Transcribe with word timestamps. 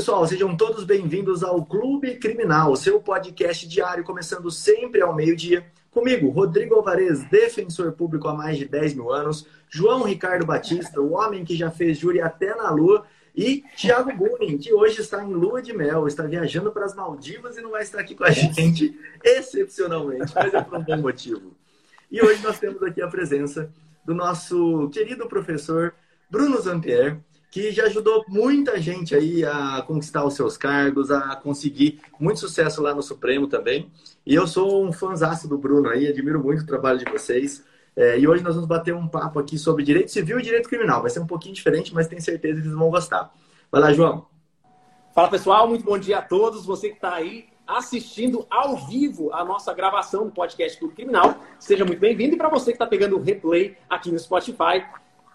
pessoal, 0.00 0.26
sejam 0.26 0.56
todos 0.56 0.82
bem-vindos 0.82 1.44
ao 1.44 1.62
Clube 1.62 2.16
Criminal, 2.16 2.74
seu 2.74 2.98
podcast 3.02 3.68
diário, 3.68 4.02
começando 4.02 4.50
sempre 4.50 5.02
ao 5.02 5.14
meio-dia. 5.14 5.66
Comigo, 5.90 6.30
Rodrigo 6.30 6.74
Alvarez, 6.74 7.22
defensor 7.24 7.92
público 7.92 8.26
há 8.26 8.32
mais 8.32 8.56
de 8.56 8.64
10 8.64 8.94
mil 8.94 9.12
anos, 9.12 9.46
João 9.68 10.04
Ricardo 10.04 10.46
Batista, 10.46 11.02
o 11.02 11.12
homem 11.12 11.44
que 11.44 11.54
já 11.54 11.70
fez 11.70 11.98
júri 11.98 12.18
até 12.18 12.54
na 12.54 12.70
lua, 12.70 13.04
e 13.36 13.62
Thiago 13.76 14.10
Bunin, 14.16 14.56
que 14.56 14.72
hoje 14.72 15.02
está 15.02 15.22
em 15.22 15.34
lua 15.34 15.60
de 15.60 15.74
mel, 15.74 16.06
está 16.06 16.22
viajando 16.22 16.72
para 16.72 16.86
as 16.86 16.94
Maldivas 16.94 17.58
e 17.58 17.60
não 17.60 17.72
vai 17.72 17.82
estar 17.82 18.00
aqui 18.00 18.14
com 18.14 18.24
a 18.24 18.30
gente, 18.30 18.98
excepcionalmente, 19.22 20.32
mas 20.34 20.54
é 20.54 20.62
por 20.62 20.78
um 20.78 20.82
bom 20.82 20.96
motivo. 20.96 21.52
E 22.10 22.22
hoje 22.22 22.42
nós 22.42 22.58
temos 22.58 22.82
aqui 22.82 23.02
a 23.02 23.08
presença 23.08 23.70
do 24.02 24.14
nosso 24.14 24.88
querido 24.94 25.28
professor 25.28 25.92
Bruno 26.30 26.58
Zampier, 26.58 27.18
que 27.50 27.72
já 27.72 27.84
ajudou 27.84 28.24
muita 28.28 28.80
gente 28.80 29.14
aí 29.14 29.44
a 29.44 29.82
conquistar 29.82 30.24
os 30.24 30.34
seus 30.34 30.56
cargos, 30.56 31.10
a 31.10 31.34
conseguir 31.34 32.00
muito 32.18 32.38
sucesso 32.38 32.80
lá 32.80 32.94
no 32.94 33.02
Supremo 33.02 33.48
também. 33.48 33.90
E 34.24 34.34
eu 34.34 34.46
sou 34.46 34.86
um 34.86 34.92
fãzaço 34.92 35.48
do 35.48 35.58
Bruno 35.58 35.88
aí, 35.88 36.06
admiro 36.06 36.42
muito 36.42 36.62
o 36.62 36.66
trabalho 36.66 36.98
de 36.98 37.10
vocês. 37.10 37.64
É, 37.96 38.18
e 38.18 38.28
hoje 38.28 38.44
nós 38.44 38.54
vamos 38.54 38.68
bater 38.68 38.94
um 38.94 39.08
papo 39.08 39.40
aqui 39.40 39.58
sobre 39.58 39.82
direito 39.82 40.12
civil 40.12 40.38
e 40.38 40.42
direito 40.42 40.68
criminal. 40.68 41.02
Vai 41.02 41.10
ser 41.10 41.18
um 41.18 41.26
pouquinho 41.26 41.54
diferente, 41.54 41.92
mas 41.92 42.06
tenho 42.06 42.22
certeza 42.22 42.56
que 42.56 42.62
vocês 42.62 42.78
vão 42.78 42.88
gostar. 42.88 43.34
Vai 43.70 43.80
lá, 43.80 43.92
João. 43.92 44.26
Fala 45.12 45.28
pessoal, 45.28 45.66
muito 45.66 45.84
bom 45.84 45.98
dia 45.98 46.18
a 46.18 46.22
todos. 46.22 46.64
Você 46.64 46.90
que 46.90 46.94
está 46.94 47.14
aí 47.14 47.48
assistindo 47.66 48.46
ao 48.48 48.76
vivo 48.76 49.32
a 49.32 49.44
nossa 49.44 49.74
gravação 49.74 50.24
do 50.24 50.32
podcast 50.32 50.78
Clube 50.78 50.94
Criminal, 50.94 51.36
seja 51.58 51.84
muito 51.84 52.00
bem-vindo. 52.00 52.34
E 52.34 52.38
para 52.38 52.48
você 52.48 52.66
que 52.66 52.76
está 52.76 52.86
pegando 52.86 53.16
o 53.16 53.20
replay 53.20 53.76
aqui 53.88 54.10
no 54.10 54.18
Spotify, 54.18 54.84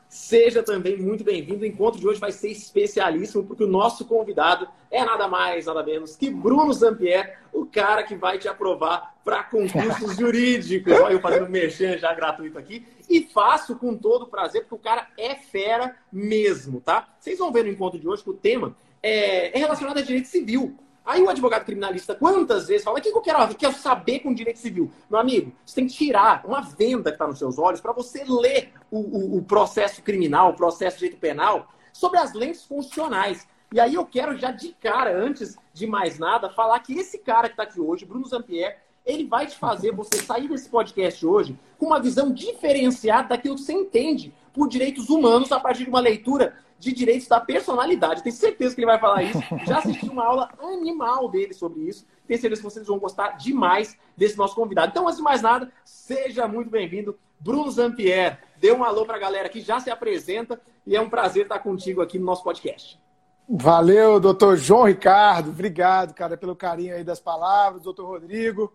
Seja 0.08 0.64
também 0.64 0.98
muito 0.98 1.24
bem-vindo. 1.24 1.64
O 1.64 1.66
encontro 1.66 2.00
de 2.00 2.08
hoje 2.08 2.20
vai 2.20 2.32
ser 2.32 2.50
especialíssimo, 2.50 3.44
porque 3.44 3.64
o 3.64 3.68
nosso 3.68 4.06
convidado 4.06 4.68
é 4.90 5.04
nada 5.04 5.28
mais, 5.28 5.66
nada 5.66 5.84
menos 5.84 6.16
que 6.16 6.30
Bruno 6.30 6.72
Zampier, 6.72 7.40
o 7.52 7.66
cara 7.66 8.04
que 8.04 8.16
vai 8.16 8.38
te 8.38 8.48
aprovar 8.48 9.16
para 9.24 9.44
concursos 9.44 10.16
jurídicos. 10.18 10.94
Olha, 10.94 11.14
eu 11.14 11.20
fazendo 11.20 11.50
merchan 11.50 11.98
já 11.98 12.14
gratuito 12.14 12.58
aqui. 12.58 12.86
E 13.10 13.24
faço 13.24 13.76
com 13.76 13.96
todo 13.98 14.28
prazer, 14.28 14.62
porque 14.62 14.76
o 14.76 14.80
cara 14.80 15.08
é 15.18 15.36
fera 15.36 15.96
mesmo, 16.12 16.80
tá? 16.80 17.08
Vocês 17.20 17.38
vão 17.38 17.52
ver 17.52 17.64
no 17.64 17.72
encontro 17.72 18.00
de 18.00 18.08
hoje 18.08 18.24
que 18.24 18.30
o 18.30 18.34
tema 18.34 18.76
é, 19.04 19.56
é 19.56 19.60
relacionado 19.60 19.98
a 19.98 20.02
direito 20.02 20.28
civil. 20.28 20.78
Aí 21.06 21.22
o 21.22 21.30
advogado 21.30 21.64
criminalista, 21.64 22.16
quantas 22.16 22.68
vezes 22.68 22.84
fala, 22.84 22.98
o 22.98 23.02
que 23.02 23.10
eu 23.10 23.22
quero, 23.22 23.40
eu 23.44 23.56
quero 23.56 23.74
saber 23.76 24.22
com 24.22 24.34
direito 24.34 24.58
civil? 24.58 24.92
Meu 25.08 25.20
amigo, 25.20 25.54
você 25.64 25.76
tem 25.76 25.88
que 25.88 25.94
tirar 25.94 26.44
uma 26.44 26.62
venda 26.62 27.12
que 27.12 27.16
está 27.16 27.28
nos 27.28 27.38
seus 27.38 27.60
olhos 27.60 27.80
para 27.80 27.92
você 27.92 28.24
ler 28.24 28.74
o, 28.90 28.98
o, 28.98 29.38
o, 29.38 29.44
processo 29.44 30.02
criminal, 30.02 30.50
o 30.50 30.56
processo 30.56 30.98
de 30.98 31.04
direito 31.04 31.20
penal, 31.20 31.68
sobre 31.94 32.18
as 32.18 32.34
lentes 32.34 32.64
funcionais. 32.64 33.48
E 33.72 33.80
aí 33.80 33.94
eu 33.94 34.06
quero 34.06 34.36
já 34.36 34.50
de 34.50 34.70
cara, 34.74 35.16
antes 35.16 35.56
de 35.72 35.86
mais 35.86 36.18
nada, 36.18 36.50
falar 36.50 36.80
que 36.80 36.98
esse 36.98 37.20
cara 37.20 37.50
que 37.50 37.54
está 37.54 37.64
aqui 37.64 37.80
hoje, 37.80 38.04
Bruno 38.04 38.26
Zampier, 38.26 38.80
ele 39.06 39.26
vai 39.26 39.46
te 39.46 39.56
fazer 39.56 39.92
você 39.92 40.18
sair 40.18 40.48
desse 40.48 40.68
podcast 40.68 41.24
hoje 41.24 41.56
com 41.78 41.88
uma 41.88 42.00
visão 42.00 42.32
diferenciada 42.32 43.30
daquilo 43.30 43.56
que 43.56 43.62
você 43.62 43.74
entende 43.74 44.34
por 44.52 44.68
direitos 44.68 45.10
humanos 45.10 45.52
a 45.52 45.60
partir 45.60 45.84
de 45.84 45.90
uma 45.90 46.00
leitura 46.00 46.58
de 46.86 46.94
direitos 46.94 47.28
da 47.28 47.42
personalidade. 47.42 48.22
Tenho 48.22 48.36
certeza 48.36 48.76
que 48.76 48.82
ele 48.82 48.86
vai 48.86 49.00
falar 49.00 49.24
isso. 49.24 49.40
Já 49.66 49.80
assisti 49.80 50.08
uma 50.08 50.24
aula 50.24 50.50
animal 50.62 51.28
dele 51.28 51.54
sobre 51.54 51.82
isso. 51.82 52.06
Tenho 52.28 52.40
certeza 52.40 52.62
que 52.62 52.70
vocês 52.70 52.86
vão 52.86 53.00
gostar 53.00 53.32
demais 53.32 53.98
desse 54.16 54.38
nosso 54.38 54.56
convidado. 54.56 54.92
Então, 54.92 55.06
antes 55.06 55.18
de 55.18 55.24
mais 55.24 55.42
nada, 55.42 55.72
seja 55.84 56.48
muito 56.48 56.70
bem-vindo, 56.70 57.18
Bruno 57.40 57.72
Zampier. 57.72 58.40
Dê 58.58 58.72
um 58.72 58.84
alô 58.84 59.04
para 59.04 59.16
a 59.16 59.20
galera 59.20 59.50
que 59.50 59.62
já 59.62 59.80
se 59.80 59.90
apresenta 59.90 60.62
e 60.86 60.96
é 60.96 61.02
um 61.02 61.10
prazer 61.10 61.44
estar 61.44 61.58
contigo 61.58 62.02
aqui 62.02 62.20
no 62.20 62.26
nosso 62.26 62.44
podcast. 62.44 63.00
Valeu, 63.50 64.20
doutor 64.20 64.56
João 64.56 64.84
Ricardo. 64.84 65.50
Obrigado, 65.50 66.14
cara, 66.14 66.38
pelo 66.38 66.56
carinho 66.56 66.96
aí 66.96 67.04
das 67.04 67.20
palavras, 67.20 67.82
doutor 67.82 68.06
Rodrigo. 68.06 68.72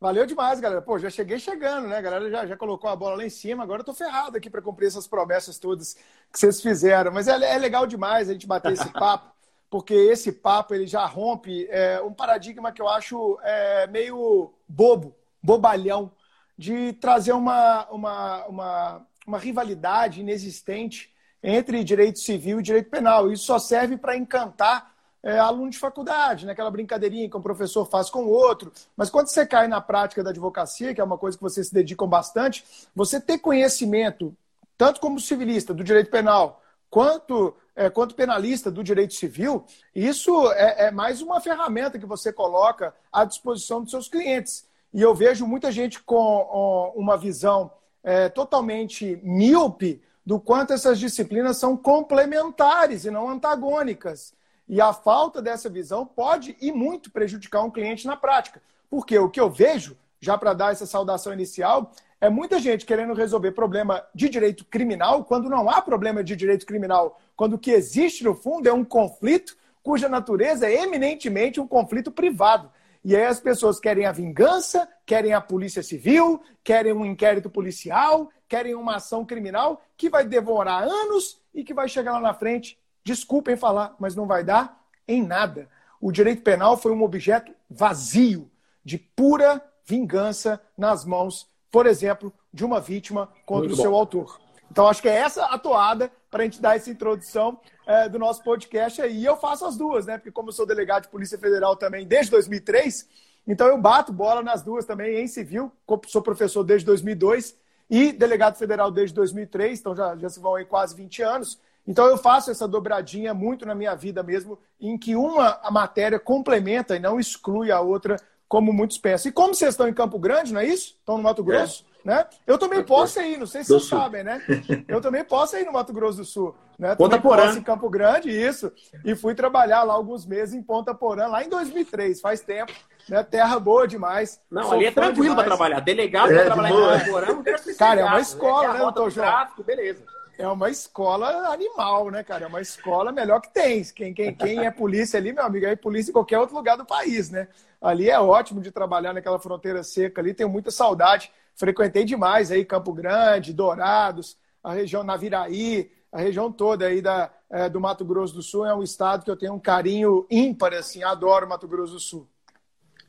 Valeu 0.00 0.24
demais, 0.24 0.60
galera. 0.60 0.80
Pô, 0.80 0.96
já 0.96 1.10
cheguei 1.10 1.40
chegando, 1.40 1.88
né? 1.88 1.96
A 1.96 2.00
galera 2.00 2.30
já, 2.30 2.46
já 2.46 2.56
colocou 2.56 2.88
a 2.88 2.94
bola 2.94 3.16
lá 3.16 3.24
em 3.24 3.30
cima. 3.30 3.64
Agora 3.64 3.80
eu 3.80 3.84
tô 3.84 3.92
ferrado 3.92 4.36
aqui 4.36 4.48
para 4.48 4.62
cumprir 4.62 4.86
essas 4.86 5.08
promessas 5.08 5.58
todas 5.58 5.94
que 6.32 6.38
vocês 6.38 6.60
fizeram. 6.62 7.10
Mas 7.10 7.26
é, 7.26 7.32
é 7.32 7.58
legal 7.58 7.84
demais 7.84 8.28
a 8.28 8.32
gente 8.32 8.46
bater 8.46 8.72
esse 8.72 8.88
papo, 8.94 9.34
porque 9.68 9.94
esse 9.94 10.30
papo 10.30 10.72
ele 10.72 10.86
já 10.86 11.04
rompe 11.04 11.66
é, 11.68 12.00
um 12.00 12.14
paradigma 12.14 12.70
que 12.70 12.80
eu 12.80 12.88
acho 12.88 13.40
é, 13.42 13.88
meio 13.88 14.54
bobo, 14.68 15.16
bobalhão, 15.42 16.12
de 16.56 16.92
trazer 16.94 17.32
uma, 17.32 17.88
uma, 17.90 18.46
uma, 18.46 19.06
uma 19.26 19.38
rivalidade 19.38 20.20
inexistente 20.20 21.12
entre 21.42 21.82
direito 21.82 22.20
civil 22.20 22.60
e 22.60 22.62
direito 22.62 22.88
penal. 22.88 23.32
Isso 23.32 23.44
só 23.46 23.58
serve 23.58 23.96
para 23.96 24.16
encantar 24.16 24.94
é, 25.22 25.38
aluno 25.38 25.70
de 25.70 25.78
faculdade, 25.78 26.46
né? 26.46 26.54
brincadeirinha 26.70 27.28
que 27.28 27.36
um 27.36 27.42
professor 27.42 27.84
faz 27.84 28.08
com 28.08 28.24
o 28.24 28.30
outro. 28.30 28.72
Mas 28.96 29.10
quando 29.10 29.28
você 29.28 29.46
cai 29.46 29.66
na 29.68 29.80
prática 29.80 30.22
da 30.22 30.30
advocacia, 30.30 30.94
que 30.94 31.00
é 31.00 31.04
uma 31.04 31.18
coisa 31.18 31.36
que 31.36 31.42
vocês 31.42 31.68
se 31.68 31.74
dedicam 31.74 32.08
bastante, 32.08 32.64
você 32.94 33.20
ter 33.20 33.38
conhecimento, 33.38 34.34
tanto 34.76 35.00
como 35.00 35.20
civilista 35.20 35.74
do 35.74 35.82
direito 35.82 36.10
penal, 36.10 36.62
quanto, 36.88 37.54
é, 37.74 37.90
quanto 37.90 38.14
penalista 38.14 38.70
do 38.70 38.84
direito 38.84 39.14
civil, 39.14 39.64
isso 39.94 40.50
é, 40.52 40.86
é 40.86 40.90
mais 40.90 41.20
uma 41.20 41.40
ferramenta 41.40 41.98
que 41.98 42.06
você 42.06 42.32
coloca 42.32 42.94
à 43.12 43.24
disposição 43.24 43.82
dos 43.82 43.90
seus 43.90 44.08
clientes. 44.08 44.66
E 44.92 45.02
eu 45.02 45.14
vejo 45.14 45.46
muita 45.46 45.70
gente 45.70 46.00
com 46.00 46.92
uma 46.96 47.16
visão 47.16 47.70
é, 48.02 48.28
totalmente 48.28 49.20
míope 49.22 50.00
do 50.24 50.38
quanto 50.38 50.72
essas 50.72 50.98
disciplinas 50.98 51.56
são 51.56 51.76
complementares 51.76 53.04
e 53.04 53.10
não 53.10 53.28
antagônicas. 53.28 54.32
E 54.68 54.80
a 54.80 54.92
falta 54.92 55.40
dessa 55.40 55.68
visão 55.68 56.04
pode 56.04 56.56
e 56.60 56.70
muito 56.70 57.10
prejudicar 57.10 57.62
um 57.62 57.70
cliente 57.70 58.06
na 58.06 58.16
prática. 58.16 58.60
Porque 58.90 59.18
o 59.18 59.30
que 59.30 59.40
eu 59.40 59.48
vejo, 59.48 59.96
já 60.20 60.36
para 60.36 60.52
dar 60.52 60.72
essa 60.72 60.84
saudação 60.84 61.32
inicial, 61.32 61.92
é 62.20 62.28
muita 62.28 62.58
gente 62.58 62.84
querendo 62.84 63.14
resolver 63.14 63.52
problema 63.52 64.04
de 64.14 64.28
direito 64.28 64.64
criminal, 64.64 65.24
quando 65.24 65.48
não 65.48 65.70
há 65.70 65.80
problema 65.80 66.22
de 66.22 66.34
direito 66.34 66.66
criminal, 66.66 67.18
quando 67.36 67.54
o 67.54 67.58
que 67.58 67.70
existe 67.70 68.24
no 68.24 68.34
fundo 68.34 68.68
é 68.68 68.72
um 68.72 68.84
conflito 68.84 69.56
cuja 69.82 70.08
natureza 70.08 70.66
é 70.66 70.82
eminentemente 70.82 71.60
um 71.60 71.66
conflito 71.66 72.10
privado. 72.10 72.70
E 73.02 73.16
aí 73.16 73.24
as 73.24 73.40
pessoas 73.40 73.80
querem 73.80 74.04
a 74.04 74.12
vingança, 74.12 74.86
querem 75.06 75.32
a 75.32 75.40
polícia 75.40 75.82
civil, 75.82 76.42
querem 76.62 76.92
um 76.92 77.06
inquérito 77.06 77.48
policial, 77.48 78.28
querem 78.46 78.74
uma 78.74 78.96
ação 78.96 79.24
criminal 79.24 79.80
que 79.96 80.10
vai 80.10 80.26
demorar 80.26 80.82
anos 80.82 81.40
e 81.54 81.64
que 81.64 81.72
vai 81.72 81.88
chegar 81.88 82.12
lá 82.12 82.20
na 82.20 82.34
frente 82.34 82.78
Desculpem 83.08 83.56
falar, 83.56 83.96
mas 83.98 84.14
não 84.14 84.26
vai 84.26 84.44
dar 84.44 84.84
em 85.08 85.26
nada. 85.26 85.66
O 85.98 86.12
direito 86.12 86.42
penal 86.42 86.76
foi 86.76 86.92
um 86.92 87.02
objeto 87.02 87.50
vazio, 87.70 88.50
de 88.84 88.98
pura 88.98 89.64
vingança 89.82 90.60
nas 90.76 91.06
mãos, 91.06 91.48
por 91.70 91.86
exemplo, 91.86 92.30
de 92.52 92.66
uma 92.66 92.82
vítima 92.82 93.30
contra 93.46 93.66
Muito 93.66 93.78
o 93.78 93.80
seu 93.80 93.92
bom. 93.92 93.96
autor. 93.96 94.38
Então, 94.70 94.86
acho 94.86 95.00
que 95.00 95.08
é 95.08 95.14
essa 95.14 95.46
a 95.46 95.58
toada 95.58 96.12
para 96.30 96.42
a 96.42 96.44
gente 96.44 96.60
dar 96.60 96.76
essa 96.76 96.90
introdução 96.90 97.58
é, 97.86 98.10
do 98.10 98.18
nosso 98.18 98.42
podcast 98.42 99.00
aí. 99.00 99.20
E 99.20 99.24
eu 99.24 99.38
faço 99.38 99.64
as 99.64 99.74
duas, 99.74 100.04
né? 100.04 100.18
Porque, 100.18 100.30
como 100.30 100.50
eu 100.50 100.52
sou 100.52 100.66
delegado 100.66 101.04
de 101.04 101.08
Polícia 101.08 101.38
Federal 101.38 101.76
também 101.76 102.06
desde 102.06 102.30
2003, 102.30 103.08
então 103.46 103.66
eu 103.68 103.78
bato 103.78 104.12
bola 104.12 104.42
nas 104.42 104.62
duas 104.62 104.84
também, 104.84 105.18
em 105.18 105.26
civil. 105.26 105.72
Sou 106.08 106.20
professor 106.20 106.62
desde 106.62 106.84
2002 106.84 107.56
e 107.88 108.12
delegado 108.12 108.58
federal 108.58 108.90
desde 108.90 109.14
2003, 109.14 109.80
então 109.80 109.96
já, 109.96 110.14
já 110.14 110.28
se 110.28 110.38
vão 110.38 110.56
aí 110.56 110.66
quase 110.66 110.94
20 110.94 111.22
anos. 111.22 111.58
Então 111.88 112.06
eu 112.06 112.18
faço 112.18 112.50
essa 112.50 112.68
dobradinha 112.68 113.32
muito 113.32 113.64
na 113.64 113.74
minha 113.74 113.94
vida 113.94 114.22
mesmo, 114.22 114.58
em 114.78 114.98
que 114.98 115.16
uma 115.16 115.58
matéria 115.70 116.20
complementa 116.20 116.94
e 116.94 117.00
não 117.00 117.18
exclui 117.18 117.72
a 117.72 117.80
outra, 117.80 118.16
como 118.46 118.74
muitos 118.74 118.98
pensam. 118.98 119.30
E 119.30 119.32
como 119.32 119.54
vocês 119.54 119.70
estão 119.70 119.88
em 119.88 119.94
Campo 119.94 120.18
Grande, 120.18 120.52
não 120.52 120.60
é 120.60 120.66
isso? 120.66 120.96
Estão 120.98 121.16
no 121.16 121.22
Mato 121.22 121.42
Grosso? 121.42 121.86
É. 122.04 122.08
Né? 122.08 122.26
Eu 122.46 122.58
também 122.58 122.82
posso 122.84 123.20
ir, 123.20 123.38
não 123.38 123.46
sei 123.46 123.62
se 123.62 123.68
vocês 123.68 123.84
Sul. 123.84 123.98
sabem, 123.98 124.22
né? 124.22 124.42
Eu 124.86 125.00
também 125.00 125.24
posso 125.24 125.56
ir 125.56 125.64
no 125.64 125.72
Mato 125.72 125.92
Grosso 125.92 126.18
do 126.18 126.24
Sul. 126.26 126.54
Né? 126.78 126.94
Ponta 126.94 127.18
Porã. 127.18 127.46
Posso 127.46 127.58
em 127.58 127.62
Campo 127.62 127.88
Grande, 127.88 128.30
isso. 128.30 128.70
E 129.02 129.14
fui 129.14 129.34
trabalhar 129.34 129.82
lá 129.82 129.94
alguns 129.94 130.26
meses 130.26 130.54
em 130.54 130.62
Ponta 130.62 130.94
Porã, 130.94 131.26
lá 131.26 131.42
em 131.42 131.48
2003, 131.48 132.20
faz 132.20 132.42
tempo. 132.42 132.72
Né? 133.08 133.22
Terra 133.22 133.58
boa 133.58 133.88
demais. 133.88 134.40
Não, 134.50 134.62
Sou 134.64 134.74
ali 134.74 134.86
é 134.86 134.90
tranquilo 134.90 135.34
para 135.34 135.44
trabalhar. 135.44 135.80
Delegado 135.80 136.32
é, 136.32 136.36
para 136.36 136.44
trabalhar 136.44 136.70
em 136.70 136.98
Ponta 136.98 137.10
Porã, 137.10 137.26
não 137.32 137.76
Cara, 137.76 138.00
é 138.02 138.04
uma 138.04 138.20
escola, 138.20 138.72
né, 138.74 138.78
doutor 138.78 139.10
João? 139.10 139.26
Tráfico, 139.26 139.64
beleza 139.64 140.17
é 140.38 140.46
uma 140.46 140.70
escola 140.70 141.52
animal, 141.52 142.10
né, 142.10 142.22
cara? 142.22 142.44
É 142.44 142.48
uma 142.48 142.60
escola 142.60 143.10
melhor 143.10 143.40
que 143.40 143.52
tem. 143.52 143.82
Quem, 143.84 144.14
quem, 144.14 144.32
quem 144.32 144.64
é 144.64 144.70
polícia 144.70 145.18
ali, 145.18 145.32
meu 145.32 145.44
amigo, 145.44 145.66
é 145.66 145.74
polícia 145.74 146.10
em 146.10 146.12
qualquer 146.12 146.38
outro 146.38 146.54
lugar 146.54 146.76
do 146.76 146.84
país, 146.84 147.28
né? 147.28 147.48
Ali 147.80 148.08
é 148.08 148.18
ótimo 148.18 148.60
de 148.60 148.70
trabalhar 148.70 149.12
naquela 149.12 149.38
fronteira 149.40 149.82
seca 149.82 150.20
ali, 150.20 150.32
tenho 150.32 150.48
muita 150.48 150.70
saudade. 150.70 151.30
Frequentei 151.56 152.04
demais 152.04 152.52
aí 152.52 152.64
Campo 152.64 152.92
Grande, 152.92 153.52
Dourados, 153.52 154.38
a 154.62 154.72
região 154.72 155.02
Naviraí, 155.02 155.90
a 156.12 156.20
região 156.20 156.52
toda 156.52 156.86
aí 156.86 157.02
da, 157.02 157.30
é, 157.50 157.68
do 157.68 157.80
Mato 157.80 158.04
Grosso 158.04 158.32
do 158.32 158.42
Sul 158.42 158.64
é 158.64 158.74
um 158.74 158.82
estado 158.82 159.24
que 159.24 159.30
eu 159.30 159.36
tenho 159.36 159.54
um 159.54 159.60
carinho 159.60 160.24
ímpar, 160.30 160.72
assim, 160.72 161.02
adoro 161.02 161.48
Mato 161.48 161.66
Grosso 161.66 161.94
do 161.94 162.00
Sul. 162.00 162.28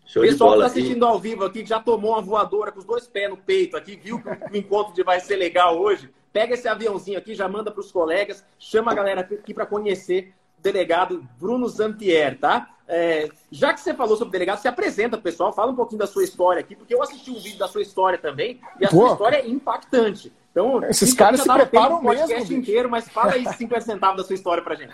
Show 0.04 0.24
Pessoal 0.24 0.54
que 0.54 0.56
está 0.58 0.66
assistindo 0.66 1.06
ao 1.06 1.20
vivo 1.20 1.46
aqui, 1.46 1.62
que 1.62 1.70
já 1.70 1.80
tomou 1.80 2.14
uma 2.14 2.22
voadora 2.22 2.72
com 2.72 2.80
os 2.80 2.86
dois 2.86 3.08
pés 3.08 3.30
no 3.30 3.38
peito 3.38 3.78
aqui, 3.78 3.96
viu 3.96 4.20
que 4.20 4.30
o 4.30 4.58
encontro 4.58 5.06
vai 5.06 5.20
ser 5.20 5.36
legal 5.36 5.80
hoje. 5.80 6.10
Pega 6.31 6.54
esse 6.54 6.68
aviãozinho 6.68 7.18
aqui, 7.18 7.34
já 7.34 7.48
manda 7.48 7.72
para 7.72 7.81
os 7.81 7.92
colegas, 7.92 8.46
chama 8.58 8.92
a 8.92 8.96
galera 8.96 9.22
aqui 9.22 9.54
para 9.54 9.66
conhecer 9.66 10.34
delegado 10.62 11.28
Bruno 11.40 11.68
Zampier, 11.68 12.38
tá? 12.38 12.70
É, 12.88 13.30
já 13.52 13.72
que 13.74 13.80
você 13.80 13.94
falou 13.94 14.18
sobre 14.18 14.31
delegado, 14.31 14.60
se 14.60 14.68
apresenta, 14.68 15.18
pessoal, 15.18 15.54
fala 15.54 15.72
um 15.72 15.76
pouquinho 15.76 16.00
da 16.00 16.08
sua 16.08 16.24
história 16.24 16.60
aqui, 16.60 16.76
porque 16.76 16.94
eu 16.94 17.04
assisti 17.04 17.30
um 17.30 17.40
vídeo 17.40 17.60
da 17.60 17.68
sua 17.68 17.81
história 17.81 18.18
também, 18.18 18.60
e 18.80 18.86
a 18.86 18.90
Pô. 18.90 18.98
sua 18.98 19.12
história 19.12 19.38
é 19.38 19.48
impactante. 19.48 20.34
Então, 20.52 20.84
esses 20.86 21.14
caras 21.14 21.42
se 21.42 21.54
preparam 21.54 21.98
um 21.98 22.02
podcast 22.02 22.36
mesmo, 22.36 22.58
inteiro, 22.58 22.90
mas 22.90 23.08
fala 23.08 23.34
aí 23.34 23.46
50 23.54 23.81
centavos 23.81 24.18
da 24.18 24.24
sua 24.24 24.34
história 24.34 24.64
pra 24.64 24.76
gente. 24.76 24.94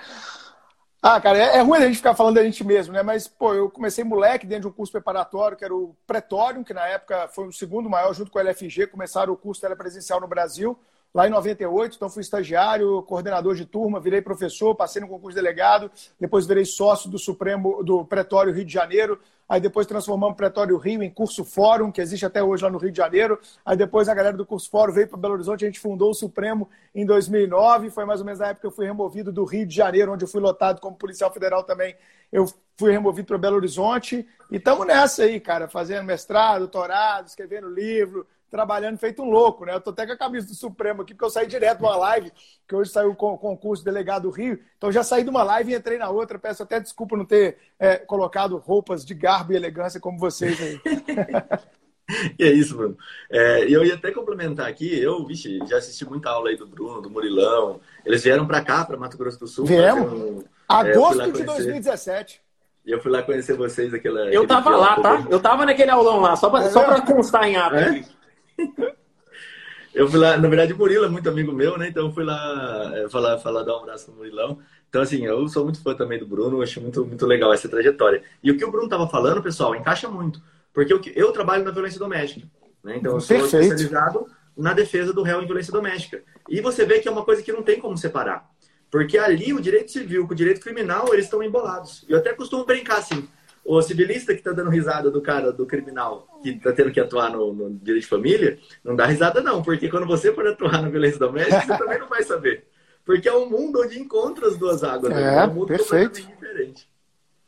Ah, 1.01 1.21
cara, 1.21 1.37
é, 1.37 1.57
é, 1.57 1.61
ruim 1.61 1.77
a 1.77 1.85
gente 1.85 1.97
ficar 1.97 2.15
falando 2.15 2.35
da 2.35 2.43
gente 2.43 2.63
mesmo, 2.63 2.91
né? 2.91 3.01
Mas, 3.03 3.27
pô, 3.27 3.53
eu 3.53 3.69
comecei 3.69 4.03
moleque 4.03 4.45
dentro 4.45 4.63
de 4.63 4.67
um 4.67 4.71
curso 4.71 4.91
preparatório, 4.91 5.55
que 5.55 5.63
era 5.63 5.73
o 5.73 5.95
Pretório, 6.05 6.65
que 6.65 6.73
na 6.73 6.85
época 6.87 7.29
foi 7.29 7.47
o 7.47 7.53
segundo 7.53 7.89
maior, 7.89 8.11
junto 8.13 8.31
com 8.31 8.39
o 8.39 8.41
LFG, 8.41 8.87
começaram 8.87 9.31
o 9.31 9.37
curso 9.37 9.61
telepresencial 9.61 10.19
no 10.19 10.27
Brasil 10.27 10.77
lá 11.15 11.27
em 11.27 11.29
98, 11.29 11.95
então 11.95 12.09
fui 12.09 12.21
estagiário, 12.21 13.01
coordenador 13.03 13.55
de 13.55 13.65
turma, 13.65 14.01
virei 14.01 14.21
professor, 14.21 14.75
passei 14.75 15.01
no 15.01 15.07
concurso 15.07 15.33
de 15.33 15.41
delegado, 15.41 15.89
depois 16.19 16.45
virei 16.45 16.65
sócio 16.65 17.09
do 17.09 17.17
Supremo 17.17 17.81
do 17.85 18.03
Pretório 18.03 18.51
Rio 18.51 18.65
de 18.65 18.73
Janeiro, 18.73 19.17
aí 19.47 19.61
depois 19.61 19.87
transformamos 19.87 20.33
o 20.33 20.35
Pretório 20.35 20.75
Rio 20.75 21.01
em 21.01 21.09
curso 21.09 21.45
Fórum, 21.45 21.89
que 21.89 22.01
existe 22.01 22.25
até 22.25 22.43
hoje 22.43 22.65
lá 22.65 22.69
no 22.69 22.77
Rio 22.77 22.91
de 22.91 22.97
Janeiro, 22.97 23.39
aí 23.65 23.77
depois 23.77 24.09
a 24.09 24.13
galera 24.13 24.35
do 24.35 24.45
curso 24.45 24.69
Fórum 24.69 24.91
veio 24.91 25.07
para 25.07 25.17
Belo 25.17 25.35
Horizonte, 25.35 25.63
a 25.63 25.67
gente 25.69 25.79
fundou 25.79 26.09
o 26.09 26.13
Supremo 26.13 26.69
em 26.93 27.05
2009, 27.05 27.91
foi 27.91 28.03
mais 28.03 28.19
ou 28.19 28.25
menos 28.25 28.41
na 28.41 28.47
época 28.47 28.59
que 28.59 28.67
eu 28.67 28.71
fui 28.71 28.85
removido 28.85 29.31
do 29.31 29.45
Rio 29.45 29.65
de 29.65 29.73
Janeiro, 29.73 30.11
onde 30.11 30.25
eu 30.25 30.27
fui 30.27 30.41
lotado 30.41 30.81
como 30.81 30.97
policial 30.97 31.31
federal 31.31 31.63
também, 31.63 31.95
eu 32.29 32.45
fui 32.77 32.91
removido 32.91 33.25
para 33.25 33.37
Belo 33.37 33.55
Horizonte, 33.55 34.27
e 34.51 34.57
estamos 34.57 34.85
nessa 34.85 35.23
aí, 35.23 35.39
cara, 35.39 35.69
fazendo 35.69 36.03
mestrado, 36.03 36.59
doutorado, 36.59 37.27
escrevendo 37.27 37.69
livro, 37.69 38.27
trabalhando 38.49 38.97
feito 38.97 39.21
um 39.21 39.29
louco, 39.29 39.65
né? 39.65 39.73
Eu 39.73 39.81
tô 39.81 39.89
até 39.89 40.05
com 40.05 40.13
a 40.13 40.17
camisa 40.17 40.47
do 40.47 40.55
Supremo 40.55 41.01
aqui, 41.01 41.13
porque 41.13 41.25
eu 41.25 41.29
saí 41.29 41.47
direto 41.47 41.79
de 41.79 41.83
uma 41.83 41.95
live, 41.95 42.31
que 42.67 42.75
hoje 42.75 42.91
saiu 42.91 43.13
com 43.15 43.33
o 43.33 43.37
concurso 43.37 43.83
delegado 43.83 44.23
do 44.23 44.29
Rio. 44.29 44.59
Então 44.77 44.91
já 44.91 45.03
saí 45.03 45.23
de 45.23 45.29
uma 45.29 45.43
live 45.43 45.71
e 45.71 45.75
entrei 45.75 45.97
na 45.97 46.09
outra. 46.09 46.39
Peço 46.39 46.63
até 46.63 46.79
desculpa 46.79 47.17
não 47.17 47.25
ter 47.25 47.57
é, 47.79 47.97
colocado 47.97 48.57
roupas 48.57 49.05
de 49.05 49.13
garbo 49.13 49.53
e 49.53 49.55
elegância 49.55 49.99
como 49.99 50.17
vocês 50.17 50.57
aí. 50.61 50.79
e 52.39 52.43
é 52.43 52.51
isso, 52.51 52.75
Bruno. 52.77 52.97
É, 53.29 53.63
eu 53.63 53.83
ia 53.83 53.95
até 53.95 54.11
complementar 54.11 54.67
aqui, 54.67 54.99
eu, 54.99 55.25
vixe, 55.25 55.59
já 55.67 55.77
assisti 55.77 56.05
muita 56.05 56.29
aula 56.29 56.49
aí 56.49 56.57
do 56.57 56.67
Bruno, 56.67 57.01
do 57.01 57.09
Murilão. 57.09 57.79
Eles 58.05 58.23
vieram 58.23 58.45
para 58.47 58.61
cá, 58.61 58.85
para 58.85 58.97
Mato 58.97 59.17
Grosso 59.17 59.39
do 59.39 59.47
Sul. 59.47 59.65
Viemos. 59.65 60.11
Um, 60.11 60.43
Agosto 60.67 61.21
é, 61.21 61.31
de 61.31 61.43
2017. 61.43 62.41
E 62.85 62.91
eu 62.91 63.01
fui 63.01 63.11
lá 63.11 63.23
conhecer 63.23 63.55
vocês 63.55 63.93
aquela. 63.93 64.31
Eu 64.31 64.45
tava 64.45 64.75
lá, 64.75 65.01
tá? 65.01 65.25
Eu 65.29 65.39
tava 65.39 65.65
naquele 65.65 65.89
aulão 65.89 66.21
lá, 66.21 66.35
só 66.35 66.49
pra, 66.49 66.65
é 66.65 66.69
só 66.69 66.83
pra 66.83 67.01
constar 67.01 67.45
em 67.45 67.55
ato. 67.55 67.75
É? 67.75 68.03
eu 69.93 70.07
fui 70.07 70.19
lá, 70.19 70.37
na 70.37 70.47
verdade, 70.47 70.73
o 70.73 70.77
Murilo 70.77 71.05
é 71.05 71.09
muito 71.09 71.29
amigo 71.29 71.51
meu, 71.51 71.77
né? 71.77 71.87
Então 71.89 72.07
eu 72.07 72.11
fui 72.11 72.23
lá 72.23 72.91
é, 72.95 73.09
falar, 73.09 73.37
falar, 73.39 73.63
dar 73.63 73.77
um 73.77 73.81
abraço 73.81 74.11
no 74.11 74.17
Murilão. 74.17 74.59
Então, 74.89 75.01
assim, 75.01 75.25
eu 75.25 75.47
sou 75.49 75.65
muito 75.65 75.81
fã 75.81 75.93
também 75.93 76.17
do 76.17 76.25
Bruno, 76.25 76.61
acho 76.61 76.79
muito, 76.79 77.05
muito 77.05 77.25
legal 77.25 77.51
essa 77.53 77.67
trajetória. 77.67 78.23
E 78.41 78.49
o 78.51 78.57
que 78.57 78.63
o 78.63 78.71
Bruno 78.71 78.85
estava 78.85 79.07
falando, 79.07 79.43
pessoal, 79.43 79.75
encaixa 79.75 80.07
muito. 80.07 80.41
Porque 80.73 80.93
eu, 80.93 81.01
eu 81.15 81.31
trabalho 81.31 81.63
na 81.63 81.71
violência 81.71 81.99
doméstica. 81.99 82.47
Né? 82.83 82.97
Então, 82.97 83.13
eu 83.13 83.19
sou 83.19 83.37
Perfeito. 83.37 83.63
especializado 83.63 84.27
na 84.55 84.73
defesa 84.73 85.11
do 85.11 85.21
réu 85.21 85.41
em 85.41 85.45
violência 85.45 85.73
doméstica. 85.73 86.23
E 86.47 86.61
você 86.61 86.85
vê 86.85 86.99
que 86.99 87.07
é 87.07 87.11
uma 87.11 87.25
coisa 87.25 87.41
que 87.41 87.51
não 87.51 87.61
tem 87.61 87.79
como 87.79 87.97
separar. 87.97 88.49
Porque 88.89 89.17
ali 89.17 89.53
o 89.53 89.59
direito 89.59 89.91
civil 89.91 90.25
com 90.25 90.33
o 90.33 90.37
direito 90.37 90.61
criminal, 90.61 91.11
eles 91.11 91.25
estão 91.25 91.43
embolados. 91.43 92.05
Eu 92.07 92.17
até 92.17 92.33
costumo 92.33 92.65
brincar 92.65 92.99
assim, 92.99 93.27
o 93.65 93.81
civilista 93.81 94.31
que 94.31 94.39
está 94.39 94.51
dando 94.51 94.69
risada 94.69 95.09
do 95.09 95.19
cara, 95.19 95.51
do 95.51 95.65
criminal, 95.65 96.27
que 96.43 96.51
está 96.51 96.71
tendo 96.71 96.91
que 96.91 96.99
atuar 96.99 97.31
no, 97.31 97.51
no, 97.51 97.73
direito 97.73 98.03
de 98.03 98.09
família, 98.09 98.59
não 98.83 98.95
dá 98.95 99.07
risada 99.07 99.41
não, 99.41 99.63
porque 99.63 99.89
quando 99.89 100.05
você 100.05 100.31
for 100.31 100.47
atuar 100.47 100.83
na 100.83 100.89
violência 100.89 101.17
doméstica, 101.17 101.61
você 101.61 101.77
também 101.77 101.99
não 101.99 102.07
vai 102.07 102.21
saber. 102.21 102.67
Porque 103.03 103.27
é 103.27 103.33
um 103.33 103.49
mundo 103.49 103.81
onde 103.81 103.99
encontra 103.99 104.47
as 104.47 104.55
duas 104.55 104.83
águas. 104.83 105.11
Né? 105.11 105.21
É, 105.21 105.25
né? 105.25 105.43
é 105.43 105.47
um 105.47 105.53
mundo 105.53 105.67
perfeito. 105.67 106.21
diferente. 106.21 106.87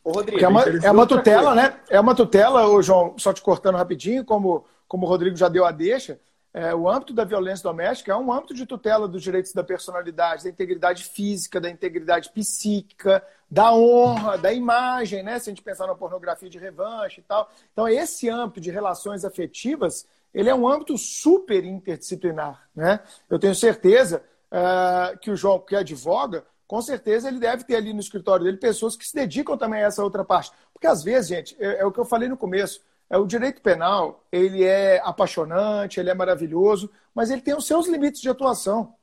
Ô, 0.02 0.10
Rodrigo, 0.10 0.44
é 0.44 0.48
uma, 0.48 0.62
é 0.62 0.90
uma 0.90 1.06
tutela, 1.06 1.54
né? 1.54 1.80
É 1.88 2.00
uma 2.00 2.14
tutela, 2.14 2.66
ô, 2.66 2.82
João, 2.82 3.14
só 3.16 3.32
te 3.32 3.40
cortando 3.40 3.76
rapidinho, 3.76 4.24
como, 4.24 4.64
como 4.88 5.06
o 5.06 5.08
Rodrigo 5.08 5.36
já 5.36 5.48
deu 5.48 5.64
a 5.64 5.70
deixa, 5.70 6.18
é, 6.52 6.74
o 6.74 6.88
âmbito 6.88 7.12
da 7.12 7.24
violência 7.24 7.62
doméstica 7.62 8.12
é 8.12 8.16
um 8.16 8.32
âmbito 8.32 8.54
de 8.54 8.66
tutela 8.66 9.06
dos 9.06 9.22
direitos 9.22 9.52
da 9.52 9.62
personalidade, 9.62 10.44
da 10.44 10.50
integridade 10.50 11.04
física, 11.04 11.60
da 11.60 11.70
integridade 11.70 12.30
psíquica, 12.30 13.22
da 13.50 13.72
honra, 13.72 14.36
da 14.36 14.52
imagem, 14.52 15.22
né? 15.22 15.38
Se 15.38 15.48
a 15.48 15.52
gente 15.52 15.62
pensar 15.62 15.86
na 15.86 15.94
pornografia 15.94 16.50
de 16.50 16.58
revanche 16.58 17.20
e 17.20 17.24
tal. 17.24 17.50
Então, 17.72 17.88
esse 17.88 18.28
âmbito 18.28 18.60
de 18.60 18.70
relações 18.70 19.24
afetivas, 19.24 20.06
ele 20.34 20.50
é 20.50 20.54
um 20.54 20.68
âmbito 20.68 20.96
super 20.98 21.64
interdisciplinar, 21.64 22.68
né? 22.74 23.00
Eu 23.28 23.38
tenho 23.38 23.54
certeza 23.54 24.22
uh, 24.52 25.18
que 25.18 25.30
o 25.30 25.36
João, 25.36 25.58
que 25.58 25.74
advoga, 25.74 26.44
com 26.66 26.82
certeza 26.82 27.28
ele 27.28 27.38
deve 27.38 27.64
ter 27.64 27.76
ali 27.76 27.94
no 27.94 28.00
escritório 28.00 28.44
dele 28.44 28.58
pessoas 28.58 28.94
que 28.94 29.06
se 29.06 29.14
dedicam 29.14 29.56
também 29.56 29.82
a 29.82 29.86
essa 29.86 30.04
outra 30.04 30.22
parte. 30.22 30.52
Porque 30.72 30.86
às 30.86 31.02
vezes, 31.02 31.28
gente, 31.28 31.56
é, 31.58 31.80
é 31.80 31.86
o 31.86 31.90
que 31.90 31.98
eu 31.98 32.04
falei 32.04 32.28
no 32.28 32.36
começo, 32.36 32.82
é, 33.08 33.16
o 33.16 33.26
direito 33.26 33.62
penal, 33.62 34.22
ele 34.30 34.62
é 34.62 35.00
apaixonante, 35.02 35.98
ele 35.98 36.10
é 36.10 36.14
maravilhoso, 36.14 36.90
mas 37.14 37.30
ele 37.30 37.40
tem 37.40 37.56
os 37.56 37.66
seus 37.66 37.88
limites 37.88 38.20
de 38.20 38.28
atuação. 38.28 38.94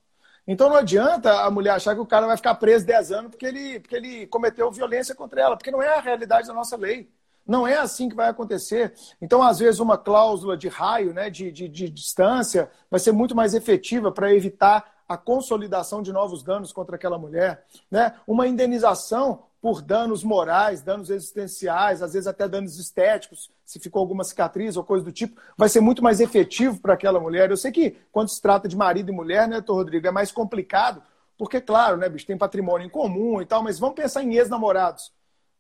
Então 0.48 0.70
não 0.70 0.78
adianta 0.78 1.42
a 1.42 1.50
mulher 1.50 1.72
achar 1.72 1.96
que 1.96 2.02
o 2.02 2.06
cara 2.06 2.28
vai 2.28 2.38
ficar 2.38 2.56
preso 2.56 2.86
10 2.86 3.12
anos 3.12 3.32
porque 3.32 3.46
ele, 3.46 3.80
porque 3.80 3.96
ele 3.96 4.28
cometeu 4.28 4.72
violência 4.72 5.16
contra 5.16 5.42
ela, 5.42 5.58
porque 5.58 5.72
não 5.72 5.82
é 5.82 5.98
a 5.98 6.02
realidade 6.02 6.48
da 6.48 6.54
nossa 6.54 6.78
lei. 6.78 7.10
Não 7.48 7.68
é 7.68 7.78
assim 7.78 8.10
que 8.10 8.16
vai 8.16 8.28
acontecer. 8.28 8.94
Então, 9.22 9.44
às 9.44 9.60
vezes, 9.60 9.80
uma 9.80 9.98
cláusula 9.98 10.58
de 10.58 10.68
raio, 10.68 11.14
né, 11.14 11.30
de, 11.30 11.52
de, 11.52 11.68
de 11.68 11.90
distância, 11.90 12.72
vai 12.90 13.00
ser 13.00 13.12
muito 13.12 13.36
mais 13.36 13.54
efetiva 13.54 14.12
para 14.12 14.34
evitar 14.34 14.96
a 15.08 15.16
consolidação 15.16 16.02
de 16.02 16.12
novos 16.12 16.42
danos 16.42 16.74
contra 16.74 16.96
aquela 16.96 17.20
mulher. 17.20 17.64
Né? 17.92 18.16
Uma 18.26 18.48
indenização 18.48 19.44
por 19.66 19.82
danos 19.82 20.24
morais, 20.24 20.84
danos 20.84 21.10
existenciais, 21.10 22.04
às 22.04 22.14
vezes 22.14 22.28
até 22.28 22.48
danos 22.48 22.78
estéticos, 22.78 23.50
se 23.66 23.80
ficou 23.80 24.00
alguma 24.00 24.24
cicatriz 24.24 24.78
ou 24.78 24.84
coisa 24.84 25.04
do 25.04 25.12
tipo, 25.12 25.42
vai 25.58 25.68
ser 25.68 25.82
muito 25.82 26.04
mais 26.04 26.20
efetivo 26.20 26.80
para 26.80 26.94
aquela 26.94 27.20
mulher. 27.20 27.50
Eu 27.50 27.58
sei 27.58 27.72
que 27.72 27.98
quando 28.12 28.30
se 28.30 28.40
trata 28.40 28.68
de 28.68 28.78
marido 28.78 29.10
e 29.10 29.12
mulher, 29.12 29.48
né, 29.48 29.56
doutor 29.56 29.78
Rodrigo, 29.78 30.06
é 30.06 30.12
mais 30.12 30.32
complicado, 30.32 31.02
porque, 31.36 31.60
claro, 31.60 31.98
né, 31.98 32.08
bicho, 32.08 32.28
tem 32.28 32.38
patrimônio 32.38 32.86
em 32.86 32.90
comum 32.92 33.42
e 33.42 33.46
tal, 33.48 33.64
mas 33.64 33.80
vamos 33.80 33.96
pensar 33.96 34.22
em 34.22 34.36
ex-namorados. 34.36 35.12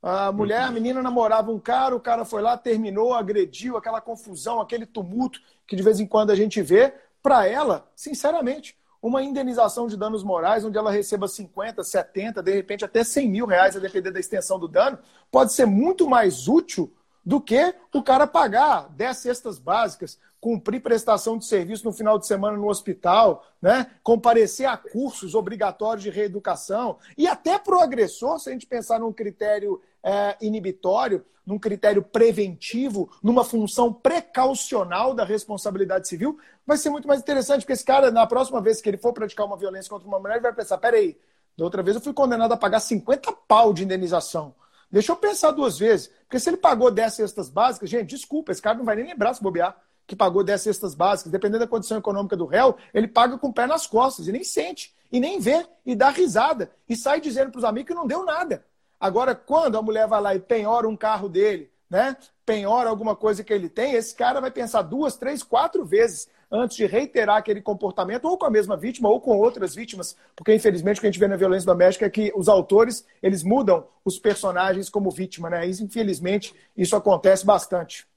A 0.03 0.31
mulher, 0.31 0.61
a 0.61 0.69
menina 0.69 1.01
namorava 1.01 1.49
um 1.49 1.59
cara, 1.59 1.95
o 1.95 1.99
cara 1.99 2.23
foi 2.23 2.43
lá, 2.43 2.55
terminou, 2.55 3.11
agrediu, 3.11 3.75
aquela 3.75 3.99
confusão, 3.99 4.61
aquele 4.61 4.85
tumulto 4.85 5.39
que 5.65 5.75
de 5.75 5.81
vez 5.81 5.99
em 5.99 6.05
quando 6.05 6.29
a 6.29 6.35
gente 6.35 6.61
vê. 6.61 6.93
Para 7.23 7.47
ela, 7.47 7.89
sinceramente, 7.95 8.77
uma 9.05 9.21
indenização 9.21 9.85
de 9.85 9.95
danos 9.95 10.23
morais, 10.23 10.65
onde 10.65 10.79
ela 10.79 10.89
receba 10.89 11.27
50, 11.27 11.83
70, 11.83 12.41
de 12.41 12.51
repente 12.51 12.83
até 12.83 13.03
100 13.03 13.29
mil 13.29 13.45
reais, 13.45 13.75
a 13.75 13.79
depender 13.79 14.09
da 14.09 14.19
extensão 14.19 14.57
do 14.57 14.67
dano, 14.67 14.97
pode 15.29 15.53
ser 15.53 15.67
muito 15.67 16.09
mais 16.09 16.47
útil 16.47 16.91
do 17.23 17.39
que 17.39 17.75
o 17.93 18.01
cara 18.01 18.25
pagar 18.25 18.89
10 18.89 19.15
cestas 19.17 19.59
básicas, 19.59 20.19
cumprir 20.41 20.81
prestação 20.81 21.37
de 21.37 21.45
serviço 21.45 21.85
no 21.85 21.93
final 21.93 22.17
de 22.17 22.25
semana 22.25 22.57
no 22.57 22.67
hospital, 22.67 23.45
né? 23.61 23.91
comparecer 24.01 24.65
a 24.65 24.75
cursos 24.75 25.35
obrigatórios 25.35 26.01
de 26.03 26.09
reeducação 26.09 26.97
e 27.15 27.27
até 27.27 27.59
para 27.59 27.77
o 27.77 27.79
agressor, 27.79 28.39
se 28.39 28.49
a 28.49 28.53
gente 28.53 28.65
pensar 28.65 28.99
num 28.99 29.13
critério 29.13 29.79
é, 30.05 30.37
inibitório, 30.39 31.25
num 31.43 31.57
critério 31.57 32.03
preventivo, 32.03 33.09
numa 33.21 33.43
função 33.43 33.91
precaucional 33.91 35.13
da 35.13 35.25
responsabilidade 35.25 36.07
civil, 36.07 36.37
vai 36.65 36.77
ser 36.77 36.89
muito 36.89 37.07
mais 37.07 37.19
interessante, 37.19 37.61
porque 37.61 37.73
esse 37.73 37.83
cara, 37.83 38.11
na 38.11 38.25
próxima 38.27 38.61
vez 38.61 38.81
que 38.81 38.89
ele 38.89 38.97
for 38.97 39.13
praticar 39.13 39.45
uma 39.45 39.57
violência 39.57 39.89
contra 39.89 40.07
uma 40.07 40.19
mulher, 40.19 40.35
ele 40.35 40.43
vai 40.43 40.53
pensar: 40.53 40.77
peraí, 40.77 41.17
da 41.57 41.65
outra 41.65 41.81
vez 41.81 41.95
eu 41.95 42.01
fui 42.01 42.13
condenado 42.13 42.51
a 42.51 42.57
pagar 42.57 42.79
50 42.79 43.31
pau 43.47 43.73
de 43.73 43.83
indenização. 43.83 44.53
Deixa 44.91 45.11
eu 45.11 45.15
pensar 45.15 45.51
duas 45.51 45.77
vezes. 45.77 46.09
Porque 46.23 46.39
se 46.39 46.49
ele 46.49 46.57
pagou 46.57 46.91
10 46.91 47.13
cestas 47.13 47.49
básicas, 47.49 47.89
gente, 47.89 48.09
desculpa, 48.09 48.51
esse 48.51 48.61
cara 48.61 48.77
não 48.77 48.85
vai 48.85 48.95
nem 48.95 49.05
lembrar 49.05 49.33
se 49.33 49.41
bobear 49.41 49.75
que 50.07 50.15
pagou 50.15 50.43
10 50.43 50.61
cestas 50.61 50.93
básicas. 50.93 51.31
Dependendo 51.31 51.59
da 51.59 51.67
condição 51.67 51.97
econômica 51.97 52.37
do 52.37 52.45
réu, 52.45 52.77
ele 52.93 53.07
paga 53.07 53.37
com 53.37 53.47
o 53.47 53.53
pé 53.53 53.65
nas 53.65 53.87
costas 53.87 54.27
e 54.27 54.31
nem 54.31 54.43
sente, 54.43 54.93
e 55.11 55.19
nem 55.19 55.39
vê, 55.39 55.65
e 55.85 55.95
dá 55.95 56.09
risada, 56.09 56.71
e 56.87 56.95
sai 56.95 57.19
dizendo 57.19 57.51
para 57.51 57.59
os 57.59 57.63
amigos 57.63 57.87
que 57.87 57.95
não 57.95 58.05
deu 58.05 58.23
nada. 58.23 58.63
Agora, 58.99 59.35
quando 59.35 59.77
a 59.77 59.81
mulher 59.81 60.07
vai 60.07 60.21
lá 60.21 60.35
e 60.35 60.39
penhora 60.39 60.87
um 60.87 60.95
carro 60.95 61.29
dele, 61.29 61.69
né? 61.89 62.15
Penhora 62.45 62.89
alguma 62.89 63.15
coisa 63.15 63.43
que 63.43 63.53
ele 63.53 63.69
tem, 63.69 63.93
esse 63.93 64.15
cara 64.15 64.39
vai 64.39 64.51
pensar 64.51 64.81
duas, 64.81 65.17
três, 65.17 65.43
quatro 65.43 65.85
vezes 65.85 66.27
antes 66.51 66.77
de 66.77 66.85
reiterar 66.85 67.37
aquele 67.37 67.61
comportamento, 67.61 68.25
ou 68.25 68.37
com 68.37 68.45
a 68.45 68.49
mesma 68.49 68.77
vítima, 68.77 69.09
ou 69.09 69.19
com 69.19 69.37
outras 69.37 69.75
vítimas, 69.75 70.15
porque 70.35 70.53
infelizmente 70.53 70.97
o 70.97 71.01
que 71.01 71.07
a 71.07 71.11
gente 71.11 71.19
vê 71.19 71.27
na 71.27 71.35
violência 71.35 71.65
doméstica 71.65 72.05
é 72.05 72.09
que 72.09 72.31
os 72.35 72.47
autores, 72.47 73.05
eles 73.21 73.43
mudam 73.43 73.85
os 74.03 74.19
personagens 74.19 74.89
como 74.89 75.09
vítima, 75.09 75.49
né? 75.49 75.65
Isso, 75.65 75.83
infelizmente, 75.83 76.53
isso 76.77 76.95
acontece 76.95 77.45
bastante. 77.45 78.07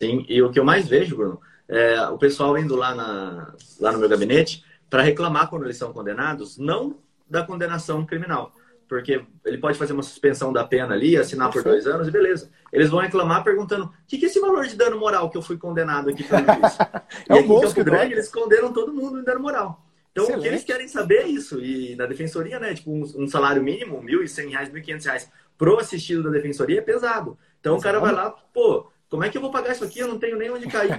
Sim, 0.00 0.24
e 0.28 0.42
o 0.42 0.50
que 0.50 0.60
eu 0.60 0.64
mais 0.64 0.86
vejo, 0.86 1.16
Bruno, 1.16 1.40
é 1.68 2.00
o 2.08 2.18
pessoal 2.18 2.56
indo 2.56 2.76
lá, 2.76 2.94
na, 2.94 3.54
lá 3.80 3.92
no 3.92 3.98
meu 3.98 4.08
gabinete 4.08 4.64
para 4.88 5.02
reclamar 5.02 5.50
quando 5.50 5.64
eles 5.64 5.76
são 5.76 5.92
condenados, 5.92 6.56
não 6.56 6.98
da 7.28 7.44
condenação 7.44 8.06
criminal, 8.06 8.52
porque 8.88 9.24
ele 9.44 9.58
pode 9.58 9.78
fazer 9.78 9.92
uma 9.92 10.02
suspensão 10.02 10.52
da 10.52 10.64
pena 10.64 10.94
ali, 10.94 11.16
assinar 11.16 11.50
por 11.50 11.62
dois 11.62 11.86
anos 11.86 12.08
e 12.08 12.10
beleza. 12.10 12.50
Eles 12.72 12.88
vão 12.88 13.00
reclamar 13.00 13.42
perguntando: 13.42 13.86
o 13.86 13.92
que, 14.06 14.18
que 14.18 14.26
é 14.26 14.28
esse 14.28 14.40
valor 14.40 14.66
de 14.66 14.76
dano 14.76 14.98
moral 14.98 15.30
que 15.30 15.36
eu 15.36 15.42
fui 15.42 15.58
condenado 15.58 16.10
aqui 16.10 16.22
pelo 16.22 16.44
juiz? 16.44 16.78
é 17.28 17.34
e 17.34 17.38
aqui 17.38 17.52
em 17.52 17.60
Campo 17.60 17.84
Grande, 17.84 18.12
eles 18.12 18.28
condenam 18.28 18.72
todo 18.72 18.92
mundo 18.92 19.18
em 19.20 19.24
dano 19.24 19.40
moral. 19.40 19.84
Então, 20.12 20.24
Excelente. 20.24 20.40
o 20.40 20.42
que 20.42 20.48
eles 20.48 20.64
querem 20.64 20.88
saber 20.88 21.16
é 21.16 21.26
isso. 21.26 21.60
E 21.60 21.94
na 21.94 22.06
defensoria, 22.06 22.58
né, 22.58 22.72
tipo, 22.72 22.90
um, 22.90 23.02
um 23.16 23.28
salário 23.28 23.62
mínimo, 23.62 24.00
R$ 24.00 24.16
1.100, 24.24 24.50
R$ 24.50 24.80
1.500 24.80 25.28
pro 25.58 25.78
assistido 25.78 26.22
da 26.22 26.30
defensoria 26.30 26.78
é 26.78 26.82
pesado. 26.82 27.38
Então, 27.60 27.76
Exato. 27.76 27.80
o 27.80 27.82
cara 27.82 28.00
vai 28.00 28.12
lá, 28.12 28.30
pô, 28.30 28.90
como 29.10 29.24
é 29.24 29.28
que 29.28 29.36
eu 29.36 29.42
vou 29.42 29.50
pagar 29.50 29.72
isso 29.72 29.84
aqui? 29.84 30.00
Eu 30.00 30.08
não 30.08 30.18
tenho 30.18 30.36
nem 30.36 30.50
onde 30.50 30.66
cair. 30.66 30.98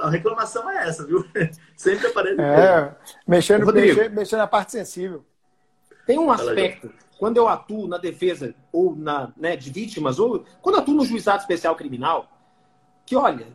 a 0.00 0.10
reclamação 0.10 0.70
é 0.70 0.88
essa, 0.88 1.06
viu? 1.06 1.24
Sempre 1.76 2.06
aparece. 2.06 2.40
É, 2.40 2.94
mexendo, 3.26 3.72
mexendo, 3.72 4.12
mexendo 4.12 4.38
na 4.38 4.46
parte 4.46 4.72
sensível. 4.72 5.24
Tem 6.06 6.18
um 6.18 6.30
aspecto, 6.30 6.90
quando 7.18 7.36
eu 7.36 7.48
atuo 7.48 7.86
na 7.86 7.98
defesa 7.98 8.54
ou 8.72 8.94
na 8.94 9.32
né, 9.36 9.56
de 9.56 9.70
vítimas, 9.70 10.18
ou 10.18 10.44
quando 10.60 10.78
atuo 10.78 10.94
no 10.94 11.04
juizado 11.04 11.40
especial 11.40 11.76
criminal, 11.76 12.28
que 13.06 13.16
olha, 13.16 13.46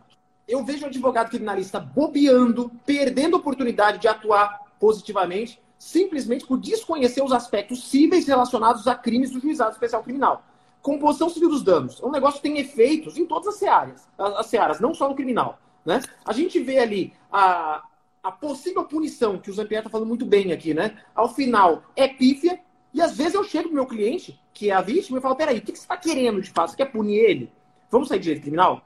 eu 0.48 0.64
vejo 0.64 0.84
o 0.84 0.88
advogado 0.88 1.30
criminalista 1.30 1.80
bobeando, 1.80 2.72
perdendo 2.86 3.36
a 3.36 3.40
oportunidade 3.40 4.00
de 4.00 4.08
atuar 4.08 4.60
positivamente, 4.80 5.62
simplesmente 5.78 6.46
por 6.46 6.60
desconhecer 6.60 7.22
os 7.22 7.32
aspectos 7.32 7.88
cíveis 7.90 8.28
relacionados 8.28 8.88
a 8.88 8.96
crimes 8.96 9.32
do 9.32 9.40
juizado 9.40 9.72
especial 9.72 10.04
criminal. 10.04 10.44
Composição 10.82 11.30
civil 11.30 11.50
dos 11.50 11.64
danos. 11.64 12.02
É 12.02 12.06
um 12.06 12.12
negócio 12.12 12.42
que 12.42 12.48
tem 12.48 12.58
efeitos 12.58 13.18
em 13.18 13.26
todas 13.26 13.50
as 13.50 13.56
searas, 13.56 14.08
as 14.18 14.46
searas, 14.48 14.80
não 14.80 14.94
só 14.94 15.08
no 15.08 15.16
criminal. 15.16 15.60
Né? 15.86 16.02
A 16.26 16.34
gente 16.34 16.60
vê 16.60 16.80
ali 16.80 17.14
a, 17.32 17.84
a 18.24 18.32
possível 18.32 18.84
punição, 18.86 19.38
que 19.38 19.50
o 19.50 19.54
Zampier 19.54 19.80
está 19.80 19.90
falando 19.90 20.08
muito 20.08 20.26
bem 20.26 20.52
aqui, 20.52 20.74
né? 20.74 20.98
Ao 21.14 21.34
final, 21.34 21.84
é 21.96 22.08
pífia, 22.08 22.60
e 22.94 23.02
às 23.02 23.16
vezes 23.16 23.36
eu 23.36 23.44
chego 23.44 23.66
pro 23.66 23.76
meu 23.76 23.86
cliente, 23.86 24.40
que 24.54 24.70
é 24.70 24.74
a 24.74 24.82
vítima, 24.82 25.18
e 25.18 25.22
falo, 25.22 25.36
peraí, 25.36 25.60
o 25.60 25.62
que, 25.62 25.72
você 25.72 25.82
está 25.82 25.96
querendo 25.96 26.42
de 26.42 26.50
fato? 26.50 26.72
Você 26.72 26.78
quer 26.78 26.92
punir 26.92 27.18
ele? 27.18 27.52
Vamos 27.90 28.08
sair 28.08 28.20
de 28.20 28.24
direito 28.24 28.42
criminal? 28.42 28.82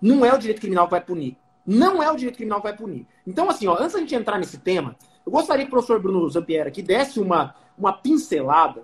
Não 0.00 0.24
é 0.24 0.32
o 0.32 0.38
direito 0.38 0.60
criminal 0.60 0.86
que 0.86 0.92
vai 0.92 1.00
punir. 1.00 1.36
Não 1.64 2.02
é 2.02 2.10
o 2.10 2.16
direito 2.16 2.36
criminal 2.36 2.60
que 2.60 2.68
vai 2.68 2.76
punir. 2.76 3.06
Então, 3.26 3.48
assim, 3.48 3.66
ó, 3.66 3.76
antes 3.78 3.92
da 3.92 4.00
gente 4.00 4.14
entrar 4.14 4.38
nesse 4.38 4.58
tema, 4.58 4.96
eu 5.24 5.30
gostaria 5.30 5.64
que 5.64 5.68
o 5.68 5.72
professor 5.72 6.00
Bruno 6.00 6.28
Zampier 6.28 6.66
aqui 6.66 6.82
desse 6.82 7.20
uma, 7.20 7.54
uma 7.76 7.92
pincelada 7.92 8.82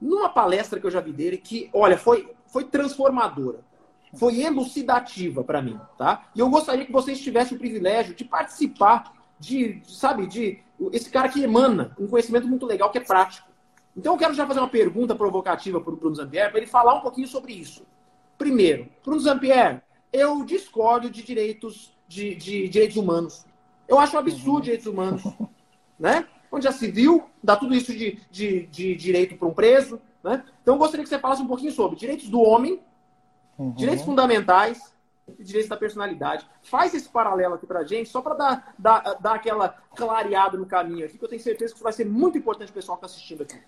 numa 0.00 0.28
palestra 0.28 0.78
que 0.78 0.86
eu 0.86 0.90
já 0.90 1.00
vi 1.00 1.12
dele, 1.12 1.38
que, 1.38 1.70
olha, 1.72 1.96
foi, 1.96 2.32
foi 2.46 2.64
transformadora. 2.64 3.60
Foi 4.14 4.40
elucidativa 4.40 5.44
para 5.44 5.60
mim, 5.60 5.78
tá? 5.96 6.28
E 6.34 6.40
eu 6.40 6.48
gostaria 6.48 6.86
que 6.86 6.92
vocês 6.92 7.20
tivessem 7.20 7.56
o 7.56 7.60
privilégio 7.60 8.14
de 8.14 8.24
participar 8.24 9.12
de, 9.38 9.82
sabe, 9.84 10.26
de 10.26 10.60
esse 10.92 11.10
cara 11.10 11.28
que 11.28 11.42
emana 11.42 11.94
um 11.98 12.06
conhecimento 12.06 12.46
muito 12.46 12.64
legal 12.64 12.90
que 12.90 12.98
é 12.98 13.00
prático. 13.02 13.47
Então 13.98 14.14
eu 14.14 14.18
quero 14.18 14.32
já 14.32 14.46
fazer 14.46 14.60
uma 14.60 14.68
pergunta 14.68 15.12
provocativa 15.12 15.80
para 15.80 15.92
o 15.92 15.96
Bruno 15.96 16.14
Zampier, 16.14 16.48
para 16.50 16.60
ele 16.60 16.68
falar 16.68 16.94
um 16.94 17.00
pouquinho 17.00 17.26
sobre 17.26 17.52
isso. 17.52 17.84
Primeiro, 18.38 18.88
Bruno 19.04 19.20
Zampier, 19.20 19.82
eu 20.12 20.44
discordo 20.44 21.10
de 21.10 21.20
direitos, 21.20 21.92
de, 22.06 22.36
de 22.36 22.68
direitos 22.68 22.96
humanos. 22.96 23.44
Eu 23.88 23.98
acho 23.98 24.14
um 24.14 24.20
absurdo 24.20 24.54
uhum. 24.54 24.60
direitos 24.60 24.86
humanos. 24.86 25.22
Né? 25.98 26.28
Onde 26.52 26.62
já 26.62 26.70
se 26.70 26.88
viu, 26.88 27.28
dá 27.42 27.56
tudo 27.56 27.74
isso 27.74 27.92
de, 27.92 28.20
de, 28.30 28.66
de 28.66 28.94
direito 28.94 29.36
para 29.36 29.48
um 29.48 29.52
preso. 29.52 30.00
Né? 30.22 30.44
Então 30.62 30.76
eu 30.76 30.78
gostaria 30.78 31.02
que 31.02 31.08
você 31.08 31.18
falasse 31.18 31.42
um 31.42 31.48
pouquinho 31.48 31.72
sobre 31.72 31.98
direitos 31.98 32.28
do 32.28 32.40
homem, 32.40 32.80
uhum. 33.58 33.72
direitos 33.72 34.04
fundamentais 34.04 34.94
e 35.36 35.42
direitos 35.42 35.68
da 35.68 35.76
personalidade. 35.76 36.48
Faz 36.62 36.94
esse 36.94 37.08
paralelo 37.08 37.54
aqui 37.54 37.66
para 37.66 37.82
gente, 37.82 38.08
só 38.08 38.22
para 38.22 38.34
dar, 38.34 38.74
dar, 38.78 39.00
dar 39.14 39.34
aquela 39.34 39.70
clareada 39.96 40.56
no 40.56 40.66
caminho 40.66 41.04
aqui, 41.04 41.18
que 41.18 41.24
eu 41.24 41.28
tenho 41.28 41.42
certeza 41.42 41.72
que 41.72 41.78
isso 41.78 41.82
vai 41.82 41.92
ser 41.92 42.06
muito 42.06 42.38
importante 42.38 42.68
para 42.68 42.78
o 42.78 42.80
pessoal 42.80 42.96
que 42.96 43.04
está 43.04 43.12
assistindo 43.16 43.42
aqui. 43.42 43.58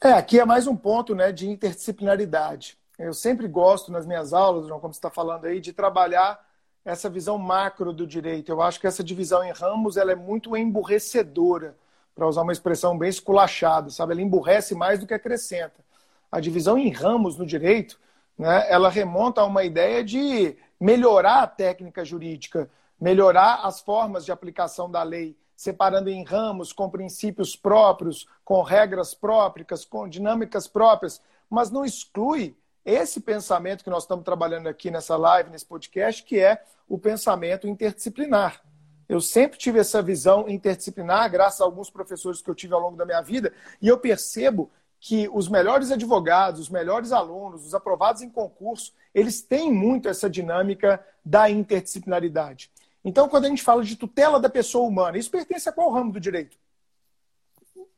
É, 0.00 0.12
aqui 0.12 0.38
é 0.38 0.44
mais 0.44 0.68
um 0.68 0.76
ponto 0.76 1.12
né, 1.12 1.32
de 1.32 1.48
interdisciplinaridade. 1.48 2.78
Eu 2.96 3.12
sempre 3.12 3.48
gosto 3.48 3.90
nas 3.90 4.06
minhas 4.06 4.32
aulas, 4.32 4.68
como 4.68 4.92
você 4.94 4.98
está 4.98 5.10
falando 5.10 5.46
aí, 5.46 5.60
de 5.60 5.72
trabalhar 5.72 6.40
essa 6.84 7.10
visão 7.10 7.36
macro 7.36 7.92
do 7.92 8.06
direito. 8.06 8.52
Eu 8.52 8.62
acho 8.62 8.78
que 8.78 8.86
essa 8.86 9.02
divisão 9.02 9.42
em 9.42 9.50
ramos 9.50 9.96
ela 9.96 10.12
é 10.12 10.14
muito 10.14 10.56
emburrecedora, 10.56 11.76
para 12.14 12.28
usar 12.28 12.42
uma 12.42 12.52
expressão 12.52 12.96
bem 12.96 13.08
esculachada, 13.08 13.90
sabe? 13.90 14.12
Ela 14.12 14.22
emburrece 14.22 14.72
mais 14.72 15.00
do 15.00 15.06
que 15.06 15.14
acrescenta. 15.14 15.84
A 16.30 16.38
divisão 16.38 16.78
em 16.78 16.90
ramos 16.90 17.36
no 17.36 17.44
direito, 17.44 17.98
né, 18.38 18.66
ela 18.70 18.88
remonta 18.88 19.40
a 19.40 19.46
uma 19.46 19.64
ideia 19.64 20.04
de 20.04 20.56
melhorar 20.80 21.42
a 21.42 21.46
técnica 21.48 22.04
jurídica, 22.04 22.70
melhorar 23.00 23.62
as 23.64 23.80
formas 23.80 24.24
de 24.24 24.30
aplicação 24.30 24.88
da 24.88 25.02
lei, 25.02 25.36
separando 25.58 26.08
em 26.08 26.22
ramos 26.22 26.72
com 26.72 26.88
princípios 26.88 27.56
próprios, 27.56 28.28
com 28.44 28.62
regras 28.62 29.12
próprias, 29.12 29.84
com 29.84 30.08
dinâmicas 30.08 30.68
próprias, 30.68 31.20
mas 31.50 31.68
não 31.68 31.84
exclui 31.84 32.56
esse 32.84 33.20
pensamento 33.20 33.82
que 33.82 33.90
nós 33.90 34.04
estamos 34.04 34.24
trabalhando 34.24 34.68
aqui 34.68 34.88
nessa 34.88 35.16
live, 35.16 35.50
nesse 35.50 35.66
podcast, 35.66 36.22
que 36.22 36.38
é 36.38 36.62
o 36.88 36.96
pensamento 36.96 37.66
interdisciplinar. 37.66 38.62
Eu 39.08 39.20
sempre 39.20 39.58
tive 39.58 39.80
essa 39.80 40.00
visão 40.00 40.48
interdisciplinar, 40.48 41.28
graças 41.28 41.60
a 41.60 41.64
alguns 41.64 41.90
professores 41.90 42.40
que 42.40 42.48
eu 42.48 42.54
tive 42.54 42.74
ao 42.74 42.80
longo 42.80 42.96
da 42.96 43.04
minha 43.04 43.20
vida, 43.20 43.52
e 43.82 43.88
eu 43.88 43.98
percebo 43.98 44.70
que 45.00 45.28
os 45.32 45.48
melhores 45.48 45.90
advogados, 45.90 46.60
os 46.60 46.70
melhores 46.70 47.10
alunos, 47.10 47.66
os 47.66 47.74
aprovados 47.74 48.22
em 48.22 48.30
concurso, 48.30 48.92
eles 49.12 49.42
têm 49.42 49.72
muito 49.72 50.08
essa 50.08 50.30
dinâmica 50.30 51.04
da 51.24 51.50
interdisciplinaridade. 51.50 52.70
Então, 53.08 53.26
quando 53.26 53.46
a 53.46 53.48
gente 53.48 53.62
fala 53.62 53.82
de 53.82 53.96
tutela 53.96 54.38
da 54.38 54.50
pessoa 54.50 54.86
humana, 54.86 55.16
isso 55.16 55.30
pertence 55.30 55.66
a 55.66 55.72
qual 55.72 55.90
ramo 55.90 56.12
do 56.12 56.20
direito? 56.20 56.58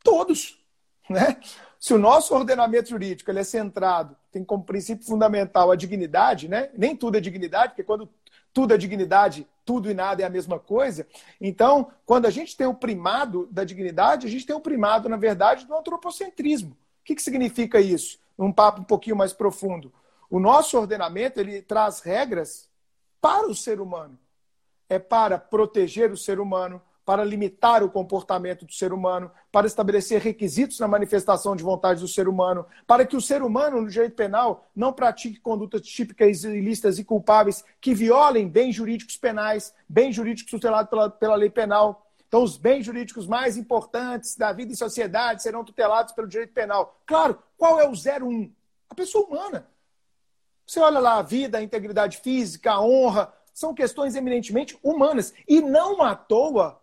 Todos. 0.05 0.57
Né? 1.09 1.37
Se 1.81 1.93
o 1.93 1.99
nosso 1.99 2.33
ordenamento 2.33 2.91
jurídico 2.91 3.29
ele 3.29 3.41
é 3.41 3.43
centrado, 3.43 4.17
tem 4.31 4.45
como 4.45 4.63
princípio 4.63 5.05
fundamental 5.05 5.73
a 5.73 5.75
dignidade, 5.75 6.49
né? 6.49 6.71
nem 6.79 6.95
tudo 6.95 7.17
é 7.17 7.21
dignidade, 7.21 7.71
porque 7.71 7.83
quando 7.83 8.09
tudo 8.53 8.73
é 8.73 8.79
dignidade, 8.79 9.49
tudo 9.65 9.91
e 9.91 9.95
nada 9.95 10.23
é 10.23 10.27
a 10.27 10.31
mesma 10.31 10.61
coisa. 10.61 11.05
Então, 11.41 11.91
quando 12.07 12.27
a 12.27 12.31
gente 12.31 12.57
tem 12.57 12.69
o 12.69 12.75
primado 12.75 13.49
da 13.51 13.65
dignidade, 13.65 14.29
a 14.29 14.31
gente 14.31 14.47
tem 14.47 14.55
o 14.55 14.61
primado, 14.61 15.09
na 15.09 15.17
verdade, 15.17 15.67
do 15.67 15.75
antropocentrismo. 15.75 16.71
O 16.71 17.05
que, 17.05 17.17
que 17.17 17.23
significa 17.23 17.81
isso? 17.81 18.21
Um 18.39 18.53
papo 18.53 18.83
um 18.83 18.85
pouquinho 18.85 19.17
mais 19.17 19.33
profundo. 19.33 19.93
O 20.31 20.39
nosso 20.39 20.79
ordenamento 20.79 21.41
ele 21.41 21.63
traz 21.63 21.99
regras 21.99 22.71
para 23.21 23.49
o 23.49 23.57
ser 23.57 23.81
humano. 23.81 24.17
É 24.91 24.99
para 24.99 25.39
proteger 25.39 26.13
o 26.13 26.17
ser 26.19 26.39
humano, 26.39 26.83
para 27.11 27.25
limitar 27.25 27.83
o 27.83 27.91
comportamento 27.91 28.65
do 28.65 28.73
ser 28.73 28.93
humano, 28.93 29.33
para 29.51 29.67
estabelecer 29.67 30.21
requisitos 30.21 30.79
na 30.79 30.87
manifestação 30.87 31.57
de 31.57 31.63
vontade 31.65 32.01
do 32.01 32.07
ser 32.07 32.29
humano, 32.29 32.65
para 32.87 33.05
que 33.05 33.17
o 33.17 33.21
ser 33.21 33.43
humano, 33.43 33.81
no 33.81 33.89
direito 33.89 34.15
penal, 34.15 34.69
não 34.77 34.93
pratique 34.93 35.41
condutas 35.41 35.83
típicas 35.83 36.45
ilícitas 36.45 37.01
e 37.01 37.05
culpáveis 37.05 37.65
que 37.81 37.95
violem 37.95 38.49
bens 38.49 38.77
jurídicos 38.77 39.17
penais, 39.17 39.75
bens 39.89 40.15
jurídicos 40.15 40.53
tutelados 40.53 40.89
pela, 40.89 41.11
pela 41.11 41.35
lei 41.35 41.51
penal. 41.51 42.07
Então, 42.29 42.45
os 42.45 42.57
bens 42.57 42.87
jurídicos 42.87 43.27
mais 43.27 43.57
importantes 43.57 44.37
da 44.37 44.53
vida 44.53 44.73
e 44.73 44.77
sociedade 44.77 45.43
serão 45.43 45.65
tutelados 45.65 46.13
pelo 46.13 46.29
direito 46.29 46.53
penal. 46.53 47.01
Claro, 47.05 47.43
qual 47.57 47.81
é 47.81 47.89
o 47.89 47.93
01? 47.93 48.53
A 48.89 48.95
pessoa 48.95 49.27
humana. 49.27 49.67
Você 50.65 50.79
olha 50.79 51.01
lá 51.01 51.19
a 51.19 51.23
vida, 51.23 51.59
a 51.59 51.63
integridade 51.63 52.19
física, 52.19 52.71
a 52.71 52.81
honra, 52.81 53.35
são 53.61 53.75
questões 53.75 54.17
eminentemente 54.17 54.79
humanas. 54.83 55.35
E 55.47 55.61
não 55.61 56.03
à 56.03 56.15
toa 56.15 56.81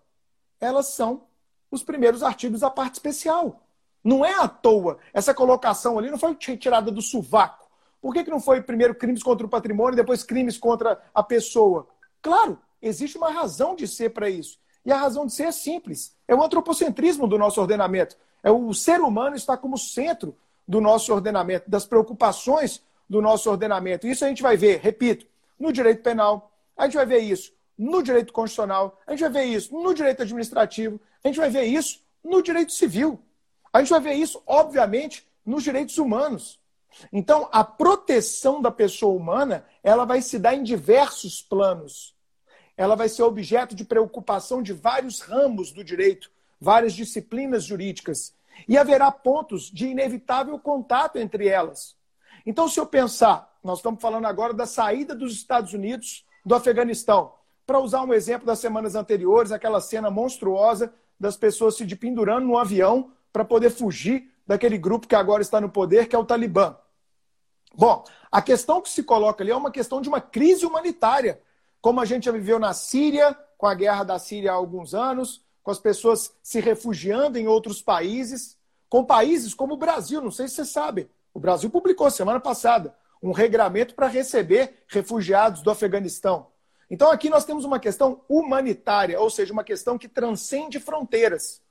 elas 0.60 0.88
são 0.88 1.24
os 1.72 1.84
primeiros 1.84 2.24
artigos 2.24 2.62
da 2.62 2.70
parte 2.70 2.94
especial. 2.94 3.64
Não 4.04 4.24
é 4.24 4.34
à 4.34 4.48
toa. 4.48 5.00
Essa 5.12 5.34
colocação 5.34 5.98
ali 5.98 6.10
não 6.10 6.20
foi 6.20 6.38
retirada 6.40 6.92
do 6.92 7.02
sovaco. 7.02 7.68
Por 8.00 8.14
que, 8.14 8.24
que 8.24 8.30
não 8.30 8.40
foi 8.40 8.62
primeiro 8.62 8.94
crimes 8.96 9.24
contra 9.24 9.46
o 9.46 9.50
patrimônio 9.50 9.94
e 9.94 9.96
depois 9.98 10.24
crimes 10.24 10.58
contra 10.58 11.02
a 11.14 11.24
pessoa? 11.24 11.88
Claro, 12.22 12.60
existe 12.82 13.18
uma 13.18 13.32
razão 13.32 13.76
de 13.76 13.88
ser 13.88 14.12
para 14.12 14.30
isso. 14.30 14.60
E 14.86 14.92
a 14.92 14.98
razão 14.98 15.26
de 15.26 15.34
ser 15.34 15.44
é 15.44 15.52
simples. 15.52 16.16
É 16.28 16.36
o 16.36 16.42
antropocentrismo 16.42 17.28
do 17.28 17.38
nosso 17.38 17.60
ordenamento. 17.60 18.16
É 18.44 18.52
o 18.52 18.74
ser 18.74 19.02
humano 19.02 19.36
está 19.36 19.58
como 19.58 19.78
centro 19.78 20.38
do 20.68 20.80
nosso 20.80 21.12
ordenamento, 21.14 21.70
das 21.70 21.86
preocupações 21.86 22.84
do 23.10 23.22
nosso 23.22 23.50
ordenamento. 23.50 24.08
Isso 24.08 24.24
a 24.24 24.28
gente 24.28 24.44
vai 24.44 24.56
ver, 24.56 24.80
repito, 24.80 25.26
no 25.60 25.72
direito 25.72 26.04
penal, 26.04 26.52
a 26.78 26.86
gente 26.86 26.96
vai 26.96 27.06
ver 27.06 27.20
isso 27.20 27.54
no 27.78 28.02
direito 28.02 28.34
constitucional, 28.34 29.00
a 29.06 29.12
gente 29.12 29.22
vai 29.22 29.30
ver 29.30 29.44
isso 29.46 29.74
no 29.74 29.94
direito 29.94 30.24
administrativo, 30.24 31.00
a 31.24 31.28
gente 31.28 31.38
vai 31.38 31.50
ver 31.50 31.66
isso 31.66 32.02
no 32.24 32.42
direito 32.42 32.72
civil. 32.72 33.20
A 33.72 33.80
gente 33.80 33.90
vai 33.90 34.00
ver 34.00 34.14
isso, 34.14 34.42
obviamente, 34.46 35.28
nos 35.46 35.64
direitos 35.64 35.98
humanos. 35.98 36.60
Então, 37.12 37.48
a 37.52 37.64
proteção 37.64 38.62
da 38.62 38.72
pessoa 38.72 39.14
humana, 39.14 39.66
ela 39.84 40.06
vai 40.06 40.22
se 40.22 40.40
dar 40.40 40.56
em 40.56 40.64
diversos 40.64 41.42
planos. 41.42 42.16
Ela 42.76 42.96
vai 42.96 43.10
ser 43.10 43.24
objeto 43.24 43.76
de 43.76 43.86
preocupação 43.86 44.62
de 44.62 44.74
vários 44.74 45.20
ramos 45.20 45.72
do 45.72 45.84
direito, 45.84 46.32
várias 46.60 46.94
disciplinas 46.94 47.64
jurídicas. 47.64 48.34
E 48.68 48.78
haverá 48.78 49.12
pontos 49.12 49.70
de 49.70 49.88
inevitável 49.88 50.58
contato 50.58 51.18
entre 51.18 51.48
elas. 51.48 51.96
Então, 52.46 52.68
se 52.68 52.80
eu 52.80 52.86
pensar, 52.86 53.56
nós 53.64 53.80
estamos 53.80 54.02
falando 54.02 54.26
agora 54.26 54.54
da 54.54 54.66
saída 54.66 55.14
dos 55.14 55.34
Estados 55.34 55.74
Unidos 55.74 56.26
do 56.48 56.56
Afeganistão. 56.56 57.34
Para 57.66 57.78
usar 57.78 58.02
um 58.04 58.14
exemplo 58.14 58.48
das 58.48 58.60
semanas 58.60 58.96
anteriores, 58.96 59.52
aquela 59.52 59.82
cena 59.82 60.10
monstruosa 60.10 60.94
das 61.20 61.36
pessoas 61.36 61.76
se 61.76 61.86
pendurando 61.98 62.48
no 62.48 62.58
avião 62.58 63.12
para 63.34 63.44
poder 63.44 63.70
fugir 63.70 64.32
daquele 64.48 64.78
grupo 64.78 65.08
que 65.08 65.16
agora 65.16 65.42
está 65.42 65.60
no 65.60 65.68
poder, 65.68 66.08
que 66.08 66.16
é 66.16 66.20
o 66.20 66.24
Talibã. 66.24 66.78
Bom, 67.76 68.06
a 68.32 68.42
questão 68.42 68.82
que 68.82 68.90
se 68.90 69.04
coloca 69.04 69.44
ali 69.44 69.52
é 69.52 69.56
uma 69.56 69.72
questão 69.72 70.00
de 70.00 70.08
uma 70.08 70.22
crise 70.22 70.66
humanitária, 70.66 71.42
como 71.82 72.00
a 72.00 72.06
gente 72.06 72.24
já 72.26 72.32
viveu 72.32 72.58
na 72.58 72.74
Síria, 72.74 73.38
com 73.58 73.68
a 73.68 73.74
guerra 73.74 74.06
da 74.06 74.18
Síria 74.18 74.54
há 74.54 74.56
alguns 74.56 74.96
anos, 74.96 75.44
com 75.62 75.70
as 75.70 75.80
pessoas 75.80 76.34
se 76.42 76.62
refugiando 76.62 77.38
em 77.38 77.46
outros 77.46 77.82
países, 77.82 78.58
com 78.88 79.04
países 79.04 79.54
como 79.54 79.74
o 79.74 79.78
Brasil, 79.78 80.22
não 80.22 80.32
sei 80.32 80.48
se 80.48 80.56
vocês 80.56 80.70
sabem. 80.70 81.10
O 81.34 81.42
Brasil 81.42 81.70
publicou 81.70 82.10
semana 82.10 82.40
passada 82.40 82.96
um 83.22 83.32
regramento 83.32 83.96
para 83.96 84.08
receber 84.08 84.84
refugiados 84.88 85.62
do 85.62 85.72
Afeganistão. 85.72 86.48
Então 86.90 87.12
aqui 87.12 87.30
nós 87.30 87.46
temos 87.46 87.66
uma 87.66 87.80
questão 87.80 88.22
humanitária, 88.30 89.20
ou 89.20 89.30
seja, 89.30 89.52
uma 89.52 89.64
questão 89.64 89.98
que 89.98 90.08
transcende 90.08 90.80
fronteiras. 90.80 91.62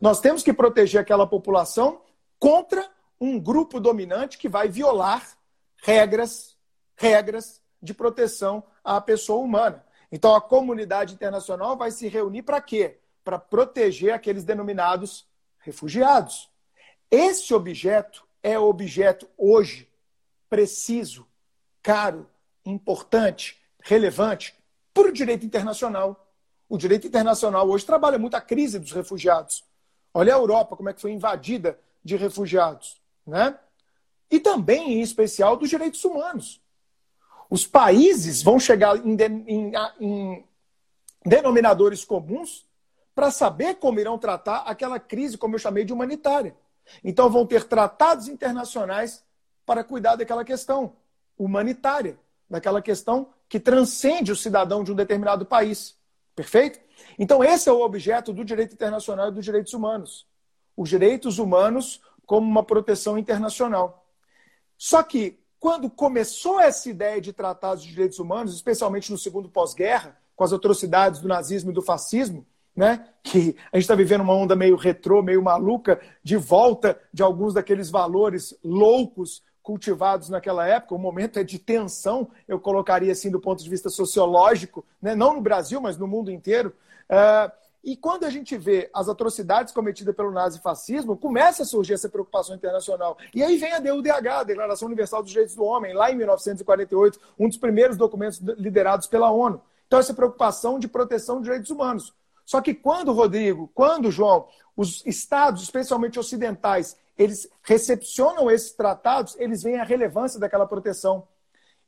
Nós 0.00 0.20
temos 0.20 0.42
que 0.42 0.52
proteger 0.52 1.00
aquela 1.00 1.26
população 1.26 2.02
contra 2.38 2.88
um 3.20 3.40
grupo 3.40 3.80
dominante 3.80 4.36
que 4.36 4.48
vai 4.48 4.68
violar 4.68 5.36
regras, 5.82 6.56
regras 6.96 7.62
de 7.80 7.94
proteção 7.94 8.62
à 8.84 9.00
pessoa 9.00 9.42
humana. 9.42 9.84
Então 10.12 10.34
a 10.34 10.40
comunidade 10.40 11.14
internacional 11.14 11.76
vai 11.76 11.90
se 11.90 12.08
reunir 12.08 12.42
para 12.42 12.60
quê? 12.60 12.98
Para 13.24 13.38
proteger 13.38 14.12
aqueles 14.12 14.44
denominados 14.44 15.26
refugiados. 15.60 16.50
Esse 17.10 17.54
objeto 17.54 18.26
é 18.42 18.58
objeto 18.58 19.28
hoje 19.36 19.85
preciso, 20.48 21.26
caro, 21.82 22.28
importante, 22.64 23.60
relevante 23.80 24.54
para 24.92 25.08
o 25.08 25.12
direito 25.12 25.46
internacional. 25.46 26.28
O 26.68 26.76
direito 26.76 27.06
internacional 27.06 27.68
hoje 27.68 27.86
trabalha 27.86 28.18
muito 28.18 28.34
a 28.34 28.40
crise 28.40 28.78
dos 28.78 28.92
refugiados. 28.92 29.64
Olha 30.12 30.34
a 30.34 30.38
Europa, 30.38 30.76
como 30.76 30.88
é 30.88 30.92
que 30.92 31.00
foi 31.00 31.12
invadida 31.12 31.78
de 32.02 32.16
refugiados. 32.16 33.00
Né? 33.26 33.56
E 34.30 34.40
também, 34.40 34.94
em 34.94 35.02
especial, 35.02 35.56
dos 35.56 35.68
direitos 35.68 36.02
humanos. 36.04 36.60
Os 37.48 37.66
países 37.66 38.42
vão 38.42 38.58
chegar 38.58 38.96
em, 38.96 39.16
em, 39.46 39.72
em 40.00 40.44
denominadores 41.24 42.04
comuns 42.04 42.66
para 43.14 43.30
saber 43.30 43.76
como 43.76 44.00
irão 44.00 44.18
tratar 44.18 44.58
aquela 44.60 44.98
crise, 44.98 45.38
como 45.38 45.54
eu 45.54 45.58
chamei 45.58 45.84
de 45.84 45.92
humanitária. 45.92 46.56
Então, 47.04 47.30
vão 47.30 47.46
ter 47.46 47.64
tratados 47.64 48.28
internacionais 48.28 49.24
para 49.66 49.84
cuidar 49.84 50.16
daquela 50.16 50.44
questão 50.44 50.94
humanitária, 51.36 52.18
daquela 52.48 52.80
questão 52.80 53.28
que 53.48 53.60
transcende 53.60 54.32
o 54.32 54.36
cidadão 54.36 54.82
de 54.82 54.92
um 54.92 54.94
determinado 54.94 55.44
país. 55.44 55.96
Perfeito? 56.34 56.78
Então, 57.18 57.42
esse 57.42 57.68
é 57.68 57.72
o 57.72 57.80
objeto 57.80 58.32
do 58.32 58.44
direito 58.44 58.74
internacional 58.74 59.28
e 59.28 59.32
dos 59.32 59.44
direitos 59.44 59.74
humanos. 59.74 60.26
Os 60.76 60.88
direitos 60.88 61.38
humanos 61.38 62.00
como 62.24 62.46
uma 62.46 62.62
proteção 62.62 63.18
internacional. 63.18 64.06
Só 64.76 65.02
que, 65.02 65.38
quando 65.58 65.88
começou 65.88 66.60
essa 66.60 66.88
ideia 66.88 67.20
de 67.20 67.32
tratados 67.32 67.82
de 67.82 67.90
direitos 67.90 68.18
humanos, 68.18 68.54
especialmente 68.54 69.10
no 69.10 69.18
segundo 69.18 69.48
pós-guerra, 69.48 70.18
com 70.34 70.44
as 70.44 70.52
atrocidades 70.52 71.20
do 71.20 71.28
nazismo 71.28 71.70
e 71.70 71.74
do 71.74 71.82
fascismo, 71.82 72.46
né? 72.74 73.08
que 73.22 73.56
a 73.72 73.76
gente 73.76 73.84
está 73.84 73.94
vivendo 73.94 74.20
uma 74.20 74.34
onda 74.34 74.54
meio 74.54 74.76
retrô, 74.76 75.22
meio 75.22 75.42
maluca, 75.42 76.00
de 76.22 76.36
volta 76.36 77.00
de 77.12 77.22
alguns 77.22 77.54
daqueles 77.54 77.88
valores 77.88 78.54
loucos 78.62 79.42
cultivados 79.66 80.28
naquela 80.28 80.64
época, 80.64 80.94
o 80.94 80.98
momento 80.98 81.40
é 81.40 81.42
de 81.42 81.58
tensão, 81.58 82.30
eu 82.46 82.60
colocaria 82.60 83.10
assim 83.10 83.28
do 83.28 83.40
ponto 83.40 83.60
de 83.60 83.68
vista 83.68 83.90
sociológico, 83.90 84.86
né? 85.02 85.12
não 85.16 85.34
no 85.34 85.40
Brasil, 85.40 85.80
mas 85.80 85.98
no 85.98 86.06
mundo 86.06 86.30
inteiro. 86.30 86.72
Uh, 87.10 87.50
e 87.82 87.96
quando 87.96 88.22
a 88.22 88.30
gente 88.30 88.56
vê 88.56 88.88
as 88.94 89.08
atrocidades 89.08 89.74
cometidas 89.74 90.14
pelo 90.14 90.30
nazifascismo, 90.30 91.16
começa 91.16 91.64
a 91.64 91.66
surgir 91.66 91.94
essa 91.94 92.08
preocupação 92.08 92.54
internacional. 92.54 93.18
E 93.34 93.42
aí 93.42 93.56
vem 93.56 93.72
a 93.72 93.80
DUDH, 93.80 94.28
a 94.28 94.44
Declaração 94.44 94.86
Universal 94.86 95.20
dos 95.24 95.32
Direitos 95.32 95.56
do 95.56 95.64
Homem, 95.64 95.92
lá 95.92 96.12
em 96.12 96.14
1948, 96.14 97.18
um 97.36 97.48
dos 97.48 97.58
primeiros 97.58 97.96
documentos 97.96 98.38
liderados 98.38 99.08
pela 99.08 99.32
ONU. 99.32 99.60
Então, 99.88 99.98
essa 99.98 100.14
preocupação 100.14 100.78
de 100.78 100.86
proteção 100.86 101.38
de 101.38 101.44
direitos 101.44 101.70
humanos. 101.70 102.14
Só 102.46 102.62
que 102.62 102.72
quando, 102.72 103.12
Rodrigo, 103.12 103.68
quando, 103.74 104.10
João, 104.10 104.46
os 104.76 105.04
estados, 105.04 105.64
especialmente 105.64 106.18
ocidentais, 106.18 106.96
eles 107.18 107.48
recepcionam 107.62 108.50
esses 108.50 108.72
tratados, 108.72 109.34
eles 109.38 109.64
veem 109.64 109.80
a 109.80 109.84
relevância 109.84 110.38
daquela 110.38 110.64
proteção. 110.64 111.26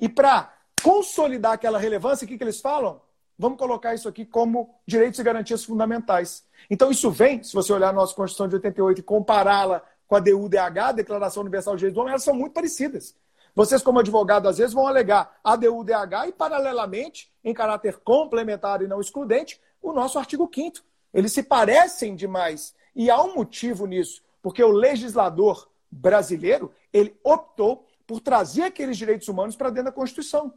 E 0.01 0.09
para 0.09 0.53
consolidar 0.83 1.53
aquela 1.53 1.79
relevância, 1.79 2.25
o 2.25 2.29
que, 2.29 2.37
que 2.37 2.43
eles 2.43 2.61
falam? 2.61 3.01
Vamos 3.39 3.57
colocar 3.57 3.95
isso 3.95 4.09
aqui 4.09 4.25
como 4.25 4.75
direitos 4.85 5.21
e 5.21 5.23
garantias 5.23 5.65
fundamentais. 5.65 6.45
Então, 6.69 6.91
isso 6.91 7.09
vem, 7.09 7.41
se 7.43 7.55
você 7.55 7.73
olhar 7.73 7.91
a 7.91 7.93
nossa 7.93 8.15
Constituição 8.15 8.49
de 8.49 8.57
88 8.57 8.99
e 8.99 9.03
compará-la 9.05 9.83
com 10.09 10.17
a 10.17 10.21
DUDH, 10.21 10.93
Declaração 10.97 11.43
Universal 11.43 11.75
dos 11.75 11.81
Direitos 11.81 11.95
do 11.95 12.01
Homem, 12.01 12.13
elas 12.13 12.25
são 12.25 12.35
muito 12.35 12.55
parecidas. 12.55 13.15
Vocês, 13.55 13.83
como 13.83 14.01
advogado, 14.01 14.49
às 14.49 14.59
vezes 14.59 14.73
vão 14.73 14.89
alegar 14.89 15.39
a 15.45 15.55
DUDH 15.55 16.29
e, 16.29 16.33
paralelamente, 16.33 17.31
em 17.45 17.55
caráter 17.55 17.99
complementar 17.99 18.83
e 18.83 18.89
não 18.89 19.01
excludente, 19.01 19.61
o 19.83 19.93
nosso 19.93 20.19
artigo 20.19 20.51
5 20.53 20.79
Eles 21.13 21.33
se 21.33 21.43
parecem 21.43 22.15
demais. 22.15 22.75
E 22.95 23.11
há 23.11 23.23
um 23.23 23.35
motivo 23.35 23.87
nisso. 23.87 24.23
Porque 24.43 24.63
o 24.63 24.71
legislador 24.71 25.69
brasileiro, 25.91 26.73
ele 26.93 27.19
optou 27.23 27.87
por 28.07 28.21
trazer 28.21 28.63
aqueles 28.63 28.97
direitos 28.97 29.29
humanos 29.29 29.57
para 29.57 29.71
dentro 29.71 29.87
da 29.87 29.93
Constituição. 29.93 30.53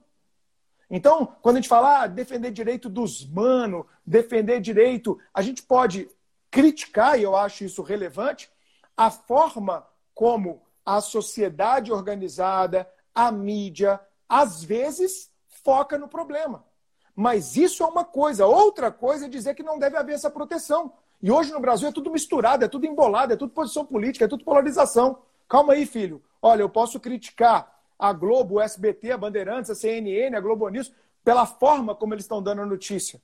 Então, 0.89 1.35
quando 1.41 1.55
a 1.55 1.59
gente 1.59 1.69
fala 1.69 2.01
ah, 2.01 2.07
defender 2.07 2.51
direito 2.51 2.89
dos 2.89 3.25
manos, 3.25 3.85
defender 4.05 4.59
direito, 4.59 5.17
a 5.33 5.41
gente 5.41 5.63
pode 5.63 6.09
criticar, 6.49 7.17
e 7.17 7.23
eu 7.23 7.35
acho 7.35 7.63
isso 7.63 7.81
relevante, 7.81 8.51
a 8.95 9.09
forma 9.09 9.87
como 10.13 10.61
a 10.85 10.99
sociedade 10.99 11.91
organizada, 11.91 12.89
a 13.15 13.31
mídia, 13.31 13.99
às 14.27 14.63
vezes 14.63 15.31
foca 15.63 15.97
no 15.97 16.07
problema. 16.07 16.65
Mas 17.15 17.55
isso 17.55 17.83
é 17.83 17.85
uma 17.85 18.03
coisa. 18.03 18.45
Outra 18.45 18.91
coisa 18.91 19.25
é 19.25 19.29
dizer 19.29 19.53
que 19.55 19.63
não 19.63 19.77
deve 19.77 19.97
haver 19.97 20.15
essa 20.15 20.29
proteção. 20.29 20.93
E 21.21 21.31
hoje 21.31 21.51
no 21.51 21.59
Brasil 21.59 21.87
é 21.87 21.91
tudo 21.91 22.09
misturado, 22.09 22.65
é 22.65 22.67
tudo 22.67 22.85
embolado, 22.85 23.33
é 23.33 23.35
tudo 23.35 23.51
posição 23.51 23.85
política, 23.85 24.25
é 24.25 24.27
tudo 24.27 24.43
polarização. 24.43 25.19
Calma 25.47 25.73
aí, 25.73 25.85
filho. 25.85 26.21
Olha, 26.41 26.61
eu 26.61 26.69
posso 26.69 26.99
criticar 26.99 27.71
a 27.99 28.11
Globo, 28.11 28.55
o 28.55 28.61
SBT, 28.61 29.11
a 29.11 29.17
Bandeirantes, 29.17 29.69
a 29.69 29.75
CNN, 29.75 30.35
a 30.35 30.39
Globo 30.39 30.67
News, 30.69 30.91
pela 31.23 31.45
forma 31.45 31.93
como 31.93 32.13
eles 32.13 32.23
estão 32.23 32.41
dando 32.41 32.63
a 32.63 32.65
notícia. 32.65 33.21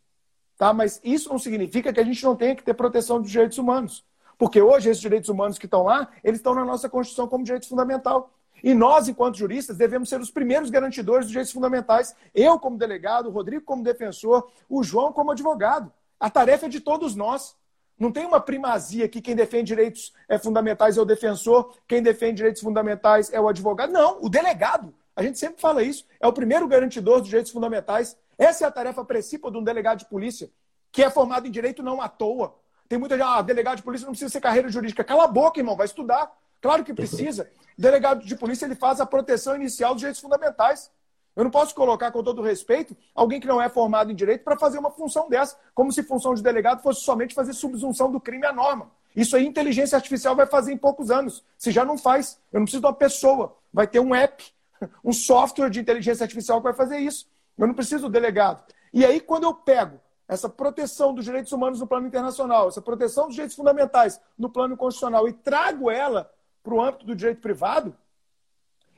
Tá? 0.55 0.71
Mas 0.71 1.01
isso 1.03 1.29
não 1.29 1.39
significa 1.39 1.91
que 1.91 1.99
a 1.99 2.03
gente 2.03 2.23
não 2.23 2.35
tenha 2.35 2.55
que 2.55 2.63
ter 2.63 2.75
proteção 2.75 3.19
dos 3.19 3.31
direitos 3.31 3.57
humanos. 3.57 4.05
Porque 4.37 4.61
hoje 4.61 4.89
esses 4.89 5.01
direitos 5.01 5.29
humanos 5.29 5.57
que 5.57 5.65
estão 5.65 5.83
lá, 5.83 6.09
eles 6.23 6.39
estão 6.39 6.53
na 6.53 6.63
nossa 6.63 6.87
Constituição 6.87 7.27
como 7.27 7.43
direito 7.43 7.67
fundamental. 7.67 8.31
E 8.63 8.73
nós, 8.73 9.07
enquanto 9.07 9.37
juristas, 9.37 9.77
devemos 9.77 10.09
ser 10.09 10.19
os 10.19 10.31
primeiros 10.31 10.69
garantidores 10.69 11.25
dos 11.25 11.31
direitos 11.31 11.53
fundamentais. 11.53 12.15
Eu, 12.33 12.59
como 12.59 12.77
delegado, 12.77 13.27
o 13.27 13.31
Rodrigo, 13.31 13.63
como 13.63 13.83
defensor, 13.83 14.49
o 14.69 14.83
João, 14.83 15.11
como 15.11 15.31
advogado. 15.31 15.91
A 16.19 16.29
tarefa 16.29 16.65
é 16.65 16.69
de 16.69 16.79
todos 16.79 17.15
nós. 17.15 17.55
Não 17.99 18.11
tem 18.11 18.25
uma 18.25 18.39
primazia 18.39 19.05
aqui, 19.05 19.21
quem 19.21 19.35
defende 19.35 19.67
direitos 19.67 20.13
é, 20.29 20.37
fundamentais 20.37 20.97
é 20.97 21.01
o 21.01 21.05
defensor, 21.05 21.73
quem 21.87 22.01
defende 22.01 22.35
direitos 22.35 22.61
fundamentais 22.61 23.33
é 23.33 23.41
o 23.41 23.47
advogado. 23.47 23.91
Não, 23.91 24.19
o 24.21 24.29
delegado. 24.29 24.93
A 25.15 25.23
gente 25.23 25.39
sempre 25.39 25.59
fala 25.59 25.81
isso. 25.81 26.05
É 26.19 26.27
o 26.27 26.33
primeiro 26.33 26.67
garantidor 26.67 27.19
dos 27.19 27.27
direitos 27.27 27.51
fundamentais. 27.51 28.15
Essa 28.37 28.65
é 28.65 28.67
a 28.67 28.71
tarefa 28.71 29.03
principal 29.03 29.49
de 29.49 29.57
um 29.57 29.63
delegado 29.63 29.99
de 29.99 30.05
polícia, 30.05 30.49
que 30.91 31.03
é 31.03 31.09
formado 31.09 31.47
em 31.47 31.51
direito 31.51 31.81
não 31.81 31.99
à 31.99 32.07
toa. 32.07 32.55
Tem 32.87 32.99
muita 32.99 33.17
gente, 33.17 33.25
ah, 33.27 33.41
delegado 33.41 33.77
de 33.77 33.83
polícia 33.83 34.05
não 34.05 34.11
precisa 34.11 34.31
ser 34.31 34.41
carreira 34.41 34.69
jurídica. 34.69 35.03
Cala 35.03 35.23
a 35.23 35.27
boca, 35.27 35.59
irmão, 35.59 35.75
vai 35.75 35.87
estudar. 35.87 36.31
Claro 36.61 36.83
que 36.83 36.93
precisa. 36.93 37.49
O 37.77 37.81
delegado 37.81 38.25
de 38.25 38.35
polícia 38.35 38.65
ele 38.65 38.75
faz 38.75 38.99
a 38.99 39.05
proteção 39.05 39.55
inicial 39.55 39.93
dos 39.93 40.01
direitos 40.01 40.21
fundamentais. 40.21 40.91
Eu 41.35 41.43
não 41.43 41.51
posso 41.51 41.75
colocar, 41.75 42.11
com 42.11 42.23
todo 42.23 42.41
respeito, 42.41 42.97
alguém 43.13 43.39
que 43.39 43.45
não 43.45 43.61
é 43.61 43.69
formado 43.69 44.11
em 44.11 44.15
direito 44.15 44.43
para 44.43 44.57
fazer 44.57 44.79
uma 44.79 44.89
função 44.89 45.29
dessa, 45.29 45.55
como 45.75 45.91
se 45.91 46.01
função 46.01 46.33
de 46.33 46.41
delegado 46.41 46.81
fosse 46.81 47.01
somente 47.01 47.35
fazer 47.35 47.53
subsunção 47.53 48.11
do 48.11 48.19
crime 48.19 48.47
à 48.47 48.51
norma. 48.51 48.89
Isso 49.15 49.35
aí, 49.35 49.45
inteligência 49.45 49.95
artificial 49.95 50.35
vai 50.35 50.47
fazer 50.47 50.73
em 50.73 50.77
poucos 50.77 51.11
anos. 51.11 51.43
Se 51.55 51.69
já 51.69 51.85
não 51.85 51.97
faz, 51.97 52.39
eu 52.51 52.59
não 52.59 52.65
preciso 52.65 52.81
de 52.81 52.87
uma 52.87 52.93
pessoa. 52.93 53.55
Vai 53.71 53.85
ter 53.85 53.99
um 53.99 54.15
app, 54.15 54.43
um 55.05 55.13
software 55.13 55.69
de 55.69 55.79
inteligência 55.79 56.23
artificial 56.23 56.57
que 56.57 56.63
vai 56.63 56.73
fazer 56.73 56.97
isso. 56.97 57.27
Eu 57.55 57.67
não 57.67 57.73
preciso 57.75 58.03
do 58.03 58.09
delegado. 58.09 58.63
E 58.91 59.05
aí, 59.05 59.19
quando 59.19 59.43
eu 59.43 59.53
pego 59.53 59.99
essa 60.27 60.49
proteção 60.49 61.13
dos 61.13 61.23
direitos 61.23 61.51
humanos 61.51 61.79
no 61.79 61.87
plano 61.87 62.07
internacional, 62.07 62.67
essa 62.67 62.81
proteção 62.81 63.25
dos 63.25 63.35
direitos 63.35 63.55
fundamentais 63.55 64.19
no 64.37 64.49
plano 64.49 64.75
constitucional 64.75 65.27
e 65.27 65.33
trago 65.33 65.89
ela 65.89 66.29
para 66.67 66.75
o 66.75 66.81
âmbito 66.81 67.05
do 67.05 67.15
direito 67.15 67.39
privado, 67.39 67.95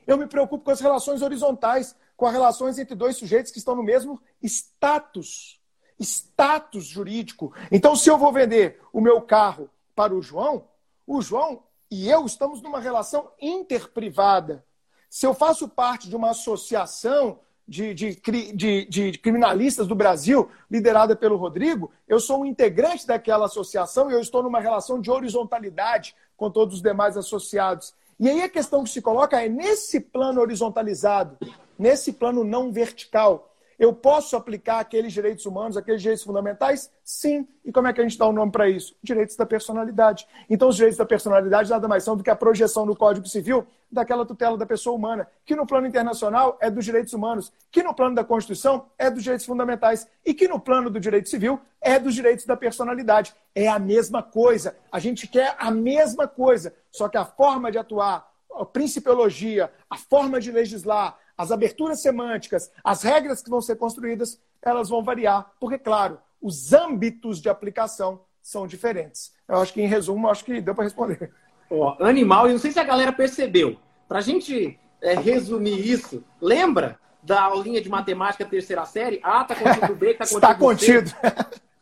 eu 0.04 0.18
me 0.18 0.26
preocupo 0.26 0.64
com 0.64 0.72
as 0.72 0.80
relações 0.80 1.22
horizontais, 1.22 1.94
com 2.16 2.26
as 2.26 2.32
relações 2.32 2.80
entre 2.80 2.96
dois 2.96 3.16
sujeitos 3.16 3.52
que 3.52 3.58
estão 3.58 3.76
no 3.76 3.82
mesmo 3.82 4.20
status. 4.42 5.60
Status 6.00 6.84
jurídico. 6.84 7.54
Então, 7.70 7.94
se 7.94 8.10
eu 8.10 8.18
vou 8.18 8.32
vender 8.32 8.80
o 8.92 9.00
meu 9.00 9.22
carro 9.22 9.70
para 9.94 10.12
o 10.12 10.20
João, 10.20 10.64
o 11.06 11.22
João 11.22 11.62
e 11.88 12.08
eu 12.08 12.26
estamos 12.26 12.60
numa 12.60 12.80
relação 12.80 13.30
interprivada. 13.40 14.64
Se 15.08 15.24
eu 15.24 15.32
faço 15.32 15.68
parte 15.68 16.08
de 16.08 16.16
uma 16.16 16.30
associação 16.30 17.38
de, 17.68 17.94
de, 17.94 18.20
de, 18.52 18.84
de, 18.86 19.18
criminalistas 19.18 19.86
do 19.86 19.94
Brasil, 19.94 20.50
liderada 20.68 21.14
pelo 21.14 21.36
Rodrigo, 21.36 21.92
eu 22.08 22.18
sou 22.18 22.40
um 22.40 22.46
integrante 22.46 23.06
daquela 23.06 23.46
associação 23.46 24.10
e 24.10 24.14
eu 24.14 24.20
estou 24.20 24.42
numa 24.42 24.58
relação 24.58 25.00
de 25.00 25.08
horizontalidade 25.08 26.16
com 26.40 26.50
todos 26.50 26.76
os 26.76 26.82
demais 26.82 27.18
associados. 27.18 27.92
E 28.18 28.26
aí 28.26 28.42
a 28.42 28.48
questão 28.48 28.82
que 28.82 28.88
se 28.88 29.02
coloca 29.02 29.44
é 29.44 29.46
nesse 29.46 30.00
plano 30.00 30.40
horizontalizado, 30.40 31.36
nesse 31.78 32.14
plano 32.14 32.42
não 32.42 32.72
vertical, 32.72 33.49
Eu 33.80 33.94
posso 33.94 34.36
aplicar 34.36 34.78
aqueles 34.78 35.10
direitos 35.10 35.46
humanos, 35.46 35.74
aqueles 35.74 36.02
direitos 36.02 36.22
fundamentais? 36.22 36.92
Sim. 37.02 37.48
E 37.64 37.72
como 37.72 37.88
é 37.88 37.94
que 37.94 38.00
a 38.02 38.04
gente 38.04 38.18
dá 38.18 38.26
o 38.26 38.28
um 38.28 38.32
nome 38.34 38.52
para 38.52 38.68
isso? 38.68 38.94
Direitos 39.02 39.36
da 39.36 39.46
personalidade. 39.46 40.26
Então, 40.50 40.68
os 40.68 40.76
direitos 40.76 40.98
da 40.98 41.06
personalidade 41.06 41.70
nada 41.70 41.88
mais 41.88 42.04
são 42.04 42.14
do 42.14 42.22
que 42.22 42.28
a 42.28 42.36
projeção 42.36 42.84
no 42.84 42.94
Código 42.94 43.26
Civil 43.26 43.66
daquela 43.90 44.26
tutela 44.26 44.58
da 44.58 44.66
pessoa 44.66 44.94
humana, 44.94 45.26
que 45.46 45.56
no 45.56 45.66
plano 45.66 45.86
internacional 45.86 46.58
é 46.60 46.70
dos 46.70 46.84
direitos 46.84 47.14
humanos, 47.14 47.50
que 47.70 47.82
no 47.82 47.94
plano 47.94 48.14
da 48.14 48.22
Constituição 48.22 48.84
é 48.98 49.10
dos 49.10 49.22
direitos 49.22 49.46
fundamentais 49.46 50.06
e 50.26 50.34
que 50.34 50.46
no 50.46 50.60
plano 50.60 50.90
do 50.90 51.00
direito 51.00 51.30
civil 51.30 51.58
é 51.80 51.98
dos 51.98 52.14
direitos 52.14 52.44
da 52.44 52.58
personalidade. 52.58 53.34
É 53.54 53.66
a 53.66 53.78
mesma 53.78 54.22
coisa. 54.22 54.76
A 54.92 54.98
gente 54.98 55.26
quer 55.26 55.56
a 55.58 55.70
mesma 55.70 56.28
coisa, 56.28 56.74
só 56.92 57.08
que 57.08 57.16
a 57.16 57.24
forma 57.24 57.72
de 57.72 57.78
atuar, 57.78 58.30
a 58.54 58.64
principiologia, 58.66 59.72
a 59.88 59.96
forma 59.96 60.38
de 60.38 60.52
legislar, 60.52 61.18
as 61.40 61.50
aberturas 61.50 62.02
semânticas, 62.02 62.70
as 62.84 63.02
regras 63.02 63.42
que 63.42 63.48
vão 63.48 63.62
ser 63.62 63.76
construídas, 63.76 64.38
elas 64.60 64.90
vão 64.90 65.02
variar, 65.02 65.50
porque, 65.58 65.78
claro, 65.78 66.18
os 66.40 66.74
âmbitos 66.74 67.40
de 67.40 67.48
aplicação 67.48 68.20
são 68.42 68.66
diferentes. 68.66 69.32
Eu 69.48 69.56
acho 69.56 69.72
que, 69.72 69.80
em 69.80 69.86
resumo, 69.86 70.28
acho 70.28 70.44
que 70.44 70.60
deu 70.60 70.74
para 70.74 70.84
responder. 70.84 71.32
Ó, 71.70 71.96
animal, 72.04 72.46
e 72.46 72.52
não 72.52 72.58
sei 72.58 72.72
se 72.72 72.78
a 72.78 72.84
galera 72.84 73.10
percebeu. 73.10 73.78
Para 74.06 74.18
a 74.18 74.22
gente 74.22 74.78
é, 75.00 75.14
resumir 75.14 75.80
isso, 75.80 76.22
lembra 76.42 76.98
da 77.22 77.40
aulinha 77.40 77.80
de 77.80 77.88
matemática 77.88 78.44
terceira 78.44 78.84
série? 78.84 79.18
A 79.22 79.40
está 79.40 79.54
contido 79.54 79.94
B, 79.94 80.10
está 80.10 80.26
contido 80.28 80.36
Está 80.36 80.54
contido. 80.54 81.14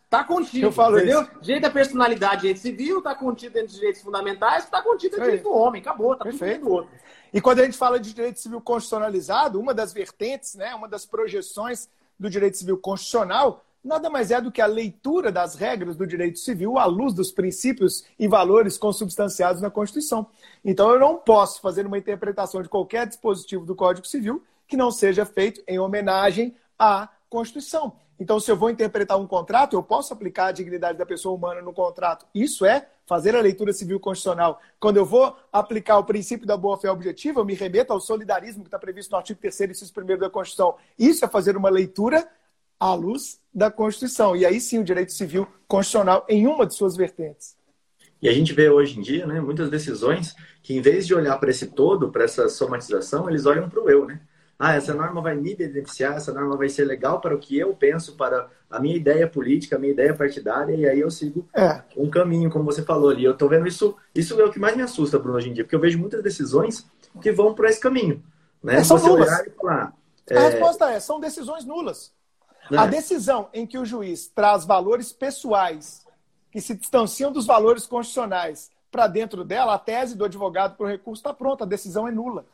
Está 0.04 0.24
contido, 0.24 0.66
Eu 0.66 0.72
falo 0.72 0.98
entendeu? 0.98 1.22
isso. 1.22 1.30
Direito 1.42 1.62
da 1.64 1.70
personalidade, 1.70 2.42
direito 2.42 2.60
civil, 2.60 2.98
está 2.98 3.14
contido 3.14 3.52
dentro 3.52 3.68
dos 3.68 3.76
direitos 3.76 4.02
fundamentais, 4.02 4.64
está 4.64 4.80
contido 4.80 5.10
dentro 5.10 5.24
do 5.24 5.30
direito 5.30 5.42
do 5.44 5.52
homem. 5.52 5.82
Acabou, 5.82 6.12
está 6.12 6.24
tudo 6.24 6.38
Perfeito. 6.38 6.54
dentro 6.60 6.68
do 6.68 6.74
outro. 6.74 6.90
E 7.32 7.40
quando 7.40 7.60
a 7.60 7.64
gente 7.64 7.76
fala 7.76 8.00
de 8.00 8.12
direito 8.12 8.40
civil 8.40 8.60
constitucionalizado, 8.60 9.60
uma 9.60 9.74
das 9.74 9.92
vertentes, 9.92 10.54
né, 10.54 10.74
uma 10.74 10.88
das 10.88 11.04
projeções 11.04 11.88
do 12.18 12.28
direito 12.28 12.56
civil 12.56 12.78
constitucional, 12.78 13.64
nada 13.84 14.10
mais 14.10 14.30
é 14.30 14.40
do 14.40 14.50
que 14.50 14.60
a 14.60 14.66
leitura 14.66 15.30
das 15.30 15.54
regras 15.54 15.96
do 15.96 16.06
direito 16.06 16.38
civil 16.38 16.78
à 16.78 16.84
luz 16.84 17.14
dos 17.14 17.30
princípios 17.30 18.04
e 18.18 18.26
valores 18.26 18.76
consubstanciados 18.76 19.62
na 19.62 19.70
Constituição. 19.70 20.26
Então, 20.64 20.90
eu 20.90 20.98
não 20.98 21.16
posso 21.16 21.60
fazer 21.60 21.86
uma 21.86 21.98
interpretação 21.98 22.62
de 22.62 22.68
qualquer 22.68 23.06
dispositivo 23.06 23.64
do 23.64 23.74
Código 23.74 24.06
Civil 24.06 24.42
que 24.66 24.76
não 24.76 24.90
seja 24.90 25.24
feito 25.24 25.62
em 25.66 25.78
homenagem 25.78 26.54
à 26.78 27.08
Constituição. 27.30 27.94
Então, 28.20 28.40
se 28.40 28.50
eu 28.50 28.56
vou 28.56 28.68
interpretar 28.68 29.18
um 29.18 29.26
contrato, 29.26 29.74
eu 29.74 29.82
posso 29.82 30.12
aplicar 30.12 30.46
a 30.46 30.52
dignidade 30.52 30.98
da 30.98 31.06
pessoa 31.06 31.34
humana 31.34 31.62
no 31.62 31.72
contrato. 31.72 32.26
Isso 32.34 32.66
é 32.66 32.88
fazer 33.06 33.36
a 33.36 33.40
leitura 33.40 33.72
civil 33.72 34.00
constitucional. 34.00 34.60
Quando 34.80 34.96
eu 34.96 35.04
vou 35.04 35.36
aplicar 35.52 35.98
o 35.98 36.04
princípio 36.04 36.46
da 36.46 36.56
boa-fé 36.56 36.90
objetiva, 36.90 37.40
eu 37.40 37.44
me 37.44 37.54
remeto 37.54 37.92
ao 37.92 38.00
solidarismo 38.00 38.62
que 38.62 38.68
está 38.68 38.78
previsto 38.78 39.12
no 39.12 39.18
artigo 39.18 39.40
3 39.40 39.70
inciso 39.70 39.92
1 39.96 40.18
da 40.18 40.28
Constituição. 40.28 40.76
Isso 40.98 41.24
é 41.24 41.28
fazer 41.28 41.56
uma 41.56 41.70
leitura 41.70 42.28
à 42.78 42.92
luz 42.92 43.40
da 43.54 43.70
Constituição. 43.70 44.36
E 44.36 44.44
aí 44.44 44.60
sim 44.60 44.78
o 44.78 44.84
direito 44.84 45.12
civil 45.12 45.46
constitucional 45.66 46.26
em 46.28 46.46
uma 46.46 46.66
de 46.66 46.74
suas 46.74 46.96
vertentes. 46.96 47.56
E 48.20 48.28
a 48.28 48.32
gente 48.32 48.52
vê 48.52 48.68
hoje 48.68 48.98
em 48.98 49.02
dia, 49.02 49.26
né, 49.26 49.40
muitas 49.40 49.70
decisões 49.70 50.34
que, 50.60 50.74
em 50.76 50.80
vez 50.80 51.06
de 51.06 51.14
olhar 51.14 51.38
para 51.38 51.50
esse 51.50 51.68
todo, 51.68 52.10
para 52.10 52.24
essa 52.24 52.48
somatização, 52.48 53.30
eles 53.30 53.46
olham 53.46 53.68
para 53.70 53.80
o 53.80 53.88
eu, 53.88 54.06
né? 54.06 54.20
Ah, 54.58 54.74
essa 54.74 54.92
norma 54.92 55.20
vai 55.22 55.36
me 55.36 55.54
beneficiar, 55.54 56.16
essa 56.16 56.32
norma 56.32 56.56
vai 56.56 56.68
ser 56.68 56.84
legal 56.84 57.20
para 57.20 57.34
o 57.34 57.38
que 57.38 57.56
eu 57.56 57.72
penso, 57.74 58.16
para 58.16 58.48
a 58.68 58.80
minha 58.80 58.96
ideia 58.96 59.28
política, 59.28 59.76
a 59.76 59.78
minha 59.78 59.92
ideia 59.92 60.12
partidária, 60.14 60.74
e 60.74 60.84
aí 60.84 60.98
eu 60.98 61.10
sigo 61.10 61.48
É. 61.54 61.80
um 61.96 62.10
caminho, 62.10 62.50
como 62.50 62.64
você 62.64 62.82
falou 62.82 63.10
ali. 63.10 63.24
Eu 63.24 63.36
tô 63.36 63.48
vendo 63.48 63.68
isso, 63.68 63.96
isso 64.14 64.38
é 64.40 64.44
o 64.44 64.50
que 64.50 64.58
mais 64.58 64.76
me 64.76 64.82
assusta, 64.82 65.18
Bruno, 65.18 65.38
hoje 65.38 65.48
em 65.50 65.52
dia, 65.52 65.62
porque 65.64 65.76
eu 65.76 65.80
vejo 65.80 65.98
muitas 65.98 66.22
decisões 66.22 66.84
que 67.22 67.30
vão 67.30 67.54
por 67.54 67.66
esse 67.66 67.78
caminho. 67.80 68.20
Né? 68.62 68.76
É, 68.76 68.84
são 68.84 68.98
você 68.98 69.06
nulas. 69.08 69.28
olhar 69.28 69.46
e 69.46 69.50
falar. 69.50 69.92
A 70.30 70.34
é, 70.34 70.48
resposta 70.50 70.90
é: 70.90 70.98
são 71.00 71.20
decisões 71.20 71.64
nulas. 71.64 72.12
né? 72.68 72.78
A 72.78 72.86
decisão 72.86 73.48
em 73.52 73.64
que 73.64 73.78
o 73.78 73.84
juiz 73.84 74.26
traz 74.26 74.64
valores 74.64 75.12
pessoais 75.12 76.04
que 76.50 76.60
se 76.60 76.74
distanciam 76.74 77.30
dos 77.30 77.46
valores 77.46 77.86
constitucionais 77.86 78.70
para 78.90 79.06
dentro 79.06 79.44
dela, 79.44 79.74
a 79.74 79.78
tese 79.78 80.16
do 80.16 80.24
advogado 80.24 80.76
para 80.76 80.84
o 80.86 80.88
recurso 80.88 81.20
está 81.20 81.32
pronta, 81.32 81.64
a 81.64 81.66
decisão 81.66 82.08
é 82.08 82.10
nula. 82.10 82.44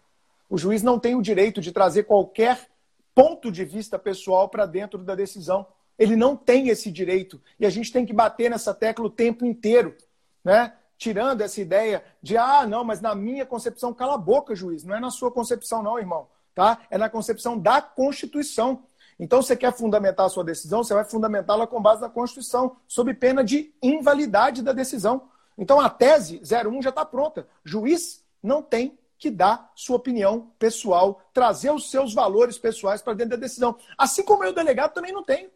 O 0.55 0.57
juiz 0.57 0.85
não 0.85 1.01
tem 1.01 1.17
o 1.17 1.21
direito 1.21 1.61
de 1.61 1.73
trazer 1.73 2.05
qualquer 2.05 2.69
ponto 3.13 3.51
de 3.51 3.65
vista 3.65 3.99
pessoal 3.99 4.49
para 4.49 4.65
dentro 4.67 5.01
da 5.01 5.17
decisão. 5.17 5.67
Ele 5.99 6.15
não 6.15 6.37
tem 6.37 6.69
esse 6.69 6.93
direito. 6.93 7.43
E 7.59 7.67
a 7.67 7.71
gente 7.71 7.93
tem 7.93 8.07
que 8.07 8.13
bater 8.13 8.49
nessa 8.49 8.73
tecla 8.73 9.05
o 9.05 9.11
tempo 9.11 9.45
inteiro, 9.45 9.97
né? 10.45 10.73
Tirando 10.97 11.41
essa 11.41 11.61
ideia 11.61 12.05
de, 12.23 12.37
ah, 12.37 12.65
não, 12.69 12.85
mas 12.85 13.01
na 13.01 13.17
minha 13.17 13.45
concepção, 13.45 13.93
cala 13.93 14.15
a 14.15 14.17
boca, 14.17 14.55
juiz. 14.55 14.85
Não 14.85 14.95
é 14.95 15.01
na 15.01 15.11
sua 15.11 15.29
concepção, 15.29 15.83
não, 15.83 15.99
irmão. 15.99 16.29
Tá? 16.55 16.79
É 16.89 16.97
na 16.97 17.09
concepção 17.11 17.59
da 17.59 17.83
Constituição. 17.83 18.85
Então, 19.19 19.43
você 19.43 19.57
quer 19.57 19.73
fundamentar 19.73 20.27
a 20.27 20.29
sua 20.29 20.45
decisão, 20.45 20.85
você 20.85 20.95
vai 20.95 21.05
fundamentá-la 21.05 21.67
com 21.67 21.83
base 21.83 22.01
na 22.01 22.09
Constituição, 22.09 22.77
sob 22.87 23.13
pena 23.15 23.43
de 23.43 23.75
invalidade 23.83 24.63
da 24.63 24.73
decisão. 24.73 25.23
Então, 25.59 25.81
a 25.81 25.91
tese 25.91 26.41
01 26.45 26.81
já 26.81 26.91
está 26.91 27.05
pronta. 27.05 27.45
Juiz 27.65 28.25
não 28.41 28.63
tem 28.63 28.97
que 29.25 29.31
dar 29.31 29.73
sua 29.75 29.97
opinião 29.97 30.53
pessoal, 30.59 31.23
trazer 31.33 31.71
os 31.71 31.91
seus 31.91 32.13
valores 32.13 32.59
pessoais 32.59 33.01
para 33.01 33.15
dentro 33.15 33.31
da 33.31 33.37
decisão. 33.37 33.75
Assim 33.97 34.23
como 34.23 34.45
eu, 34.45 34.53
delegado, 34.53 34.93
também 34.93 35.13
não 35.13 35.25
tenho. 35.25 35.49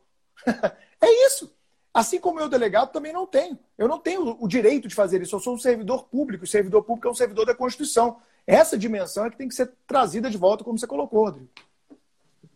é 0.46 1.26
isso. 1.26 1.54
Assim 1.92 2.18
como 2.18 2.40
eu, 2.40 2.48
delegado, 2.48 2.92
também 2.92 3.12
não 3.12 3.26
tenho. 3.26 3.59
Eu 3.76 3.87
não 3.87 3.98
tenho 3.98 4.38
o 4.40 4.48
direito 4.48 4.88
de 4.88 4.94
fazer 4.94 5.20
isso. 5.20 5.37
Eu 5.37 5.40
sou 5.40 5.54
um 5.54 5.59
servidor 5.59 6.04
público. 6.04 6.44
O 6.44 6.46
servidor 6.46 6.83
público 6.83 7.09
é 7.09 7.11
um 7.11 7.14
servidor 7.14 7.44
da 7.44 7.54
Constituição. 7.54 8.16
Essa 8.46 8.78
dimensão 8.78 9.26
é 9.26 9.31
que 9.31 9.37
tem 9.37 9.48
que 9.48 9.54
ser 9.54 9.70
trazida 9.87 10.31
de 10.31 10.38
volta, 10.38 10.64
como 10.64 10.78
você 10.78 10.87
colocou, 10.87 11.26
Rodrigo. 11.26 11.50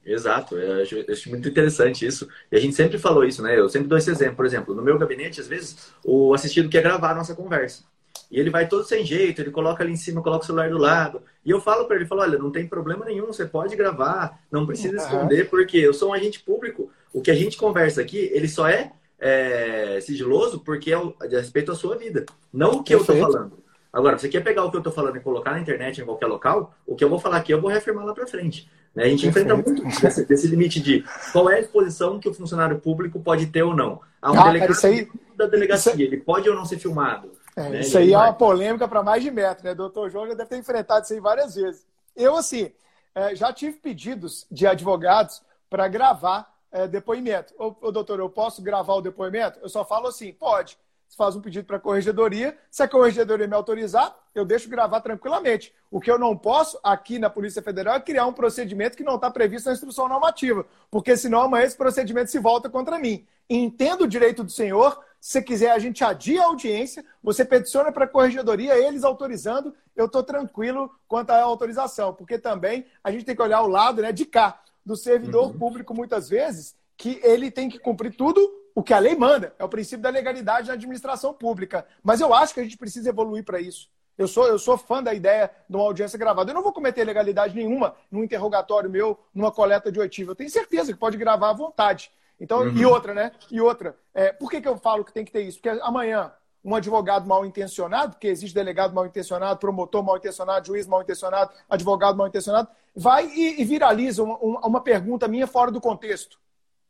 Exato, 0.05 0.57
eu 0.57 0.83
acho, 0.83 0.95
eu 0.97 1.13
acho 1.13 1.29
muito 1.29 1.47
interessante 1.47 2.07
isso. 2.07 2.27
E 2.51 2.57
a 2.57 2.59
gente 2.59 2.75
sempre 2.75 2.99
falou 2.99 3.23
isso, 3.23 3.43
né? 3.43 3.59
Eu 3.59 3.69
sempre 3.69 3.87
dou 3.87 3.99
esse 3.99 4.11
exemplo. 4.11 4.37
Por 4.37 4.47
exemplo, 4.47 4.75
no 4.75 4.83
meu 4.83 4.99
gabinete, 4.99 5.43
às 5.43 5.47
vezes, 5.47 5.93
o 6.03 6.33
assistido 6.33 6.71
quer 6.71 6.83
gravar 6.83 7.11
a 7.11 7.15
nossa 7.15 7.35
conversa. 7.35 7.85
E 8.33 8.41
ele 8.41 8.49
vai 8.49 8.67
todo 8.67 8.83
sem 8.83 9.05
jeito, 9.05 9.43
ele 9.43 9.51
coloca 9.51 9.85
ali 9.85 9.93
em 9.93 9.97
cima, 9.97 10.23
coloca 10.23 10.43
o 10.43 10.47
celular 10.47 10.71
do 10.71 10.79
lado. 10.79 11.21
E 11.45 11.51
eu 11.51 11.61
falo 11.61 11.85
para 11.85 11.97
ele, 11.97 12.07
falo, 12.07 12.23
olha, 12.23 12.39
não 12.39 12.51
tem 12.51 12.67
problema 12.67 13.05
nenhum, 13.05 13.27
você 13.27 13.45
pode 13.45 13.77
gravar, 13.77 14.41
não 14.51 14.67
precisa 14.67 14.97
esconder, 14.97 15.51
porque 15.51 15.77
eu 15.77 15.93
sou 15.93 16.09
um 16.09 16.13
agente 16.15 16.41
público. 16.41 16.91
O 17.13 17.21
que 17.21 17.31
a 17.31 17.35
gente 17.35 17.59
conversa 17.59 18.01
aqui, 18.01 18.31
ele 18.33 18.49
só 18.49 18.67
é, 18.67 18.91
é, 19.21 19.99
sigiloso 20.01 20.61
porque 20.61 20.91
é 20.91 20.99
o- 20.99 21.15
de 21.29 21.37
respeito 21.37 21.71
à 21.71 21.75
sua 21.75 21.97
vida, 21.97 22.25
não 22.51 22.77
o 22.79 22.83
que 22.83 22.95
eu 22.95 22.99
Perfeito. 23.05 23.27
tô 23.27 23.33
falando. 23.33 23.53
Agora, 23.93 24.19
você 24.19 24.31
quer 24.31 24.43
pegar 24.43 24.65
o 24.65 24.71
que 24.71 24.79
eu 24.79 24.83
tô 24.83 24.91
falando 24.91 25.17
e 25.19 25.21
colocar 25.21 25.51
na 25.53 25.61
internet 25.61 26.01
em 26.01 26.05
qualquer 26.07 26.27
local, 26.27 26.75
o 26.87 26.97
que 26.97 27.05
eu 27.05 27.11
vou 27.11 27.19
falar 27.19 27.37
aqui 27.37 27.53
eu 27.53 27.61
vou 27.61 27.69
reafirmar 27.71 28.07
lá 28.07 28.15
para 28.15 28.27
frente. 28.27 28.67
né? 28.95 29.05
A 29.05 29.09
gente 29.09 29.27
enfrenta 29.27 29.55
Perfeito. 29.55 29.83
muito 29.85 30.01
desse, 30.01 30.25
desse 30.27 30.47
limite 30.49 30.81
de 30.81 31.05
qual 31.33 31.51
é 31.51 31.57
a 31.57 31.61
exposição 31.61 32.19
que 32.19 32.29
o 32.29 32.35
funcionário 32.35 32.79
público 32.79 33.21
pode 33.21 33.47
ter 33.47 33.63
ou 33.63 33.75
não. 33.77 34.01
Há 34.21 34.33
um 34.33 34.41
Ah, 34.41 34.45
delegado 34.45 34.75
aí- 34.87 35.09
da 35.37 35.47
delegacia, 35.47 35.93
isso- 35.93 36.01
ele 36.03 36.17
pode 36.19 36.49
ou 36.49 36.55
não 36.57 36.65
ser 36.65 36.79
filmado. 36.79 37.31
É, 37.57 37.69
né? 37.69 37.81
isso 37.81 37.99
aí 37.99 38.13
é 38.13 38.19
uma 38.19 38.33
polêmica 38.33 38.89
para 38.89 39.03
mais 39.03 39.23
de 39.23 39.31
metro, 39.31 39.65
né? 39.65 39.75
Doutor 39.75 40.11
João 40.11 40.27
já 40.27 40.35
deve 40.35 40.49
ter 40.49 40.57
enfrentado 40.57 41.05
isso 41.05 41.13
aí 41.13 41.21
várias 41.21 41.55
vezes. 41.55 41.87
Eu, 42.17 42.37
assim, 42.37 42.73
é, 43.15 43.35
já 43.35 43.53
tive 43.53 43.77
pedidos 43.77 44.47
de 44.51 44.67
advogados 44.67 45.43
para 45.69 45.87
gravar 45.89 46.53
é, 46.71 46.89
depoimento. 46.89 47.55
Ô, 47.59 47.75
ô, 47.81 47.93
doutor, 47.93 48.19
eu 48.19 48.31
posso 48.31 48.63
gravar 48.63 48.95
o 48.95 49.03
depoimento? 49.03 49.59
Eu 49.61 49.69
só 49.69 49.85
falo 49.85 50.09
assim, 50.09 50.33
pode. 50.33 50.79
Você 51.07 51.17
faz 51.17 51.37
um 51.37 51.43
pedido 51.43 51.67
para 51.67 51.77
a 51.77 51.81
corregedoria, 51.81 52.57
se 52.71 52.83
a 52.83 52.89
corregedoria 52.89 53.47
me 53.47 53.55
autorizar, 53.55 54.17
eu 54.35 54.47
deixo 54.47 54.71
gravar 54.71 55.03
tranquilamente. 55.03 55.75
O 55.91 56.01
que 56.01 56.11
eu 56.11 56.19
não 56.19 56.35
posso, 56.35 56.79
aqui 56.83 57.19
na 57.19 57.29
Polícia 57.29 57.61
Federal, 57.61 57.97
é 57.97 58.01
criar 58.01 58.25
um 58.27 58.33
procedimento 58.33 58.97
que 58.97 59.05
não 59.05 59.17
está 59.17 59.31
previsto 59.31 59.67
na 59.67 59.75
instrução 59.75 60.09
normativa, 60.09 60.65
porque 60.91 61.15
senão 61.15 61.43
amanhã 61.43 61.65
esse 61.65 61.77
procedimento 61.77 62.31
se 62.31 62.39
volta 62.39 62.71
contra 62.71 62.99
mim. 62.99 63.27
Entendo 63.49 64.05
o 64.05 64.09
direito 64.09 64.43
do 64.43 64.51
senhor, 64.51 65.05
se 65.23 65.35
você 65.35 65.43
quiser, 65.43 65.71
a 65.71 65.79
gente 65.79 66.03
adia 66.03 66.43
a 66.43 66.47
audiência, 66.47 67.05
você 67.23 67.45
peticiona 67.45 67.93
para 67.93 68.07
a 68.07 68.09
corregedoria, 68.09 68.77
eles 68.77 69.05
autorizando, 69.05 69.73
eu 69.95 70.07
estou 70.07 70.25
tranquilo 70.25 70.91
quanto 71.07 71.31
à 71.31 71.41
autorização, 71.41 72.13
porque 72.13 72.41
também 72.41 72.87
a 73.05 73.13
gente 73.13 73.25
tem 73.25 73.37
que 73.37 73.41
olhar 73.41 73.63
o 73.63 73.69
lado 73.69 74.03
né, 74.03 74.11
de 74.11 74.27
cá, 74.27 74.61
do 74.85 74.97
servidor 74.97 75.53
Uhum. 75.53 75.59
público, 75.59 75.95
muitas 75.95 76.29
vezes, 76.29 76.75
que 76.97 77.21
ele 77.23 77.53
tem 77.53 77.69
que 77.69 77.79
cumprir 77.79 78.17
tudo 78.17 78.41
o 78.75 78.83
que 78.83 78.93
a 78.93 78.99
lei 78.99 79.15
manda. 79.15 79.55
É 79.61 79.65
o 79.65 79.69
princípio 79.69 80.03
da 80.03 80.11
legalidade 80.11 80.67
na 80.67 80.75
administração 80.75 81.33
pública. 81.33 81.87
Mas 82.03 82.21
eu 82.21 82.35
acho 82.35 82.53
que 82.53 82.59
a 82.59 82.65
gente 82.65 82.77
precisa 82.77 83.09
evoluir 83.09 83.45
para 83.45 83.61
isso. 83.61 83.89
Eu 84.19 84.27
sou, 84.27 84.49
eu 84.49 84.59
sou 84.59 84.77
fã 84.77 85.01
da 85.01 85.15
ideia 85.15 85.53
de 85.69 85.77
uma 85.77 85.85
audiência 85.85 86.19
gravada. 86.19 86.51
Eu 86.51 86.55
não 86.57 86.65
vou 86.65 86.73
cometer 86.73 87.05
legalidade 87.05 87.55
nenhuma 87.55 87.95
num 88.11 88.25
interrogatório 88.25 88.91
meu, 88.91 89.17
numa 89.33 89.53
coleta 89.53 89.93
de 89.93 90.01
oitiva. 90.01 90.33
Eu 90.33 90.37
tenho 90.37 90.51
certeza 90.51 90.93
que 90.93 90.99
pode 90.99 91.17
gravar 91.17 91.51
à 91.51 91.53
vontade. 91.53 92.11
Então, 92.43 92.63
Uhum. 92.63 92.77
e 92.77 92.85
outra, 92.85 93.15
né? 93.15 93.31
E 93.53 93.61
outra. 93.61 93.97
É, 94.13 94.33
por 94.33 94.51
que, 94.51 94.61
que 94.61 94.67
eu 94.67 94.77
falo 94.77 95.05
que 95.05 95.13
tem 95.13 95.25
que 95.25 95.31
ter 95.31 95.43
isso? 95.43 95.61
Porque 95.61 95.79
amanhã 95.81 96.33
um 96.65 96.75
advogado 96.75 97.25
mal 97.27 97.47
intencionado, 97.47 98.13
porque 98.15 98.27
existe 98.27 98.53
delegado 98.55 98.93
mal 98.93 99.07
intencionado, 99.07 99.61
promotor 99.61 100.03
mal 100.03 100.17
intencionado, 100.17 100.67
juiz 100.67 100.87
mal 100.89 101.03
intencionado, 101.03 101.53
advogado 101.71 102.17
mal 102.19 102.27
intencionado, 102.27 102.69
vai 102.97 103.27
e, 103.29 103.61
e 103.61 103.65
viraliza 103.65 104.25
uma, 104.25 104.39
uma- 104.67 104.81
pergunta 104.83 105.29
minha 105.29 105.47
fora 105.47 105.71
do 105.71 105.81
contexto. 105.81 106.37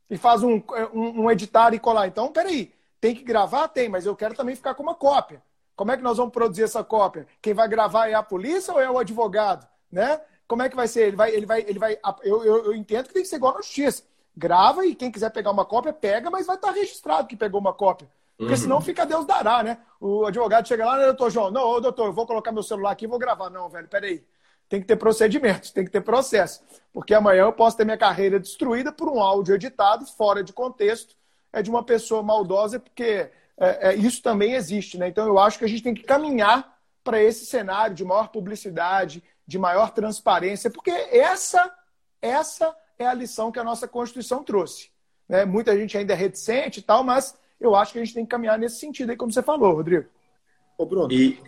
E 0.09 0.17
faz 0.17 0.41
um, 0.41 0.61
um, 0.91 1.23
um 1.23 1.31
editar 1.31 1.71
e 1.73 1.79
colar. 1.79 2.07
Então, 2.07 2.31
peraí, 2.31 2.73
tem 2.99 3.13
que 3.15 3.23
gravar? 3.23 3.67
Tem, 3.67 3.87
mas 3.89 4.05
eu 4.07 4.15
quero 4.15 4.33
também 4.35 4.55
ficar 4.55 4.73
com 4.73 4.81
uma 4.83 4.95
cópia. 4.95 5.41
Como 5.75 5.91
é 5.91 5.97
que 5.97 6.03
nós 6.03 6.17
vamos 6.17 6.33
produzir 6.33 6.63
essa 6.63 6.83
cópia? 6.83 7.27
Quem 7.41 7.53
vai 7.53 7.67
gravar 7.67 8.07
é 8.09 8.13
a 8.15 8.23
polícia 8.23 8.73
ou 8.73 8.81
é 8.81 8.89
o 8.89 8.97
advogado? 8.99 9.67
Né? 9.91 10.19
Como 10.47 10.61
é 10.63 10.69
que 10.69 10.75
vai 10.75 10.87
ser? 10.87 11.07
Ele 11.07 11.15
vai, 11.15 11.31
ele 11.31 11.45
vai, 11.45 11.61
ele 11.61 11.79
vai. 11.79 11.97
Eu, 12.23 12.43
eu, 12.43 12.65
eu 12.65 12.73
entendo 12.75 13.07
que 13.07 13.13
tem 13.13 13.23
que 13.23 13.29
ser 13.29 13.37
igual 13.37 13.53
na 13.53 13.61
justiça. 13.61 14.03
Grava 14.35 14.85
e 14.85 14.95
quem 14.95 15.11
quiser 15.11 15.29
pegar 15.31 15.51
uma 15.51 15.65
cópia, 15.65 15.93
pega, 15.93 16.29
mas 16.29 16.47
vai 16.47 16.55
estar 16.55 16.71
registrado 16.71 17.27
que 17.27 17.35
pegou 17.35 17.59
uma 17.59 17.73
cópia. 17.73 18.09
Porque 18.37 18.53
uhum. 18.53 18.59
senão 18.59 18.81
fica 18.81 19.05
Deus 19.05 19.25
dará, 19.25 19.61
né? 19.61 19.77
O 19.99 20.25
advogado 20.25 20.67
chega 20.67 20.85
lá, 20.85 20.97
né, 20.97 21.05
doutor 21.05 21.29
João? 21.29 21.51
Não, 21.51 21.61
ô, 21.61 21.79
doutor, 21.79 22.07
eu 22.07 22.13
vou 22.13 22.25
colocar 22.25 22.51
meu 22.51 22.63
celular 22.63 22.91
aqui 22.91 23.05
e 23.05 23.07
vou 23.07 23.19
gravar. 23.19 23.49
Não, 23.49 23.69
velho, 23.69 23.87
peraí. 23.87 24.23
Tem 24.67 24.81
que 24.81 24.87
ter 24.87 24.95
procedimentos, 24.95 25.71
tem 25.71 25.85
que 25.85 25.91
ter 25.91 26.01
processo. 26.01 26.61
Porque 26.91 27.13
amanhã 27.13 27.43
eu 27.43 27.53
posso 27.53 27.77
ter 27.77 27.85
minha 27.85 27.97
carreira 27.97 28.39
destruída 28.39 28.91
por 28.91 29.07
um 29.07 29.19
áudio 29.19 29.53
editado, 29.53 30.05
fora 30.05 30.43
de 30.43 30.51
contexto, 30.51 31.15
é 31.51 31.61
de 31.61 31.69
uma 31.69 31.83
pessoa 31.83 32.23
maldosa, 32.23 32.79
porque 32.79 33.29
é, 33.57 33.89
é, 33.89 33.95
isso 33.95 34.21
também 34.21 34.53
existe, 34.53 34.97
né? 34.97 35.07
Então 35.07 35.27
eu 35.27 35.37
acho 35.37 35.59
que 35.59 35.65
a 35.65 35.67
gente 35.67 35.83
tem 35.83 35.93
que 35.93 36.03
caminhar 36.03 36.75
para 37.03 37.21
esse 37.21 37.45
cenário 37.45 37.95
de 37.95 38.03
maior 38.03 38.29
publicidade, 38.29 39.23
de 39.45 39.59
maior 39.59 39.91
transparência, 39.91 40.71
porque 40.71 40.89
essa, 40.89 41.71
essa 42.21 42.75
é 43.03 43.07
a 43.07 43.13
lição 43.13 43.51
que 43.51 43.59
a 43.59 43.63
nossa 43.63 43.87
Constituição 43.87 44.43
trouxe. 44.43 44.89
Né? 45.27 45.45
Muita 45.45 45.77
gente 45.77 45.97
ainda 45.97 46.13
é 46.13 46.15
reticente 46.15 46.79
e 46.79 46.83
tal, 46.83 47.03
mas 47.03 47.37
eu 47.59 47.75
acho 47.75 47.93
que 47.93 47.99
a 47.99 48.03
gente 48.03 48.13
tem 48.13 48.25
que 48.25 48.31
caminhar 48.31 48.57
nesse 48.57 48.79
sentido 48.79 49.11
aí, 49.11 49.17
como 49.17 49.31
você 49.31 49.41
falou, 49.41 49.73
Rodrigo. 49.73 50.05
Ô, 50.77 50.85
Bruno. 50.85 51.11
E 51.11 51.39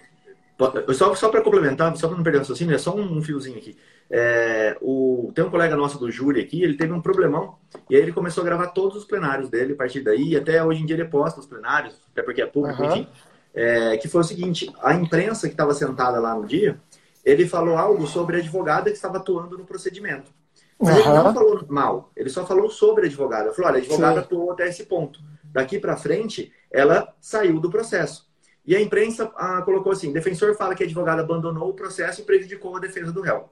só, 0.93 1.13
só 1.15 1.29
para 1.29 1.41
complementar, 1.41 1.95
só 1.97 2.07
para 2.07 2.15
não 2.15 2.23
perder 2.23 2.37
o 2.37 2.41
raciocínio, 2.41 2.73
é 2.73 2.77
só 2.77 2.95
um, 2.95 3.21
fiozinho 3.21 3.57
aqui. 3.57 3.77
É, 4.09 4.77
o, 4.81 5.31
tem 5.35 5.43
um 5.43 5.49
colega 5.49 5.75
nosso 5.75 5.99
do 5.99 6.09
Júri 6.09 6.39
aqui, 6.39 6.63
ele 6.63 6.77
teve 6.77 6.93
um 6.93 7.01
problemão, 7.01 7.57
e 7.89 7.95
aí 7.95 8.01
ele 8.01 8.13
começou 8.13 8.41
a 8.41 8.45
gravar 8.45 8.67
todos 8.67 8.97
os 8.97 9.05
plenários 9.05 9.49
dele 9.49 9.73
a 9.73 9.75
partir 9.75 10.01
daí, 10.01 10.29
e 10.29 10.37
até 10.37 10.63
hoje 10.63 10.81
em 10.81 10.85
dia 10.85 10.95
ele 10.95 11.05
posta 11.05 11.39
os 11.39 11.45
plenários, 11.45 11.99
até 12.11 12.21
porque 12.23 12.41
é 12.41 12.45
público, 12.45 12.81
uhum. 12.81 12.89
enfim. 12.89 13.07
É, 13.53 13.97
que 13.97 14.07
foi 14.07 14.21
o 14.21 14.23
seguinte, 14.23 14.71
a 14.81 14.93
imprensa 14.93 15.47
que 15.47 15.53
estava 15.53 15.73
sentada 15.73 16.19
lá 16.19 16.35
no 16.35 16.45
dia, 16.45 16.79
ele 17.23 17.47
falou 17.47 17.77
algo 17.77 18.05
sobre 18.05 18.37
a 18.37 18.39
advogada 18.39 18.89
que 18.89 18.95
estava 18.95 19.17
atuando 19.17 19.57
no 19.57 19.65
procedimento. 19.65 20.31
Mas 20.79 20.97
uhum. 20.97 20.99
ele 20.99 21.23
não 21.23 21.33
falou 21.33 21.65
mal, 21.69 22.11
ele 22.15 22.29
só 22.29 22.45
falou 22.45 22.69
sobre 22.69 23.03
a 23.03 23.07
advogada. 23.07 23.45
Ele 23.45 23.53
falou, 23.53 23.71
olha, 23.71 23.79
a 23.79 23.81
advogada 23.81 24.19
Sim. 24.19 24.19
atuou 24.19 24.51
até 24.51 24.67
esse 24.67 24.85
ponto. 24.85 25.19
Daqui 25.43 25.79
para 25.79 25.95
frente, 25.95 26.51
ela 26.69 27.13
saiu 27.21 27.59
do 27.59 27.69
processo. 27.69 28.29
E 28.65 28.75
a 28.75 28.81
imprensa 28.81 29.31
ah, 29.35 29.61
colocou 29.61 29.91
assim: 29.91 30.11
defensor 30.11 30.55
fala 30.55 30.75
que 30.75 30.83
a 30.83 30.85
advogada 30.85 31.21
abandonou 31.21 31.69
o 31.69 31.73
processo 31.73 32.21
e 32.21 32.25
prejudicou 32.25 32.75
a 32.75 32.79
defesa 32.79 33.11
do 33.11 33.21
réu. 33.21 33.49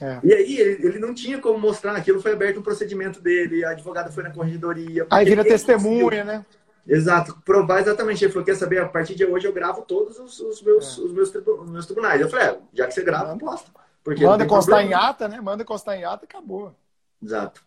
É. 0.00 0.20
E 0.22 0.32
aí 0.32 0.58
ele, 0.58 0.86
ele, 0.86 0.98
não 0.98 1.12
tinha 1.12 1.38
como 1.38 1.58
mostrar 1.58 1.96
aquilo, 1.96 2.22
foi 2.22 2.32
aberto 2.32 2.60
um 2.60 2.62
procedimento 2.62 3.20
dele, 3.20 3.64
a 3.64 3.70
advogada 3.70 4.12
foi 4.12 4.22
na 4.22 4.30
corregedoria. 4.30 5.06
Aí 5.10 5.24
vira 5.24 5.44
testemunha, 5.44 6.24
né? 6.24 6.46
Exato, 6.86 7.36
provar 7.44 7.80
exatamente. 7.80 8.24
Ele 8.24 8.32
falou: 8.32 8.46
quer 8.46 8.54
saber, 8.54 8.78
a 8.78 8.88
partir 8.88 9.14
de 9.14 9.24
hoje 9.24 9.46
eu 9.46 9.52
gravo 9.52 9.82
todos 9.82 10.18
os, 10.18 10.38
os 10.40 10.62
meus, 10.62 10.96
é. 10.96 11.00
os 11.02 11.12
meus, 11.12 11.32
meus 11.68 11.86
tribunais. 11.86 12.20
Eu 12.20 12.28
falei: 12.28 12.46
é, 12.46 12.58
já 12.72 12.86
que 12.86 12.94
você 12.94 13.02
grava, 13.02 13.36
posta. 13.36 13.70
Porque 14.08 14.24
Manda 14.24 14.46
constar 14.46 14.78
problema. 14.78 15.02
em 15.02 15.06
ata, 15.06 15.28
né? 15.28 15.38
Manda 15.38 15.64
constar 15.66 15.98
em 15.98 16.02
ata 16.02 16.24
e 16.24 16.28
acabou. 16.28 16.74
Exato. 17.22 17.62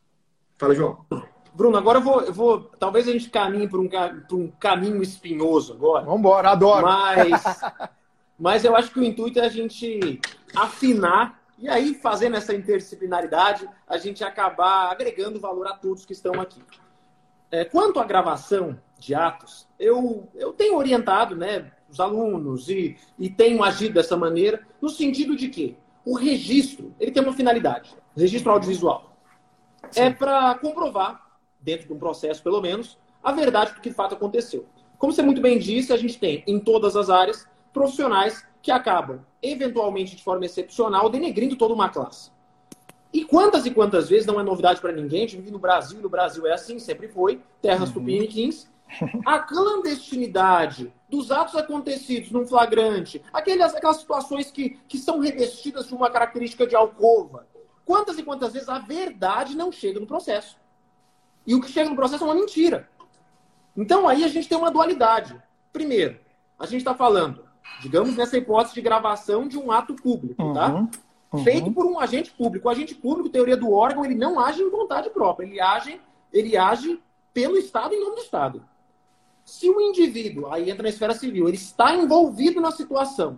Fala, 0.58 0.74
João. 0.74 1.06
Bruno, 1.54 1.78
agora 1.78 2.00
eu 2.00 2.02
vou, 2.02 2.22
eu 2.22 2.34
vou. 2.34 2.62
Talvez 2.80 3.08
a 3.08 3.12
gente 3.12 3.30
caminhe 3.30 3.70
por 3.70 3.80
um, 3.80 3.88
por 3.88 4.40
um 4.40 4.48
caminho 4.60 5.04
espinhoso 5.04 5.74
agora. 5.74 6.04
Vamos 6.04 6.20
embora, 6.20 6.50
adoro. 6.50 6.84
Mas, 6.84 7.44
mas 8.40 8.66
eu 8.66 8.76
acho 8.76 8.90
que 8.90 9.00
o 9.00 9.04
intuito 9.04 9.40
é 9.40 9.46
a 9.46 9.50
gente 9.50 10.20
afinar 10.56 11.40
e 11.60 11.70
aí, 11.70 11.94
fazendo 11.94 12.38
essa 12.38 12.56
interdisciplinaridade, 12.56 13.70
a 13.88 14.00
gente 14.00 14.24
acabar 14.24 14.92
agregando 14.92 15.40
valor 15.40 15.68
a 15.68 15.74
todos 15.76 16.06
que 16.06 16.14
estão 16.14 16.42
aqui. 16.42 16.60
É, 17.52 17.66
quanto 17.66 18.00
à 18.00 18.04
gravação 18.04 18.82
de 18.98 19.14
atos, 19.14 19.68
eu, 19.80 20.28
eu 20.34 20.54
tenho 20.54 20.76
orientado 20.76 21.36
né, 21.36 21.72
os 21.88 22.00
alunos 22.00 22.68
e, 22.68 22.98
e 23.20 23.30
tenho 23.30 23.64
agido 23.64 23.94
dessa 23.94 24.18
maneira, 24.18 24.66
no 24.82 24.90
sentido 24.90 25.36
de 25.36 25.50
que 25.50 25.78
o 26.06 26.16
registro 26.16 26.94
ele 27.00 27.12
tem 27.12 27.24
uma 27.24 27.34
finalidade, 27.34 27.96
registro 28.16 28.52
audiovisual. 28.52 29.16
Sim. 29.90 30.02
É 30.02 30.10
para 30.10 30.56
comprovar 30.56 31.32
dentro 31.60 31.88
de 31.88 31.94
um 31.94 32.00
processo 32.00 32.42
pelo 32.42 32.62
menos, 32.62 32.98
a 33.24 33.32
verdade 33.32 33.74
do 33.74 33.82
que 33.82 33.90
de 33.90 33.96
fato 33.96 34.16
aconteceu. 34.16 34.66
Como 34.98 35.14
você 35.14 35.22
muito 35.22 35.42
bem 35.42 35.60
disse, 35.60 35.94
a 35.94 35.98
gente 35.98 36.18
tem 36.18 36.44
em 36.48 36.60
todas 36.60 36.96
as 36.96 37.10
áreas 37.10 37.48
profissionais 37.74 38.46
que 38.62 38.72
acabam, 38.72 39.20
eventualmente 39.42 40.16
de 40.16 40.24
forma 40.24 40.46
excepcional, 40.46 41.10
denegrindo 41.10 41.56
toda 41.56 41.74
uma 41.74 41.90
classe. 41.90 42.32
E 43.14 43.26
quantas 43.26 43.66
e 43.66 43.72
quantas 43.72 44.10
vezes, 44.10 44.26
não 44.26 44.40
é 44.40 44.44
novidade 44.44 44.80
para 44.80 44.92
ninguém, 44.92 45.24
a 45.24 45.28
gente 45.28 45.38
vive 45.38 45.52
no 45.52 45.60
Brasil, 45.60 46.00
no 46.00 46.10
Brasil 46.10 46.48
é 46.48 46.54
assim, 46.54 46.80
sempre 46.80 47.08
foi, 47.08 47.42
terras 47.62 47.90
uhum. 47.90 47.96
tupiniquins, 47.96 48.70
a 49.26 49.40
clandestinidade 49.40 50.94
dos 51.10 51.32
atos 51.32 51.56
acontecidos 51.56 52.32
num 52.32 52.46
flagrante, 52.46 53.22
aquelas, 53.34 53.76
aquelas 53.76 53.98
situações 53.98 54.52
que, 54.52 54.80
que 54.88 54.98
são 54.98 55.20
revestidas 55.20 55.88
de 55.88 55.94
uma 55.94 56.10
característica 56.10 56.66
de 56.66 56.76
alcova, 56.76 57.48
quantas 57.86 58.18
e 58.18 58.24
quantas 58.24 58.54
vezes 58.54 58.70
a 58.70 58.80
verdade 58.80 59.56
não 59.56 59.72
chega 59.72 60.00
no 60.00 60.08
processo. 60.08 60.58
E 61.46 61.56
o 61.56 61.62
que 61.62 61.72
chega 61.72 61.90
no 61.90 61.96
processo 61.96 62.24
é 62.24 62.28
uma 62.28 62.36
mentira. 62.36 62.90
Então 63.76 64.08
aí 64.08 64.24
a 64.24 64.28
gente 64.28 64.48
tem 64.48 64.58
uma 64.58 64.72
dualidade. 64.72 65.42
Primeiro, 65.74 66.20
a 66.60 66.66
gente 66.66 66.80
está 66.80 66.94
falando, 66.94 67.44
digamos, 67.82 68.16
nessa 68.16 68.38
hipótese 68.38 68.76
de 68.76 68.82
gravação 68.82 69.48
de 69.48 69.58
um 69.58 69.72
ato 69.72 69.96
público, 69.96 70.54
tá? 70.54 70.68
uhum, 70.68 70.88
tá? 70.88 71.00
Uhum. 71.34 71.44
Feito 71.44 71.72
por 71.72 71.86
um 71.86 72.00
agente 72.00 72.32
público. 72.32 72.68
O 72.68 72.72
agente 72.72 72.94
público, 72.94 73.30
teoria 73.30 73.56
do 73.56 73.72
órgão, 73.72 74.04
ele 74.04 74.16
não 74.16 74.40
age 74.40 74.62
em 74.62 74.70
vontade 74.70 75.10
própria. 75.10 75.46
Ele 75.46 75.60
age, 75.62 76.00
ele 76.32 76.58
age 76.58 77.02
pelo 77.34 77.58
Estado 77.58 77.94
em 77.94 78.00
nome 78.02 78.16
do 78.16 78.22
Estado. 78.22 78.66
Se 79.52 79.70
o 79.70 79.82
indivíduo, 79.82 80.48
aí 80.50 80.70
entra 80.70 80.84
na 80.84 80.88
esfera 80.88 81.14
civil, 81.14 81.46
ele 81.46 81.58
está 81.58 81.94
envolvido 81.94 82.62
na 82.62 82.72
situação, 82.72 83.38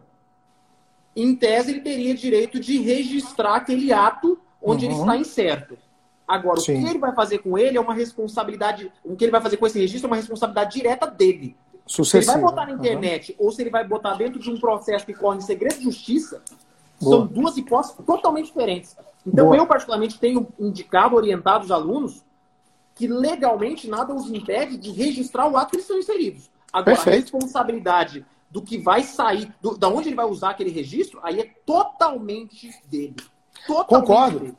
em 1.15 1.35
tese 1.35 1.71
ele 1.71 1.81
teria 1.81 2.13
direito 2.13 2.59
de 2.59 2.77
registrar 2.77 3.55
aquele 3.55 3.91
ato 3.91 4.39
onde 4.61 4.85
uhum. 4.85 4.91
ele 4.91 4.99
está 4.99 5.17
incerto. 5.17 5.75
Agora, 6.27 6.59
Sim. 6.59 6.77
o 6.77 6.83
que 6.83 6.89
ele 6.91 6.99
vai 6.99 7.15
fazer 7.15 7.39
com 7.39 7.57
ele 7.57 7.79
é 7.79 7.81
uma 7.81 7.95
responsabilidade. 7.95 8.91
O 9.03 9.15
que 9.15 9.25
ele 9.25 9.31
vai 9.31 9.41
fazer 9.41 9.57
com 9.57 9.65
esse 9.65 9.79
registro 9.79 10.05
é 10.05 10.11
uma 10.11 10.15
responsabilidade 10.15 10.75
direta 10.75 11.07
dele. 11.07 11.57
Se 11.87 12.03
ele 12.15 12.25
vai 12.27 12.41
botar 12.41 12.67
na 12.67 12.73
internet 12.73 13.35
uhum. 13.39 13.47
ou 13.47 13.51
se 13.51 13.63
ele 13.63 13.71
vai 13.71 13.83
botar 13.83 14.13
dentro 14.13 14.39
de 14.39 14.51
um 14.51 14.59
processo 14.59 15.07
que 15.07 15.15
corre 15.15 15.39
em 15.39 15.41
segredo 15.41 15.79
de 15.79 15.83
justiça, 15.85 16.43
Boa. 17.01 17.17
são 17.17 17.25
duas 17.25 17.57
hipóteses 17.57 17.97
totalmente 18.05 18.45
diferentes. 18.45 18.95
Então, 19.25 19.45
Boa. 19.45 19.57
eu, 19.57 19.65
particularmente, 19.65 20.19
tenho 20.19 20.47
indicado, 20.59 21.15
orientado 21.15 21.65
os 21.65 21.71
alunos 21.71 22.23
que 22.95 23.07
legalmente 23.07 23.89
nada 23.89 24.13
os 24.13 24.29
impede 24.29 24.77
de 24.77 24.91
registrar 24.91 25.47
o 25.47 25.57
ato 25.57 25.71
que 25.71 25.75
eles 25.77 25.85
estão 25.85 25.99
inseridos. 25.99 26.49
Agora, 26.71 26.95
Perfeito. 26.95 27.17
a 27.17 27.21
responsabilidade 27.21 28.25
do 28.49 28.61
que 28.61 28.77
vai 28.77 29.03
sair, 29.03 29.53
do, 29.61 29.77
da 29.77 29.87
onde 29.87 30.09
ele 30.09 30.15
vai 30.15 30.25
usar 30.25 30.51
aquele 30.51 30.69
registro, 30.69 31.19
aí 31.23 31.39
é 31.39 31.45
totalmente 31.65 32.71
dele. 32.87 33.15
Totalmente 33.65 34.07
Concordo. 34.07 34.39
Dele. 34.39 34.57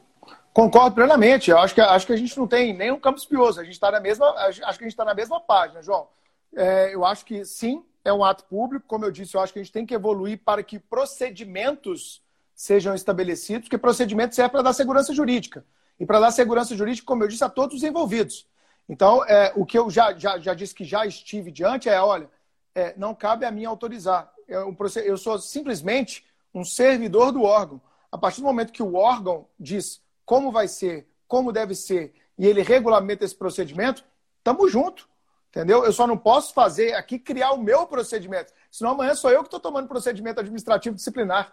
Concordo 0.53 0.95
plenamente. 0.95 1.51
Eu 1.51 1.59
acho 1.59 1.75
que, 1.75 1.81
acho 1.81 2.07
que 2.07 2.13
a 2.13 2.17
gente 2.17 2.37
não 2.39 2.47
tem 2.47 2.73
nenhum 2.73 2.99
campo 2.99 3.19
espioso. 3.19 3.61
A 3.61 3.65
gente 3.65 3.75
está 3.75 3.91
na 3.91 4.01
mesma, 4.01 4.27
acho 4.37 4.61
que 4.61 4.65
a 4.65 4.73
gente 4.73 4.87
está 4.87 5.05
na 5.05 5.15
mesma 5.15 5.41
página, 5.41 5.83
João. 5.83 6.09
É, 6.55 6.95
eu 6.95 7.05
acho 7.05 7.25
que 7.25 7.45
sim, 7.45 7.85
é 8.05 8.13
um 8.13 8.25
ato 8.25 8.45
público. 8.45 8.85
Como 8.87 9.05
eu 9.05 9.11
disse, 9.11 9.37
eu 9.37 9.41
acho 9.41 9.53
que 9.53 9.59
a 9.59 9.63
gente 9.63 9.73
tem 9.73 9.87
que 9.87 9.95
evoluir 9.95 10.41
para 10.45 10.63
que 10.63 10.79
procedimentos 10.79 12.23
sejam 12.55 12.95
estabelecidos, 12.95 13.63
porque 13.63 13.79
procedimentos 13.79 14.37
serve 14.37 14.51
para 14.51 14.63
dar 14.63 14.73
segurança 14.73 15.13
jurídica. 15.13 15.65
E 15.99 16.07
para 16.07 16.21
dar 16.21 16.31
segurança 16.31 16.77
jurídica, 16.77 17.07
como 17.07 17.23
eu 17.23 17.29
disse, 17.29 17.45
a 17.45 17.49
todos 17.49 17.77
os 17.77 17.83
envolvidos. 17.83 18.47
Então, 18.89 19.25
é, 19.25 19.53
o 19.57 19.65
que 19.65 19.79
eu 19.79 19.89
já, 19.91 20.13
já, 20.15 20.39
já 20.39 20.55
disse 20.55 20.75
que 20.75 20.85
já 20.85 21.07
estive 21.07 21.51
diante 21.51 21.89
é, 21.89 22.01
olha, 22.01 22.29
é, 22.75 22.95
não 22.97 23.15
cabe 23.15 23.45
a 23.47 23.51
mim 23.51 23.65
autorizar. 23.65 24.33
Eu, 24.47 24.77
eu 25.05 25.17
sou 25.17 25.39
simplesmente 25.39 26.25
um 26.53 26.65
servidor 26.65 27.33
do 27.33 27.43
órgão. 27.43 27.81
A 28.11 28.19
partir 28.19 28.41
do 28.41 28.47
momento 28.47 28.73
que 28.73 28.83
o 28.83 28.95
órgão 28.95 29.47
diz 29.59 30.03
como 30.25 30.53
vai 30.53 30.69
ser, 30.69 31.09
como 31.27 31.53
deve 31.53 31.75
ser, 31.75 32.15
e 32.39 32.47
ele 32.47 32.63
regulamenta 32.63 33.25
esse 33.25 33.35
procedimento, 33.35 34.05
tamo 34.43 34.69
junto. 34.69 35.09
Entendeu? 35.51 35.85
Eu 35.85 35.93
só 35.93 36.05
não 36.05 36.19
posso 36.19 36.53
fazer 36.53 36.95
aqui 36.95 37.17
criar 37.17 37.53
o 37.53 37.63
meu 37.63 37.87
procedimento. 37.87 38.53
Senão 38.71 38.91
amanhã 38.91 39.15
sou 39.15 39.31
eu 39.31 39.41
que 39.41 39.47
estou 39.47 39.61
tomando 39.61 39.87
procedimento 39.87 40.41
administrativo 40.41 40.97
disciplinar. 40.97 41.53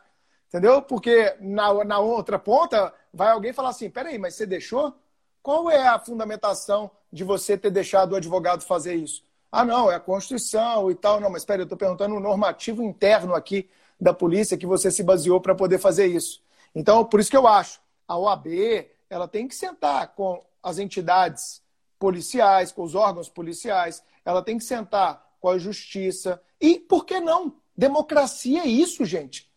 Entendeu? 0.52 0.82
Porque 0.82 1.34
na, 1.40 1.84
na 1.86 2.00
outra 2.00 2.38
ponta 2.38 2.94
vai 3.14 3.30
alguém 3.30 3.54
falar 3.54 3.70
assim: 3.70 3.90
peraí, 3.90 4.18
mas 4.18 4.36
você 4.36 4.46
deixou? 4.46 4.94
Qual 5.42 5.72
é 5.72 5.88
a 5.88 5.98
fundamentação 5.98 6.92
de 7.12 7.24
você 7.24 7.58
ter 7.58 7.72
deixado 7.72 8.12
o 8.12 8.16
advogado 8.18 8.62
fazer 8.64 8.96
isso? 8.96 9.24
Ah, 9.50 9.64
não, 9.64 9.90
é 9.90 9.96
a 9.96 10.00
Constituição 10.00 10.92
e 10.92 10.96
tal. 10.96 11.20
Não, 11.22 11.30
mas 11.30 11.44
espera, 11.44 11.62
eu 11.62 11.64
estou 11.64 11.78
perguntando 11.78 12.16
o 12.16 12.20
normativo 12.20 12.84
interno 12.84 13.34
aqui 13.34 13.70
da 14.00 14.14
polícia 14.14 14.58
que 14.58 14.66
você 14.66 14.92
se 14.92 15.04
baseou 15.04 15.40
para 15.40 15.56
poder 15.56 15.78
fazer 15.78 16.08
isso. 16.08 16.42
Então, 16.76 17.06
por 17.06 17.20
isso 17.20 17.32
que 17.32 17.38
eu 17.38 17.48
acho 17.48 17.80
a 18.08 18.18
OAB 18.18 18.48
ela 19.10 19.28
tem 19.28 19.48
que 19.48 19.56
sentar 19.56 20.16
com 20.16 20.44
as 20.64 20.80
entidades 20.80 21.62
policiais, 22.00 22.72
com 22.72 22.84
os 22.84 22.96
órgãos 22.96 23.30
policiais, 23.30 24.04
ela 24.26 24.42
tem 24.42 24.58
que 24.58 24.64
sentar 24.64 25.26
com 25.40 25.50
a 25.50 25.58
justiça. 25.58 26.42
E 26.60 26.80
por 26.80 27.06
que 27.06 27.20
não? 27.20 27.56
Democracia 27.76 28.62
é 28.64 28.68
isso, 28.68 29.06
gente. 29.06 29.51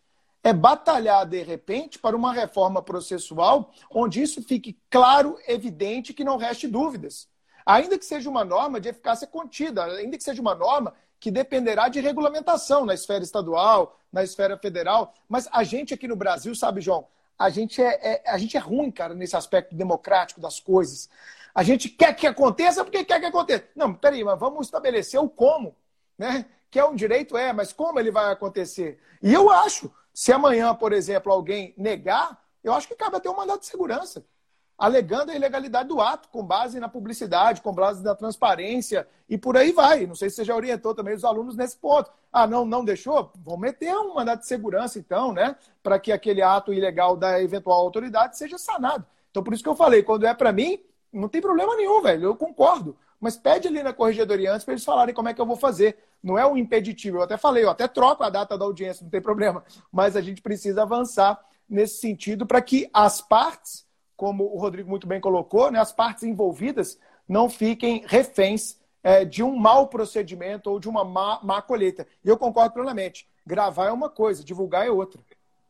É 0.45 0.53
batalhar, 0.53 1.25
de 1.25 1.41
repente, 1.41 1.97
para 1.97 2.15
uma 2.15 2.31
reforma 2.31 2.79
processual 2.79 3.73
onde 3.89 4.21
isso 4.21 4.43
fique 4.43 4.77
claro, 4.91 5.39
evidente, 5.47 6.13
que 6.13 6.23
não 6.23 6.37
reste 6.37 6.67
dúvidas. 6.67 7.27
Ainda 7.65 7.97
que 7.97 8.05
seja 8.05 8.29
uma 8.29 8.45
norma 8.45 8.79
de 8.79 8.89
eficácia 8.89 9.25
contida, 9.25 9.83
ainda 9.85 10.15
que 10.15 10.23
seja 10.23 10.39
uma 10.39 10.53
norma 10.53 10.93
que 11.19 11.31
dependerá 11.31 11.89
de 11.89 11.99
regulamentação 11.99 12.85
na 12.85 12.93
esfera 12.93 13.23
estadual, 13.23 13.99
na 14.13 14.23
esfera 14.23 14.55
federal. 14.55 15.15
Mas 15.27 15.49
a 15.51 15.63
gente 15.63 15.95
aqui 15.95 16.07
no 16.07 16.15
Brasil, 16.15 16.53
sabe, 16.53 16.79
João, 16.79 17.07
a 17.39 17.49
gente 17.49 17.81
é, 17.81 18.21
é, 18.23 18.29
a 18.29 18.37
gente 18.37 18.55
é 18.55 18.59
ruim, 18.59 18.91
cara, 18.91 19.15
nesse 19.15 19.35
aspecto 19.35 19.73
democrático 19.73 20.39
das 20.39 20.59
coisas. 20.59 21.09
A 21.55 21.63
gente 21.63 21.89
quer 21.89 22.15
que 22.15 22.27
aconteça 22.27 22.83
porque 22.83 23.03
quer 23.03 23.19
que 23.19 23.25
aconteça. 23.25 23.65
Não, 23.75 23.95
peraí, 23.95 24.23
mas 24.23 24.39
vamos 24.39 24.67
estabelecer 24.67 25.19
o 25.19 25.27
como, 25.27 25.75
né? 26.15 26.45
Que 26.69 26.77
é 26.77 26.85
um 26.85 26.93
direito, 26.93 27.35
é, 27.35 27.51
mas 27.51 27.73
como 27.73 27.99
ele 27.99 28.11
vai 28.11 28.31
acontecer? 28.31 28.99
E 29.23 29.33
eu 29.33 29.49
acho, 29.49 29.91
se 30.15 30.31
amanhã, 30.31 30.73
por 30.73 30.93
exemplo, 30.93 31.29
alguém 31.29 31.73
negar, 31.77 32.41
eu 32.63 32.73
acho 32.73 32.87
que 32.87 32.95
cabe 32.95 33.17
até 33.17 33.29
um 33.29 33.35
mandato 33.35 33.59
de 33.59 33.65
segurança, 33.65 34.25
alegando 34.77 35.29
a 35.29 35.35
ilegalidade 35.35 35.89
do 35.89 35.99
ato, 35.99 36.29
com 36.29 36.41
base 36.41 36.79
na 36.79 36.87
publicidade, 36.87 37.61
com 37.61 37.73
base 37.73 38.01
na 38.01 38.15
transparência, 38.15 39.05
e 39.27 39.37
por 39.37 39.57
aí 39.57 39.73
vai. 39.73 40.07
Não 40.07 40.15
sei 40.15 40.29
se 40.29 40.37
você 40.37 40.45
já 40.45 40.55
orientou 40.55 40.95
também 40.95 41.13
os 41.13 41.25
alunos 41.25 41.57
nesse 41.57 41.75
ponto. 41.75 42.09
Ah, 42.31 42.47
não, 42.47 42.63
não 42.63 42.85
deixou? 42.85 43.29
Vamos 43.43 43.59
meter 43.59 43.93
um 43.93 44.13
mandato 44.13 44.39
de 44.39 44.47
segurança, 44.47 44.97
então, 44.97 45.33
né? 45.33 45.53
Para 45.83 45.99
que 45.99 46.13
aquele 46.13 46.41
ato 46.41 46.71
ilegal 46.71 47.17
da 47.17 47.41
eventual 47.41 47.81
autoridade 47.81 48.37
seja 48.37 48.57
sanado. 48.57 49.05
Então, 49.29 49.43
por 49.43 49.53
isso 49.53 49.63
que 49.63 49.69
eu 49.69 49.75
falei, 49.75 50.01
quando 50.01 50.25
é 50.25 50.33
para 50.33 50.53
mim, 50.53 50.79
não 51.11 51.27
tem 51.27 51.41
problema 51.41 51.75
nenhum, 51.75 52.01
velho. 52.01 52.23
Eu 52.23 52.37
concordo. 52.37 52.97
Mas 53.19 53.37
pede 53.37 53.67
ali 53.67 53.81
na 53.81 53.93
corregedoria 53.93 54.51
antes 54.51 54.63
para 54.63 54.73
eles 54.73 54.85
falarem 54.85 55.13
como 55.13 55.29
é 55.29 55.33
que 55.33 55.41
eu 55.41 55.45
vou 55.45 55.55
fazer. 55.55 55.97
Não 56.21 56.37
é 56.37 56.45
um 56.45 56.57
impeditivo. 56.57 57.17
Eu 57.17 57.23
até 57.23 57.37
falei, 57.37 57.63
eu 57.63 57.69
até 57.69 57.87
troco 57.87 58.23
a 58.23 58.29
data 58.29 58.57
da 58.57 58.65
audiência, 58.65 59.03
não 59.03 59.09
tem 59.09 59.21
problema. 59.21 59.63
Mas 59.91 60.15
a 60.15 60.21
gente 60.21 60.41
precisa 60.41 60.83
avançar 60.83 61.39
nesse 61.69 61.99
sentido 61.99 62.45
para 62.45 62.61
que 62.61 62.89
as 62.93 63.21
partes, 63.21 63.85
como 64.15 64.43
o 64.43 64.57
Rodrigo 64.59 64.89
muito 64.89 65.07
bem 65.07 65.19
colocou, 65.19 65.71
né, 65.71 65.79
as 65.79 65.91
partes 65.91 66.23
envolvidas 66.23 66.99
não 67.27 67.49
fiquem 67.49 68.03
reféns 68.05 68.77
é, 69.03 69.23
de 69.23 69.43
um 69.43 69.55
mau 69.55 69.87
procedimento 69.87 70.69
ou 70.69 70.79
de 70.79 70.89
uma 70.89 71.03
má, 71.03 71.39
má 71.43 71.61
colheita. 71.61 72.07
E 72.23 72.29
eu 72.29 72.37
concordo 72.37 72.73
plenamente. 72.73 73.27
Gravar 73.45 73.87
é 73.87 73.91
uma 73.91 74.09
coisa, 74.09 74.43
divulgar 74.43 74.87
é 74.87 74.91
outra. 74.91 75.21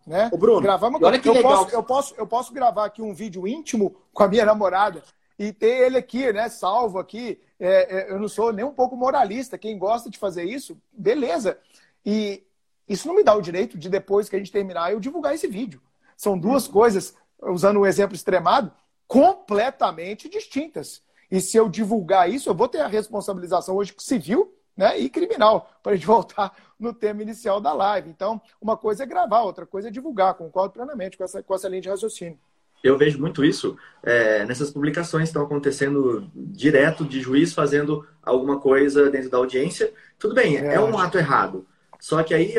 Né? 0.06 0.30
Ô 0.32 0.38
Bruno, 0.38 0.62
gravar 0.62 0.88
é 0.88 0.90
uma 0.90 1.00
coisa. 1.00 1.18
Eu, 1.18 1.42
posso, 1.42 1.76
eu, 1.76 1.84
posso, 1.84 2.16
eu 2.18 2.28
posso 2.28 2.54
gravar 2.54 2.86
aqui 2.86 3.02
um 3.02 3.14
vídeo 3.14 3.48
íntimo 3.48 3.96
com 4.14 4.24
a 4.24 4.28
minha 4.28 4.46
namorada 4.46 5.04
e 5.38 5.52
ter 5.52 5.86
ele 5.86 5.98
aqui, 5.98 6.32
né, 6.32 6.50
salvo 6.50 6.98
aqui. 6.98 7.40
É, 7.60 7.98
é, 7.98 8.12
eu 8.12 8.20
não 8.20 8.28
sou 8.28 8.52
nem 8.52 8.66
um 8.66 8.74
pouco 8.74 8.96
moralista. 8.96 9.58
Quem 9.58 9.78
gosta 9.78 10.10
de 10.10 10.18
fazer 10.18 10.44
isso, 10.44 10.78
beleza. 10.92 11.58
E 12.06 12.44
isso 12.88 13.08
não 13.08 13.16
me 13.16 13.24
dá 13.24 13.36
o 13.36 13.42
direito 13.42 13.78
de, 13.78 13.90
depois 13.90 14.30
que 14.30 14.36
a 14.36 14.40
gente 14.40 14.52
terminar, 14.52 14.92
eu 14.92 15.00
divulgar 15.00 15.34
esse 15.34 15.48
vídeo. 15.48 15.82
São 16.16 16.38
duas 16.38 16.68
coisas, 16.68 17.16
usando 17.42 17.80
um 17.80 17.86
exemplo 17.86 18.16
extremado, 18.16 18.72
completamente 19.08 20.30
distintas. 20.30 21.02
E 21.30 21.42
se 21.42 21.58
eu 21.58 21.68
divulgar 21.68 22.30
isso, 22.30 22.50
eu 22.50 22.56
vou 22.56 22.68
ter 22.68 22.80
a 22.80 22.88
responsabilização 22.88 23.76
hoje 23.76 23.94
civil 23.98 24.54
né, 24.78 24.98
e 24.98 25.10
criminal, 25.10 25.70
para 25.82 25.94
a 25.94 25.96
gente 25.96 26.06
voltar 26.08 26.56
no 26.80 26.94
tema 26.94 27.22
inicial 27.22 27.60
da 27.60 27.74
live. 27.74 28.10
Então, 28.10 28.42
uma 28.62 28.78
coisa 28.78 29.04
é 29.04 29.06
gravar, 29.06 29.42
outra 29.42 29.66
coisa 29.66 29.90
é 29.90 29.92
divulgar. 29.92 30.36
Concordo 30.36 30.74
plenamente 30.74 31.18
com 31.18 31.24
essa, 31.24 31.44
com 31.44 31.54
essa 31.54 31.68
linha 31.68 31.82
de 31.82 31.90
raciocínio 31.90 32.40
eu 32.88 32.98
vejo 32.98 33.20
muito 33.20 33.44
isso 33.44 33.78
é, 34.04 34.46
nessas 34.46 34.70
publicações 34.70 35.24
que 35.24 35.30
estão 35.30 35.44
acontecendo 35.44 36.30
direto 36.34 37.04
de 37.04 37.20
juiz 37.20 37.54
fazendo 37.54 38.06
alguma 38.22 38.60
coisa 38.60 39.10
dentro 39.10 39.30
da 39.30 39.38
audiência. 39.38 39.92
Tudo 40.20 40.36
bem, 40.36 40.58
é, 40.58 40.76
é 40.76 40.80
um 40.80 40.98
ato 40.98 41.18
errado. 41.18 41.66
Só 42.00 42.22
que 42.22 42.34
aí 42.34 42.54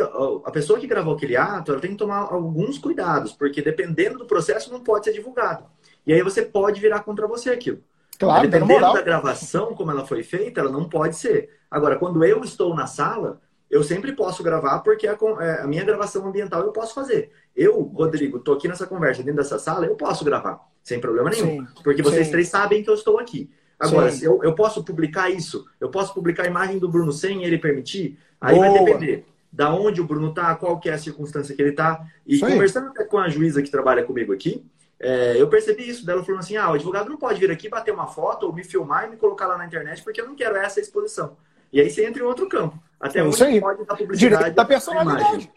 a 0.45 0.51
pessoa 0.51 0.79
que 0.79 0.87
gravou 0.87 1.15
aquele 1.15 1.37
ato, 1.37 1.71
ela 1.71 1.81
tem 1.81 1.93
que 1.93 1.97
tomar 1.97 2.33
alguns 2.33 2.79
cuidados, 2.79 3.33
porque 3.33 3.63
dependendo 3.63 4.19
do 4.19 4.27
processo 4.27 4.73
não 4.73 4.81
pode 4.81 5.05
ser 5.05 5.13
divulgado. 5.13 5.65
E 6.07 6.13
aí 6.13 6.23
você 6.23 6.43
pode 6.43 6.81
virar 6.81 7.01
contra 7.01 7.29
você 7.29 7.51
aquilo. 7.51 7.81
Claro, 8.19 8.49
dependendo 8.49 8.93
da 8.93 9.03
gravação, 9.03 9.75
como 9.75 9.91
ela 9.91 10.07
foi 10.07 10.23
feita, 10.23 10.61
ela 10.61 10.71
não 10.73 10.89
pode 10.89 11.17
ser. 11.17 11.51
Agora, 11.71 11.97
quando 11.97 12.25
eu 12.25 12.43
estou 12.43 12.75
na 12.75 12.87
sala, 12.87 13.41
eu 13.71 13.83
sempre 13.83 14.13
posso 14.13 14.43
gravar 14.43 14.81
porque 14.81 15.07
a, 15.07 15.17
é, 15.41 15.63
a, 15.63 15.67
minha 15.67 15.85
gravação 15.85 16.27
ambiental 16.27 16.63
eu 16.63 16.73
posso 16.73 16.95
fazer. 16.95 17.31
Eu, 17.55 17.83
Rodrigo, 17.83 18.39
tô 18.39 18.53
aqui 18.53 18.69
nessa 18.69 18.87
conversa 18.87 19.23
dentro 19.23 19.43
dessa 19.43 19.59
sala, 19.59 19.87
eu 19.87 19.97
posso 19.97 20.25
gravar, 20.25 20.61
sem 20.83 21.01
problema 21.01 21.31
nenhum. 21.31 21.67
Sim, 21.67 21.69
porque 21.83 22.03
vocês 22.03 22.27
sim. 22.27 22.33
três 22.33 22.49
sabem 22.49 22.83
que 22.83 22.91
eu 22.91 22.95
estou 22.95 23.19
aqui. 23.19 23.51
Agora, 23.79 24.11
se 24.11 24.25
eu, 24.25 24.43
eu 24.43 24.55
posso 24.55 24.83
publicar 24.83 25.29
isso, 25.31 25.67
eu 25.79 25.91
posso 25.91 26.15
publicar 26.15 26.45
a 26.45 26.47
imagem 26.47 26.79
do 26.79 26.89
Bruno 26.89 27.13
sem 27.13 27.45
ele 27.45 27.59
permitir, 27.59 28.19
aí 28.41 28.55
Boa. 28.55 28.71
vai 28.71 28.79
depender 28.79 29.27
da 29.53 29.73
onde 29.73 30.01
o 30.01 30.05
Bruno 30.05 30.35
tá, 30.35 30.55
qual 30.55 30.79
que 30.79 30.89
é 30.89 30.93
a 30.93 30.99
circunstância 30.99 31.55
que 31.55 31.63
ele 31.63 31.73
tá. 31.73 32.07
E 32.27 32.39
conversando 32.39 32.89
até 32.89 33.05
com 33.05 33.19
a 33.19 33.29
juíza 33.29 33.63
que 33.63 33.71
trabalha 33.71 34.05
comigo 34.05 34.33
aqui, 34.33 34.65
é, 34.99 35.41
eu 35.41 35.49
percebi 35.49 35.89
isso 35.89 36.05
dela 36.05 36.23
falando 36.25 36.41
assim: 36.41 36.57
ah, 36.57 36.71
o 36.71 36.75
advogado 36.75 37.09
não 37.09 37.17
pode 37.17 37.39
vir 37.41 37.51
aqui 37.51 37.69
bater 37.69 37.93
uma 37.93 38.07
foto 38.07 38.47
ou 38.47 38.53
me 38.53 38.65
filmar 38.65 39.07
e 39.07 39.11
me 39.11 39.17
colocar 39.17 39.47
lá 39.47 39.57
na 39.59 39.67
internet 39.67 40.03
porque 40.03 40.21
eu 40.21 40.27
não 40.27 40.35
quero 40.35 40.57
essa 40.57 40.81
exposição. 40.81 41.37
E 41.73 41.81
aí 41.81 41.91
você 41.91 42.07
entra 42.07 42.23
em 42.23 42.27
outro 42.27 42.49
campo. 42.49 42.79
Até 43.01 43.23
onde 43.23 43.43
aí. 43.43 43.61
pode 43.61 43.85
dar 43.85 43.97
publicidade. 43.97 44.37
Direito 44.37 44.55
da 44.55 44.65
personalidade. 44.65 45.53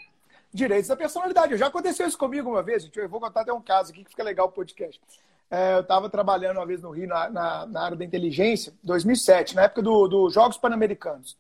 Direitos 0.53 0.87
da 0.87 0.95
personalidade. 0.95 1.57
Já 1.57 1.67
aconteceu 1.67 2.07
isso 2.07 2.17
comigo 2.17 2.49
uma 2.49 2.63
vez, 2.63 2.83
gente. 2.83 2.97
Eu 2.97 3.07
vou 3.07 3.19
contar 3.19 3.41
até 3.41 3.53
um 3.53 3.61
caso 3.61 3.91
aqui 3.91 4.03
que 4.03 4.09
fica 4.09 4.23
legal 4.23 4.47
o 4.47 4.51
podcast. 4.51 4.99
É, 5.49 5.75
eu 5.75 5.81
estava 5.81 6.09
trabalhando 6.09 6.57
uma 6.57 6.65
vez 6.65 6.81
no 6.81 6.91
Rio, 6.91 7.07
na, 7.07 7.29
na, 7.29 7.65
na, 7.65 7.81
área 7.81 7.97
da 7.97 8.05
inteligência, 8.05 8.71
2007, 8.83 9.55
na 9.55 9.63
época 9.63 9.81
dos 9.81 10.09
do 10.09 10.29
Jogos 10.29 10.57
Pan-Americanos. 10.57 11.37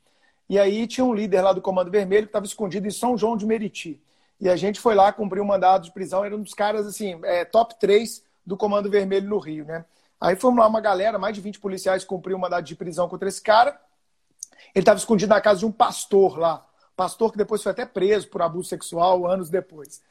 E 0.49 0.57
aí 0.57 0.87
tinha 0.87 1.05
um 1.05 1.13
líder 1.13 1.41
lá 1.41 1.53
do 1.53 1.61
Comando 1.61 1.91
Vermelho 1.91 2.23
que 2.23 2.29
estava 2.29 2.45
escondido 2.45 2.87
em 2.87 2.91
São 2.91 3.15
João 3.15 3.37
de 3.37 3.45
Meriti. 3.45 4.01
E 4.41 4.49
a 4.49 4.55
gente 4.55 4.79
foi 4.79 4.95
lá 4.95 5.11
cumprir 5.11 5.41
um 5.41 5.45
mandado 5.45 5.83
de 5.83 5.91
prisão, 5.91 6.25
era 6.25 6.35
um 6.35 6.41
dos 6.41 6.55
caras, 6.55 6.87
assim, 6.87 7.19
é, 7.23 7.45
top 7.45 7.77
3 7.79 8.23
do 8.45 8.57
Comando 8.57 8.89
Vermelho 8.89 9.27
no 9.27 9.37
Rio, 9.37 9.65
né? 9.65 9.85
Aí 10.19 10.35
fomos 10.35 10.59
lá 10.59 10.67
uma 10.67 10.81
galera, 10.81 11.19
mais 11.19 11.35
de 11.35 11.41
20 11.41 11.59
policiais 11.59 12.03
cumpriu 12.03 12.35
um 12.35 12.39
mandado 12.39 12.65
de 12.65 12.75
prisão 12.75 13.07
contra 13.07 13.29
esse 13.29 13.41
cara. 13.41 13.79
Ele 14.73 14.81
estava 14.81 14.97
escondido 14.97 15.29
na 15.29 15.41
casa 15.41 15.59
de 15.59 15.65
um 15.65 15.71
pastor 15.71 16.37
lá. 16.37 16.65
Pastor 16.95 17.31
que 17.31 17.37
depois 17.37 17.63
foi 17.63 17.71
até 17.71 17.85
preso 17.85 18.27
por 18.27 18.41
abuso 18.41 18.67
sexual 18.67 19.25
anos 19.25 19.49
depois. 19.49 20.01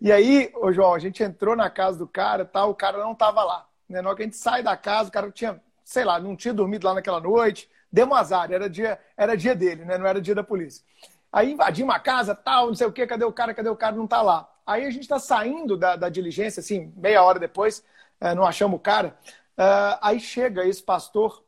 E 0.00 0.12
aí, 0.12 0.52
ô 0.56 0.72
João, 0.72 0.94
a 0.94 0.98
gente 0.98 1.22
entrou 1.22 1.56
na 1.56 1.70
casa 1.70 1.98
do 1.98 2.06
cara, 2.06 2.44
tá, 2.44 2.66
o 2.66 2.74
cara 2.74 2.98
não 2.98 3.12
estava 3.12 3.42
lá. 3.42 3.66
Né? 3.88 4.02
Na 4.02 4.08
hora 4.08 4.16
que 4.16 4.22
a 4.22 4.26
gente 4.26 4.36
sai 4.36 4.62
da 4.62 4.76
casa, 4.76 5.08
o 5.08 5.12
cara 5.12 5.30
tinha, 5.30 5.60
sei 5.84 6.04
lá, 6.04 6.20
não 6.20 6.36
tinha 6.36 6.52
dormido 6.52 6.86
lá 6.86 6.94
naquela 6.94 7.20
noite, 7.20 7.70
deu 7.90 8.06
um 8.06 8.14
azar, 8.14 8.52
era 8.52 8.68
dia, 8.68 8.98
era 9.16 9.36
dia 9.36 9.54
dele, 9.54 9.84
né? 9.84 9.96
não 9.96 10.06
era 10.06 10.20
dia 10.20 10.34
da 10.34 10.42
polícia. 10.42 10.84
Aí 11.32 11.52
invadimos 11.52 11.92
uma 11.92 11.98
casa, 11.98 12.34
tal, 12.34 12.68
não 12.68 12.74
sei 12.74 12.86
o 12.86 12.92
quê, 12.92 13.06
cadê 13.06 13.24
o 13.24 13.32
cara, 13.32 13.54
cadê 13.54 13.68
o 13.68 13.76
cara, 13.76 13.96
não 13.96 14.06
tá 14.06 14.20
lá. 14.20 14.48
Aí 14.66 14.84
a 14.84 14.90
gente 14.90 15.02
está 15.02 15.18
saindo 15.18 15.76
da, 15.76 15.96
da, 15.96 16.08
diligência, 16.08 16.60
assim, 16.60 16.92
meia 16.96 17.22
hora 17.22 17.38
depois, 17.38 17.82
é, 18.20 18.34
não 18.34 18.44
achamos 18.44 18.76
o 18.76 18.80
cara. 18.80 19.16
Uh, 19.58 19.98
aí 20.00 20.20
chega 20.20 20.64
esse 20.64 20.82
pastor 20.82 21.44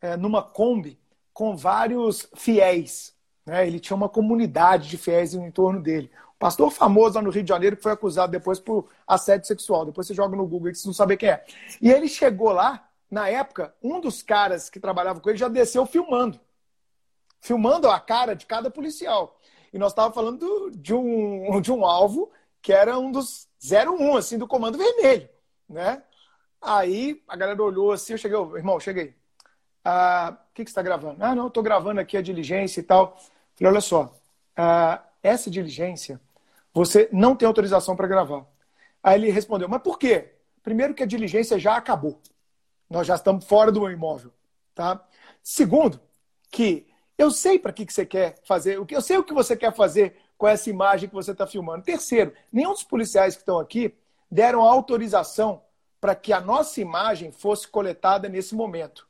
é, 0.00 0.16
numa 0.16 0.42
Kombi 0.42 0.98
com 1.40 1.56
vários 1.56 2.28
fiéis. 2.34 3.16
Né? 3.46 3.66
Ele 3.66 3.80
tinha 3.80 3.96
uma 3.96 4.10
comunidade 4.10 4.90
de 4.90 4.98
fiéis 4.98 5.32
em 5.32 5.50
torno 5.50 5.82
dele. 5.82 6.10
Um 6.34 6.38
pastor 6.38 6.70
famoso 6.70 7.14
lá 7.14 7.22
no 7.22 7.30
Rio 7.30 7.42
de 7.42 7.48
Janeiro 7.48 7.78
que 7.78 7.82
foi 7.82 7.92
acusado 7.92 8.30
depois 8.30 8.60
por 8.60 8.90
assédio 9.06 9.46
sexual. 9.46 9.86
Depois 9.86 10.06
você 10.06 10.12
joga 10.12 10.36
no 10.36 10.46
Google 10.46 10.68
e 10.68 10.74
você 10.74 10.86
não 10.86 10.92
sabe 10.92 11.16
quem 11.16 11.30
é. 11.30 11.42
E 11.80 11.90
ele 11.90 12.08
chegou 12.08 12.52
lá, 12.52 12.86
na 13.10 13.26
época, 13.26 13.74
um 13.82 13.98
dos 14.02 14.22
caras 14.22 14.68
que 14.68 14.78
trabalhava 14.78 15.18
com 15.18 15.30
ele 15.30 15.38
já 15.38 15.48
desceu 15.48 15.86
filmando. 15.86 16.38
Filmando 17.40 17.88
a 17.88 17.98
cara 17.98 18.36
de 18.36 18.44
cada 18.44 18.70
policial. 18.70 19.40
E 19.72 19.78
nós 19.78 19.92
estávamos 19.92 20.14
falando 20.14 20.70
de 20.72 20.92
um, 20.92 21.58
de 21.62 21.72
um 21.72 21.86
alvo 21.86 22.30
que 22.60 22.70
era 22.70 22.98
um 22.98 23.10
dos 23.10 23.48
01, 23.64 24.14
assim, 24.14 24.36
do 24.36 24.46
Comando 24.46 24.76
Vermelho, 24.76 25.26
né? 25.66 26.02
Aí 26.60 27.22
a 27.26 27.34
galera 27.34 27.62
olhou 27.62 27.92
assim, 27.92 28.12
eu 28.12 28.18
cheguei, 28.18 28.38
irmão, 28.58 28.78
cheguei. 28.78 29.18
Ah, 29.84 30.36
o 30.50 30.54
que, 30.54 30.64
que 30.64 30.70
você 30.70 30.72
está 30.72 30.82
gravando? 30.82 31.22
Ah, 31.24 31.34
não, 31.34 31.48
estou 31.48 31.62
gravando 31.62 32.00
aqui 32.00 32.16
a 32.16 32.22
diligência 32.22 32.80
e 32.80 32.82
tal. 32.82 33.18
Falei, 33.54 33.72
olha 33.72 33.80
só, 33.80 34.14
ah, 34.56 35.02
essa 35.22 35.50
diligência, 35.50 36.20
você 36.72 37.08
não 37.12 37.34
tem 37.34 37.46
autorização 37.46 37.96
para 37.96 38.06
gravar. 38.06 38.44
Aí 39.02 39.18
ele 39.18 39.30
respondeu, 39.30 39.68
mas 39.68 39.82
por 39.82 39.98
quê? 39.98 40.32
Primeiro 40.62 40.94
que 40.94 41.02
a 41.02 41.06
diligência 41.06 41.58
já 41.58 41.76
acabou. 41.76 42.20
Nós 42.88 43.06
já 43.06 43.14
estamos 43.14 43.44
fora 43.44 43.72
do 43.72 43.88
imóvel. 43.90 44.32
Tá? 44.74 45.02
Segundo, 45.42 46.00
que 46.50 46.86
eu 47.16 47.30
sei 47.30 47.58
para 47.58 47.72
que, 47.72 47.86
que 47.86 47.92
você 47.92 48.04
quer 48.04 48.36
fazer, 48.44 48.78
eu 48.88 49.00
sei 49.00 49.18
o 49.18 49.24
que 49.24 49.32
você 49.32 49.56
quer 49.56 49.74
fazer 49.74 50.16
com 50.36 50.48
essa 50.48 50.70
imagem 50.70 51.08
que 51.08 51.14
você 51.14 51.32
está 51.32 51.46
filmando. 51.46 51.84
Terceiro, 51.84 52.32
nenhum 52.52 52.72
dos 52.72 52.82
policiais 52.82 53.34
que 53.34 53.42
estão 53.42 53.58
aqui 53.58 53.94
deram 54.30 54.62
autorização 54.62 55.62
para 56.00 56.14
que 56.14 56.32
a 56.32 56.40
nossa 56.40 56.80
imagem 56.80 57.30
fosse 57.30 57.68
coletada 57.68 58.28
nesse 58.28 58.54
momento. 58.54 59.06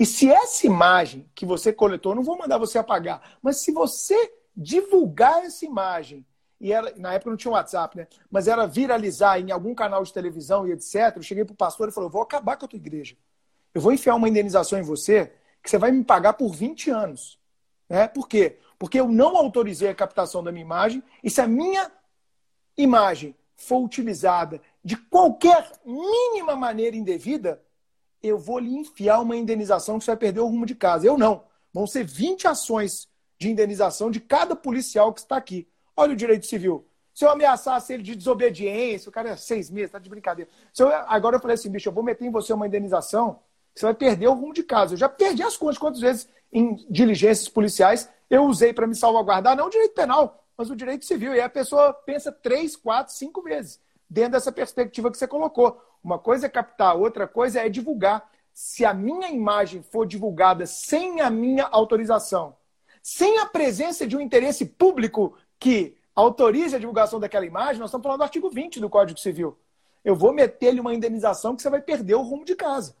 E 0.00 0.06
se 0.06 0.32
essa 0.32 0.66
imagem 0.66 1.28
que 1.34 1.44
você 1.44 1.74
coletou, 1.74 2.14
não 2.14 2.22
vou 2.22 2.38
mandar 2.38 2.56
você 2.56 2.78
apagar, 2.78 3.36
mas 3.42 3.60
se 3.60 3.70
você 3.70 4.32
divulgar 4.56 5.44
essa 5.44 5.66
imagem, 5.66 6.24
e 6.58 6.72
ela, 6.72 6.90
na 6.96 7.12
época 7.12 7.28
não 7.28 7.36
tinha 7.36 7.52
WhatsApp, 7.52 7.98
né? 7.98 8.08
Mas 8.30 8.48
ela 8.48 8.66
viralizar 8.66 9.38
em 9.38 9.50
algum 9.50 9.74
canal 9.74 10.02
de 10.02 10.10
televisão 10.10 10.66
e 10.66 10.72
etc. 10.72 11.16
Eu 11.16 11.22
cheguei 11.22 11.44
para 11.44 11.52
o 11.52 11.56
pastor 11.56 11.90
e 11.90 11.92
falei: 11.92 12.08
eu 12.08 12.12
vou 12.12 12.22
acabar 12.22 12.56
com 12.56 12.64
a 12.64 12.68
tua 12.68 12.78
igreja. 12.78 13.14
Eu 13.74 13.82
vou 13.82 13.92
enfiar 13.92 14.14
uma 14.14 14.26
indenização 14.26 14.78
em 14.78 14.82
você 14.82 15.34
que 15.62 15.68
você 15.68 15.76
vai 15.76 15.92
me 15.92 16.02
pagar 16.02 16.32
por 16.32 16.54
20 16.54 16.90
anos. 16.90 17.38
Né? 17.86 18.08
Por 18.08 18.26
quê? 18.26 18.58
Porque 18.78 18.98
eu 18.98 19.06
não 19.06 19.36
autorizei 19.36 19.90
a 19.90 19.94
captação 19.94 20.42
da 20.42 20.50
minha 20.50 20.64
imagem, 20.64 21.02
e 21.22 21.28
se 21.28 21.42
a 21.42 21.46
minha 21.46 21.92
imagem 22.74 23.36
for 23.54 23.84
utilizada 23.84 24.62
de 24.82 24.96
qualquer 24.96 25.70
mínima 25.84 26.56
maneira 26.56 26.96
indevida, 26.96 27.62
eu 28.22 28.38
vou 28.38 28.58
lhe 28.58 28.74
enfiar 28.74 29.20
uma 29.20 29.36
indenização 29.36 29.98
que 29.98 30.04
você 30.04 30.10
vai 30.10 30.18
perder 30.18 30.40
o 30.40 30.46
rumo 30.46 30.66
de 30.66 30.74
casa. 30.74 31.06
Eu 31.06 31.16
não. 31.16 31.44
Vão 31.72 31.86
ser 31.86 32.04
20 32.04 32.48
ações 32.48 33.08
de 33.38 33.50
indenização 33.50 34.10
de 34.10 34.20
cada 34.20 34.54
policial 34.54 35.12
que 35.12 35.20
está 35.20 35.36
aqui. 35.36 35.66
Olha 35.96 36.12
o 36.12 36.16
direito 36.16 36.46
civil. 36.46 36.86
Se 37.14 37.24
eu 37.24 37.30
ameaçasse 37.30 37.92
ele 37.92 38.02
de 38.02 38.14
desobediência, 38.14 39.08
o 39.08 39.12
cara 39.12 39.30
é 39.30 39.36
seis 39.36 39.70
meses, 39.70 39.90
tá 39.90 39.98
de 39.98 40.08
brincadeira. 40.08 40.50
Se 40.72 40.82
eu, 40.82 40.88
agora 40.88 41.36
eu 41.36 41.40
falei 41.40 41.54
assim, 41.54 41.70
bicho, 41.70 41.88
eu 41.88 41.92
vou 41.92 42.02
meter 42.02 42.24
em 42.24 42.30
você 42.30 42.52
uma 42.52 42.66
indenização, 42.66 43.40
você 43.74 43.86
vai 43.86 43.94
perder 43.94 44.28
o 44.28 44.34
rumo 44.34 44.52
de 44.52 44.62
casa. 44.62 44.94
Eu 44.94 44.98
já 44.98 45.08
perdi 45.08 45.42
as 45.42 45.56
contas 45.56 45.78
quantas 45.78 46.00
vezes 46.00 46.28
em 46.52 46.76
diligências 46.88 47.48
policiais 47.48 48.08
eu 48.28 48.44
usei 48.44 48.72
para 48.72 48.86
me 48.86 48.94
salvaguardar, 48.94 49.56
não 49.56 49.66
o 49.66 49.70
direito 49.70 49.94
penal, 49.94 50.44
mas 50.56 50.70
o 50.70 50.76
direito 50.76 51.04
civil. 51.04 51.34
E 51.34 51.40
a 51.40 51.48
pessoa 51.48 51.92
pensa 51.92 52.30
três, 52.30 52.76
quatro, 52.76 53.12
cinco 53.12 53.42
vezes 53.42 53.80
dentro 54.10 54.32
dessa 54.32 54.50
perspectiva 54.50 55.10
que 55.10 55.16
você 55.16 55.28
colocou. 55.28 55.80
Uma 56.02 56.18
coisa 56.18 56.46
é 56.46 56.48
captar, 56.48 56.96
outra 56.96 57.28
coisa 57.28 57.60
é 57.60 57.68
divulgar. 57.68 58.28
Se 58.52 58.84
a 58.84 58.92
minha 58.92 59.30
imagem 59.30 59.82
for 59.82 60.04
divulgada 60.04 60.66
sem 60.66 61.20
a 61.20 61.30
minha 61.30 61.66
autorização, 61.66 62.56
sem 63.00 63.38
a 63.38 63.46
presença 63.46 64.06
de 64.06 64.16
um 64.16 64.20
interesse 64.20 64.66
público 64.66 65.36
que 65.58 65.96
autorize 66.14 66.74
a 66.74 66.78
divulgação 66.78 67.20
daquela 67.20 67.46
imagem, 67.46 67.78
nós 67.78 67.90
estamos 67.90 68.02
falando 68.02 68.18
do 68.18 68.24
artigo 68.24 68.50
20 68.50 68.80
do 68.80 68.90
Código 68.90 69.20
Civil. 69.20 69.56
Eu 70.04 70.16
vou 70.16 70.32
meter-lhe 70.32 70.80
uma 70.80 70.94
indenização 70.94 71.54
que 71.54 71.62
você 71.62 71.70
vai 71.70 71.80
perder 71.80 72.14
o 72.14 72.22
rumo 72.22 72.44
de 72.44 72.56
casa. 72.56 72.96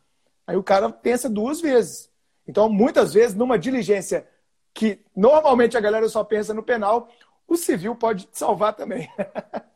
Aí 0.46 0.56
o 0.56 0.62
cara 0.62 0.90
pensa 0.90 1.28
duas 1.28 1.60
vezes. 1.60 2.10
Então, 2.46 2.68
muitas 2.68 3.12
vezes, 3.12 3.34
numa 3.34 3.58
diligência 3.58 4.26
que 4.72 5.00
normalmente 5.14 5.76
a 5.76 5.80
galera 5.80 6.08
só 6.08 6.22
pensa 6.22 6.54
no 6.54 6.62
penal, 6.62 7.08
o 7.46 7.56
civil 7.56 7.94
pode 7.94 8.28
salvar 8.32 8.74
também. 8.74 9.08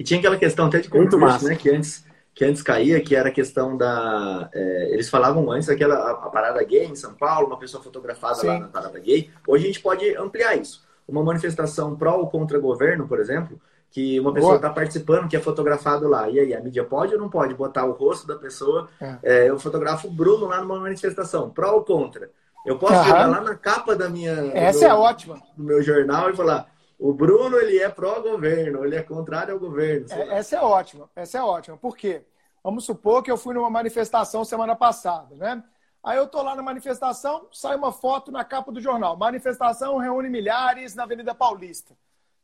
E 0.00 0.02
tinha 0.02 0.18
aquela 0.18 0.38
questão 0.38 0.66
até 0.66 0.78
de 0.78 0.88
concurso, 0.88 1.44
né? 1.44 1.54
Que 1.54 1.68
antes, 1.68 2.06
que 2.34 2.42
antes 2.42 2.62
caía, 2.62 3.02
que 3.02 3.14
era 3.14 3.28
a 3.28 3.32
questão 3.32 3.76
da. 3.76 4.48
É, 4.50 4.88
eles 4.94 5.10
falavam 5.10 5.52
antes 5.52 5.68
daquela 5.68 5.94
a, 5.94 6.10
a, 6.12 6.30
parada 6.30 6.64
gay 6.64 6.86
em 6.86 6.96
São 6.96 7.12
Paulo, 7.12 7.48
uma 7.48 7.58
pessoa 7.58 7.82
fotografada 7.82 8.36
Sim. 8.36 8.46
lá 8.46 8.60
na 8.60 8.68
parada 8.68 8.98
gay. 8.98 9.30
Hoje 9.46 9.64
a 9.64 9.66
gente 9.66 9.80
pode 9.80 10.16
ampliar 10.16 10.56
isso. 10.56 10.82
Uma 11.06 11.22
manifestação 11.22 11.94
pró 11.96 12.16
ou 12.16 12.28
contra 12.28 12.58
governo, 12.58 13.06
por 13.06 13.20
exemplo, 13.20 13.60
que 13.90 14.18
uma 14.18 14.32
pessoa 14.32 14.56
está 14.56 14.70
participando, 14.70 15.28
que 15.28 15.36
é 15.36 15.40
fotografado 15.40 16.08
lá. 16.08 16.30
E 16.30 16.40
aí, 16.40 16.54
a 16.54 16.62
mídia 16.62 16.82
pode 16.82 17.12
ou 17.12 17.20
não 17.20 17.28
pode 17.28 17.52
botar 17.52 17.84
o 17.84 17.92
rosto 17.92 18.26
da 18.26 18.36
pessoa? 18.36 18.88
É. 18.98 19.18
É, 19.22 19.50
eu 19.50 19.58
fotografo 19.58 20.08
o 20.08 20.10
Bruno 20.10 20.46
lá 20.46 20.62
numa 20.62 20.80
manifestação, 20.80 21.50
pró 21.50 21.72
ou 21.72 21.84
contra? 21.84 22.30
Eu 22.64 22.78
posso 22.78 23.04
chegar 23.04 23.26
lá 23.26 23.42
na 23.42 23.54
capa 23.54 23.94
da 23.94 24.08
minha. 24.08 24.32
Essa 24.54 24.86
meu, 24.86 24.88
é 24.88 24.94
ótima. 24.94 25.42
Do 25.54 25.62
meu 25.62 25.82
jornal 25.82 26.30
e 26.30 26.36
falar: 26.36 26.69
o 27.00 27.14
Bruno 27.14 27.56
ele 27.56 27.78
é 27.78 27.88
pró-governo, 27.88 28.84
ele 28.84 28.94
é 28.94 29.02
contrário 29.02 29.54
ao 29.54 29.58
governo. 29.58 30.06
É, 30.10 30.38
essa 30.38 30.56
é 30.56 30.60
ótima, 30.60 31.10
essa 31.16 31.38
é 31.38 31.42
ótima. 31.42 31.78
Por 31.78 31.96
quê? 31.96 32.26
Vamos 32.62 32.84
supor 32.84 33.22
que 33.22 33.30
eu 33.30 33.38
fui 33.38 33.54
numa 33.54 33.70
manifestação 33.70 34.44
semana 34.44 34.76
passada, 34.76 35.34
né? 35.34 35.64
Aí 36.04 36.18
eu 36.18 36.26
tô 36.26 36.42
lá 36.42 36.54
na 36.54 36.62
manifestação, 36.62 37.48
sai 37.50 37.74
uma 37.74 37.90
foto 37.90 38.30
na 38.30 38.44
capa 38.44 38.70
do 38.70 38.82
jornal. 38.82 39.16
Manifestação 39.16 39.96
reúne 39.96 40.28
milhares 40.28 40.94
na 40.94 41.04
Avenida 41.04 41.34
Paulista. 41.34 41.96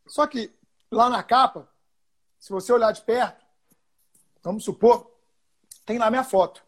Só 0.07 0.27
que 0.27 0.51
lá 0.91 1.11
na 1.11 1.23
capa, 1.23 1.69
se 2.39 2.51
você 2.51 2.73
olhar 2.73 2.93
de 2.93 3.03
perto, 3.03 3.45
vamos 4.43 4.65
supor, 4.65 5.11
tem 5.85 5.99
lá 5.99 6.09
minha 6.09 6.25
foto. 6.25 6.65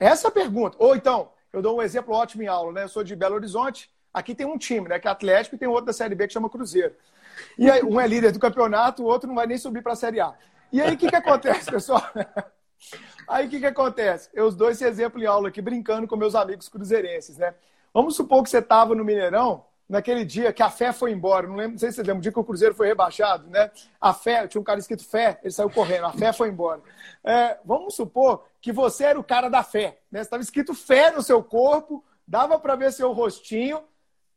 Essa 0.00 0.28
é 0.28 0.30
a 0.30 0.32
pergunta. 0.32 0.78
Ou 0.80 0.96
então, 0.96 1.30
eu 1.52 1.60
dou 1.60 1.76
um 1.76 1.82
exemplo 1.82 2.14
ótimo 2.14 2.42
em 2.42 2.46
aula, 2.46 2.72
né? 2.72 2.84
Eu 2.84 2.88
sou 2.88 3.04
de 3.04 3.14
Belo 3.14 3.34
Horizonte, 3.34 3.93
Aqui 4.14 4.34
tem 4.34 4.46
um 4.46 4.56
time, 4.56 4.88
né? 4.88 5.00
Que 5.00 5.08
é 5.08 5.10
Atlético, 5.10 5.56
e 5.56 5.58
tem 5.58 5.68
outro 5.68 5.86
da 5.86 5.92
Série 5.92 6.14
B 6.14 6.28
que 6.28 6.32
chama 6.32 6.48
Cruzeiro. 6.48 6.94
E 7.58 7.68
aí, 7.68 7.82
um 7.82 8.00
é 8.00 8.06
líder 8.06 8.30
do 8.30 8.38
campeonato, 8.38 9.02
o 9.02 9.06
outro 9.06 9.26
não 9.26 9.34
vai 9.34 9.46
nem 9.46 9.58
subir 9.58 9.82
para 9.82 9.92
a 9.92 9.96
Série 9.96 10.20
A. 10.20 10.32
E 10.72 10.80
aí, 10.80 10.94
o 10.94 10.96
que, 10.96 11.08
que 11.08 11.16
acontece, 11.16 11.70
pessoal? 11.70 12.02
Aí, 13.26 13.46
o 13.46 13.48
que, 13.48 13.58
que 13.58 13.66
acontece? 13.66 14.28
Eu 14.34 14.44
os 14.44 14.54
dois 14.54 14.76
esse 14.76 14.84
exemplo 14.84 15.18
em 15.18 15.24
aula 15.24 15.48
aqui, 15.48 15.62
brincando 15.62 16.06
com 16.06 16.14
meus 16.14 16.34
amigos 16.34 16.68
cruzeirenses, 16.68 17.38
né? 17.38 17.54
Vamos 17.92 18.14
supor 18.14 18.42
que 18.42 18.50
você 18.50 18.58
estava 18.58 18.94
no 18.94 19.02
Mineirão, 19.02 19.64
naquele 19.88 20.24
dia 20.24 20.52
que 20.52 20.62
a 20.62 20.70
fé 20.70 20.92
foi 20.92 21.12
embora. 21.12 21.46
Não, 21.46 21.54
lembro, 21.54 21.72
não 21.72 21.78
sei 21.78 21.90
se 21.90 21.96
você 21.96 22.02
lembra, 22.02 22.18
o 22.18 22.20
dia 22.20 22.32
que 22.32 22.38
o 22.38 22.44
Cruzeiro 22.44 22.74
foi 22.74 22.86
rebaixado, 22.86 23.48
né? 23.48 23.70
A 24.00 24.12
fé, 24.12 24.46
tinha 24.46 24.60
um 24.60 24.64
cara 24.64 24.78
escrito 24.78 25.04
fé, 25.04 25.38
ele 25.42 25.52
saiu 25.52 25.70
correndo, 25.70 26.06
a 26.06 26.12
fé 26.12 26.32
foi 26.32 26.48
embora. 26.48 26.80
É, 27.22 27.58
vamos 27.64 27.94
supor 27.94 28.44
que 28.60 28.72
você 28.72 29.04
era 29.04 29.18
o 29.18 29.24
cara 29.24 29.48
da 29.48 29.62
fé, 29.62 29.98
né? 30.10 30.20
Estava 30.20 30.42
escrito 30.42 30.74
fé 30.74 31.10
no 31.10 31.22
seu 31.22 31.42
corpo, 31.42 32.04
dava 32.26 32.58
para 32.58 32.76
ver 32.76 32.92
seu 32.92 33.12
rostinho, 33.12 33.82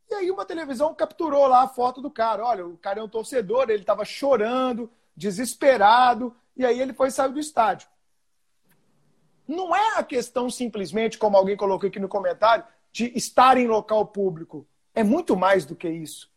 e 0.10 0.14
aí 0.14 0.32
uma 0.32 0.46
televisão 0.46 0.94
capturou 0.94 1.48
lá 1.48 1.64
a 1.64 1.68
foto 1.68 2.02
do 2.02 2.10
cara. 2.10 2.44
Olha, 2.46 2.66
o 2.66 2.78
cara 2.78 3.00
é 3.00 3.04
um 3.04 3.10
torcedor, 3.10 3.70
ele 3.70 3.82
estava 3.82 4.06
chorando, 4.06 4.90
desesperado, 5.16 6.36
e 6.56 6.66
aí 6.66 6.80
ele 6.80 6.94
foi 6.94 7.12
sair 7.12 7.32
do 7.32 7.40
estádio. 7.40 7.90
Não 9.48 9.76
é 9.76 9.98
a 9.98 10.04
questão 10.04 10.50
simplesmente, 10.50 11.18
como 11.18 11.38
alguém 11.38 11.56
colocou 11.56 11.88
aqui 11.88 12.00
no 12.00 12.10
comentário, 12.10 12.66
de 12.92 13.12
estar 13.16 13.58
em 13.58 13.68
local 13.68 14.06
público. 14.08 14.68
É 14.94 15.04
muito 15.04 15.36
mais 15.36 15.66
do 15.66 15.76
que 15.76 15.90
isso. 15.90 16.30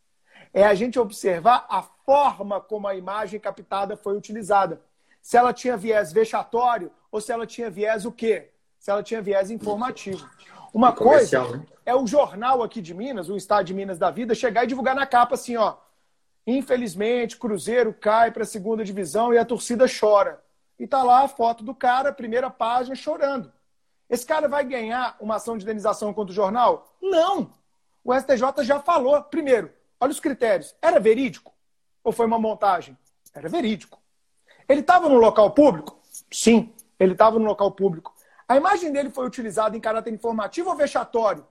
É 0.52 0.64
a 0.64 0.74
gente 0.74 0.98
observar 0.98 1.66
a 1.68 1.82
forma 1.82 2.60
como 2.60 2.86
a 2.86 2.94
imagem 2.94 3.38
captada 3.38 3.96
foi 3.96 4.16
utilizada. 4.16 4.82
Se 5.22 5.36
ela 5.36 5.52
tinha 5.52 5.76
viés 5.76 6.12
vexatório 6.12 6.90
ou 7.10 7.20
se 7.20 7.32
ela 7.32 7.46
tinha 7.46 7.70
viés 7.70 8.04
o 8.04 8.12
quê? 8.12 8.50
Se 8.78 8.90
ela 8.90 9.02
tinha 9.02 9.22
viés 9.22 9.50
informativo. 9.50 10.28
Uma 10.72 10.92
coisa 10.92 11.56
né? 11.56 11.66
é 11.84 11.94
o 11.94 12.06
jornal 12.06 12.62
aqui 12.62 12.80
de 12.80 12.94
Minas, 12.94 13.28
o 13.28 13.36
Estado 13.36 13.64
de 13.66 13.74
Minas 13.74 13.98
da 13.98 14.10
Vida, 14.10 14.34
chegar 14.34 14.64
e 14.64 14.66
divulgar 14.66 14.94
na 14.94 15.06
capa 15.06 15.34
assim, 15.34 15.56
ó. 15.56 15.76
Infelizmente, 16.46 17.36
Cruzeiro 17.36 17.92
cai 17.92 18.30
para 18.30 18.42
a 18.42 18.46
segunda 18.46 18.84
divisão 18.84 19.32
e 19.32 19.38
a 19.38 19.44
torcida 19.44 19.86
chora. 19.88 20.42
E 20.78 20.86
tá 20.86 21.02
lá 21.02 21.24
a 21.24 21.28
foto 21.28 21.62
do 21.62 21.74
cara, 21.74 22.12
primeira 22.12 22.48
página, 22.48 22.94
chorando. 22.94 23.52
Esse 24.08 24.26
cara 24.26 24.48
vai 24.48 24.64
ganhar 24.64 25.16
uma 25.20 25.36
ação 25.36 25.56
de 25.56 25.64
indenização 25.64 26.12
contra 26.12 26.32
o 26.32 26.34
jornal? 26.34 26.96
Não! 27.00 27.52
O 28.02 28.18
STJ 28.18 28.64
já 28.64 28.80
falou. 28.80 29.22
Primeiro, 29.22 29.70
olha 30.00 30.10
os 30.10 30.18
critérios. 30.18 30.74
Era 30.80 30.98
verídico? 30.98 31.52
Ou 32.02 32.12
foi 32.12 32.26
uma 32.26 32.38
montagem? 32.38 32.96
Era 33.34 33.48
verídico. 33.48 34.00
Ele 34.68 34.80
estava 34.80 35.08
no 35.08 35.16
local 35.16 35.50
público? 35.50 36.00
Sim, 36.30 36.72
ele 36.98 37.12
estava 37.12 37.38
no 37.38 37.44
local 37.44 37.70
público. 37.72 38.14
A 38.50 38.56
imagem 38.56 38.90
dele 38.90 39.10
foi 39.10 39.24
utilizada 39.24 39.76
em 39.76 39.80
caráter 39.80 40.12
informativo 40.12 40.70
ou 40.70 40.74
vexatório? 40.74 41.46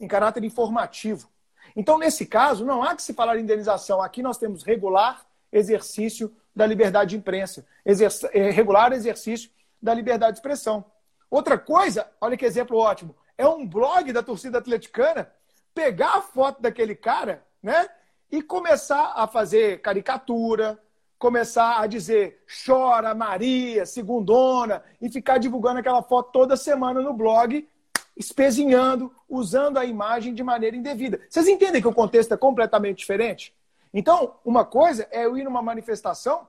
Em 0.00 0.08
caráter 0.08 0.42
informativo. 0.42 1.28
Então, 1.76 1.98
nesse 1.98 2.24
caso, 2.24 2.64
não 2.64 2.82
há 2.82 2.96
que 2.96 3.02
se 3.02 3.12
falar 3.12 3.36
em 3.36 3.42
indenização. 3.42 4.00
Aqui 4.00 4.22
nós 4.22 4.38
temos 4.38 4.62
regular 4.62 5.26
exercício 5.52 6.34
da 6.56 6.64
liberdade 6.64 7.10
de 7.10 7.16
imprensa, 7.18 7.66
eh, 7.84 8.50
regular 8.52 8.90
exercício 8.94 9.50
da 9.82 9.92
liberdade 9.92 10.32
de 10.32 10.38
expressão. 10.38 10.82
Outra 11.30 11.58
coisa, 11.58 12.10
olha 12.18 12.38
que 12.38 12.46
exemplo 12.46 12.78
ótimo, 12.78 13.14
é 13.36 13.46
um 13.46 13.66
blog 13.66 14.10
da 14.10 14.22
torcida 14.22 14.56
atleticana 14.56 15.30
pegar 15.74 16.14
a 16.14 16.22
foto 16.22 16.62
daquele 16.62 16.94
cara, 16.94 17.44
né, 17.62 17.86
e 18.32 18.40
começar 18.40 19.12
a 19.14 19.26
fazer 19.26 19.82
caricatura, 19.82 20.82
começar 21.20 21.78
a 21.78 21.86
dizer 21.86 22.42
chora 22.64 23.14
Maria, 23.14 23.84
segundona, 23.84 24.82
e 25.02 25.10
ficar 25.10 25.36
divulgando 25.36 25.78
aquela 25.78 26.02
foto 26.02 26.32
toda 26.32 26.56
semana 26.56 27.02
no 27.02 27.12
blog, 27.12 27.68
espezinhando, 28.16 29.14
usando 29.28 29.76
a 29.76 29.84
imagem 29.84 30.32
de 30.32 30.42
maneira 30.42 30.74
indevida. 30.74 31.20
Vocês 31.28 31.46
entendem 31.46 31.82
que 31.82 31.86
o 31.86 31.92
contexto 31.92 32.32
é 32.32 32.38
completamente 32.38 32.98
diferente? 32.98 33.54
Então, 33.92 34.36
uma 34.42 34.64
coisa 34.64 35.06
é 35.10 35.26
eu 35.26 35.36
ir 35.36 35.44
numa 35.44 35.60
manifestação 35.60 36.48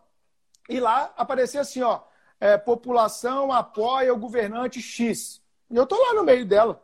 e 0.70 0.80
lá 0.80 1.14
aparecer 1.18 1.58
assim, 1.58 1.82
ó, 1.82 2.00
é, 2.40 2.58
população 2.58 3.52
apoia 3.52 4.14
o 4.14 4.18
governante 4.18 4.82
X. 4.82 5.42
E 5.70 5.76
eu 5.76 5.86
tô 5.86 5.98
lá 6.02 6.14
no 6.14 6.24
meio 6.24 6.46
dela. 6.46 6.82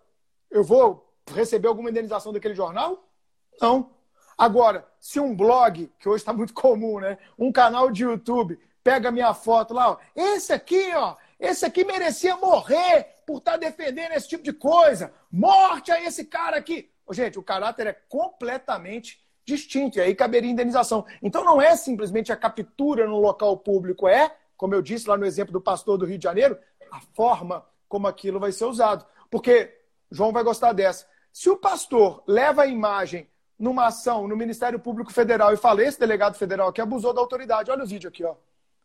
Eu 0.51 0.61
vou 0.61 1.09
receber 1.33 1.69
alguma 1.69 1.89
indenização 1.89 2.33
daquele 2.33 2.53
jornal? 2.53 3.07
Não. 3.61 3.91
Agora, 4.37 4.87
se 4.99 5.19
um 5.19 5.35
blog, 5.35 5.91
que 5.99 6.07
hoje 6.07 6.21
está 6.21 6.31
muito 6.31 6.53
comum, 6.55 6.99
né? 6.99 7.17
Um 7.37 7.51
canal 7.51 7.89
de 7.89 8.03
YouTube 8.03 8.59
pega 8.83 9.11
minha 9.11 9.33
foto 9.33 9.73
lá, 9.73 9.91
ó, 9.91 9.97
esse 10.15 10.53
aqui, 10.53 10.93
ó, 10.95 11.15
esse 11.37 11.65
aqui 11.65 11.83
merecia 11.83 12.37
morrer 12.37 13.15
por 13.25 13.39
estar 13.39 13.53
tá 13.53 13.57
defendendo 13.57 14.13
esse 14.13 14.29
tipo 14.29 14.43
de 14.43 14.53
coisa. 14.53 15.11
Morte 15.29 15.91
a 15.91 16.01
esse 16.01 16.23
cara 16.23 16.57
aqui. 16.57 16.89
Gente, 17.11 17.37
o 17.37 17.43
caráter 17.43 17.87
é 17.87 17.93
completamente 17.93 19.21
distinto 19.45 19.97
e 19.97 20.01
aí 20.01 20.15
caberia 20.15 20.51
indenização. 20.51 21.05
Então 21.21 21.43
não 21.43 21.61
é 21.61 21.75
simplesmente 21.75 22.31
a 22.31 22.35
captura 22.35 23.07
no 23.07 23.19
local 23.19 23.57
público, 23.57 24.07
é, 24.07 24.35
como 24.55 24.73
eu 24.73 24.81
disse 24.81 25.07
lá 25.07 25.17
no 25.17 25.25
exemplo 25.25 25.53
do 25.53 25.61
pastor 25.61 25.97
do 25.97 26.05
Rio 26.05 26.17
de 26.17 26.23
Janeiro, 26.23 26.57
a 26.91 26.99
forma 27.13 27.65
como 27.87 28.07
aquilo 28.07 28.39
vai 28.39 28.51
ser 28.51 28.65
usado. 28.65 29.05
Porque 29.29 29.73
João 30.11 30.31
vai 30.31 30.43
gostar 30.43 30.73
dessa. 30.73 31.05
Se 31.31 31.49
o 31.49 31.57
pastor 31.57 32.23
leva 32.25 32.63
a 32.63 32.67
imagem 32.67 33.29
numa 33.59 33.87
ação 33.87 34.27
no 34.27 34.35
Ministério 34.35 34.79
Público 34.79 35.11
Federal 35.11 35.53
e 35.53 35.57
falei, 35.57 35.87
esse 35.87 35.99
delegado 35.99 36.35
federal 36.35 36.71
que 36.71 36.81
abusou 36.81 37.13
da 37.13 37.21
autoridade, 37.21 37.71
olha 37.71 37.83
o 37.83 37.87
vídeo 37.87 38.07
aqui, 38.07 38.23
ó. 38.23 38.35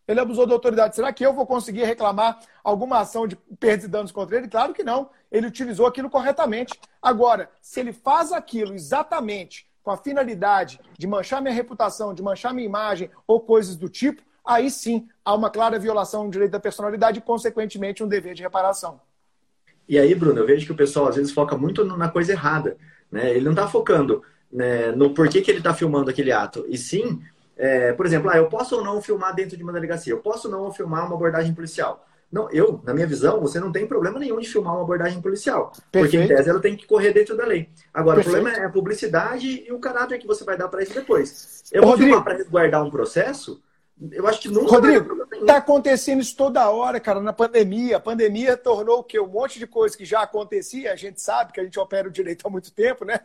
Ele 0.07 0.19
abusou 0.19 0.47
da 0.47 0.53
autoridade. 0.53 0.97
Será 0.97 1.13
que 1.13 1.25
eu 1.25 1.33
vou 1.33 1.47
conseguir 1.47 1.85
reclamar 1.85 2.41
alguma 2.65 2.99
ação 2.99 3.27
de 3.27 3.37
perdas 3.37 3.85
e 3.85 3.89
danos 3.89 4.11
contra 4.11 4.37
ele? 4.37 4.49
Claro 4.49 4.75
que 4.75 4.83
não. 4.83 5.11
Ele 5.31 5.47
utilizou 5.47 5.87
aquilo 5.87 6.11
corretamente. 6.11 6.79
Agora, 7.01 7.49
se 7.61 7.79
ele 7.79 7.93
faz 7.93 8.33
aquilo 8.33 8.75
exatamente 8.75 9.67
com 9.83 9.91
a 9.91 9.97
finalidade 9.97 10.81
de 10.99 11.07
manchar 11.07 11.41
minha 11.41 11.55
reputação, 11.55 12.13
de 12.13 12.23
manchar 12.23 12.53
minha 12.53 12.67
imagem 12.67 13.11
ou 13.27 13.41
coisas 13.41 13.77
do 13.77 13.89
tipo, 13.89 14.23
aí 14.45 14.71
sim 14.71 15.09
há 15.25 15.35
uma 15.35 15.51
clara 15.51 15.79
violação 15.79 16.25
do 16.25 16.33
direito 16.33 16.53
da 16.53 16.61
personalidade 16.61 17.19
e, 17.19 17.23
consequentemente, 17.23 18.03
um 18.03 18.09
dever 18.09 18.35
de 18.35 18.43
reparação. 18.43 19.01
E 19.89 19.99
aí, 19.99 20.15
Bruno, 20.15 20.41
eu 20.41 20.47
vejo 20.47 20.67
que 20.67 20.73
o 20.73 20.77
pessoal 20.77 21.09
às 21.09 21.17
vezes 21.17 21.33
foca 21.33 21.57
muito 21.57 21.85
na 21.85 22.09
coisa 22.09 22.33
errada. 22.33 22.77
Né? 23.11 23.31
Ele 23.31 23.45
não 23.45 23.53
está 23.53 23.69
focando 23.69 24.23
né, 24.53 24.93
no 24.93 25.15
porquê 25.15 25.41
que 25.41 25.51
ele 25.51 25.59
está 25.59 25.73
filmando 25.73 26.11
aquele 26.11 26.31
ato. 26.31 26.65
E 26.69 26.77
sim, 26.77 27.21
é, 27.57 27.93
por 27.93 28.07
exemplo, 28.07 28.31
ah, 28.31 28.37
eu 28.37 28.47
posso 28.47 28.77
ou 28.77 28.85
não 28.85 29.01
filmar 29.01 29.35
dentro 29.35 29.57
de 29.57 29.63
uma 29.63 29.73
delegacia? 29.73 30.13
Eu 30.13 30.19
posso 30.19 30.49
ou 30.49 30.53
não 30.53 30.73
filmar 30.73 31.07
uma 31.07 31.15
abordagem 31.15 31.55
policial? 31.55 32.07
Não, 32.31 32.51
eu, 32.51 32.81
na 32.83 32.95
minha 32.95 33.07
visão, 33.07 33.41
você 33.41 33.61
não 33.61 33.71
tem 33.71 33.87
problema 33.87 34.19
nenhum 34.19 34.41
de 34.41 34.49
filmar 34.49 34.73
uma 34.75 34.83
abordagem 34.83 35.21
policial. 35.21 35.71
Perfeito. 35.91 35.93
Porque, 35.93 36.17
em 36.17 36.37
tese, 36.37 36.49
ela 36.49 36.61
tem 36.61 36.75
que 36.75 36.87
correr 36.87 37.13
dentro 37.13 37.37
da 37.37 37.45
lei. 37.45 37.69
Agora, 37.93 38.17
Perfeito. 38.17 38.39
o 38.39 38.41
problema 38.41 38.65
é 38.65 38.67
a 38.67 38.71
publicidade 38.71 39.65
e 39.67 39.73
o 39.73 39.79
caráter 39.79 40.19
que 40.19 40.27
você 40.27 40.43
vai 40.43 40.57
dar 40.57 40.69
para 40.69 40.83
isso 40.83 40.95
depois. 40.95 41.63
Eu 41.71 41.83
vou 41.83 41.91
Rodrigo, 41.91 42.11
filmar 42.11 42.25
para 42.25 42.37
resguardar 42.39 42.83
um 42.83 42.91
processo, 42.91 43.63
eu 44.11 44.27
acho 44.27 44.41
que 44.41 44.49
nunca 44.49 44.77
Rodrigo, 44.77 45.29
está 45.33 45.59
acontecendo 45.59 46.21
isso 46.21 46.37
toda 46.37 46.69
hora, 46.71 46.99
cara, 46.99 47.21
na 47.21 47.33
pandemia. 47.33 47.99
A 47.99 48.01
pandemia 48.01 48.57
tornou 48.57 49.01
o 49.01 49.05
quê? 49.05 49.21
Um 49.21 49.29
monte 49.29 49.59
de 49.59 49.67
coisa 49.67 49.97
que 49.97 50.05
já 50.05 50.23
acontecia, 50.23 50.93
a 50.93 50.97
gente 50.97 51.21
sabe 51.21 51.53
que 51.53 51.61
a 51.61 51.65
gente 51.65 51.79
opera 51.79 52.09
o 52.09 52.11
direito 52.11 52.47
há 52.47 52.51
muito 52.51 52.73
tempo, 52.73 53.05
né? 53.05 53.21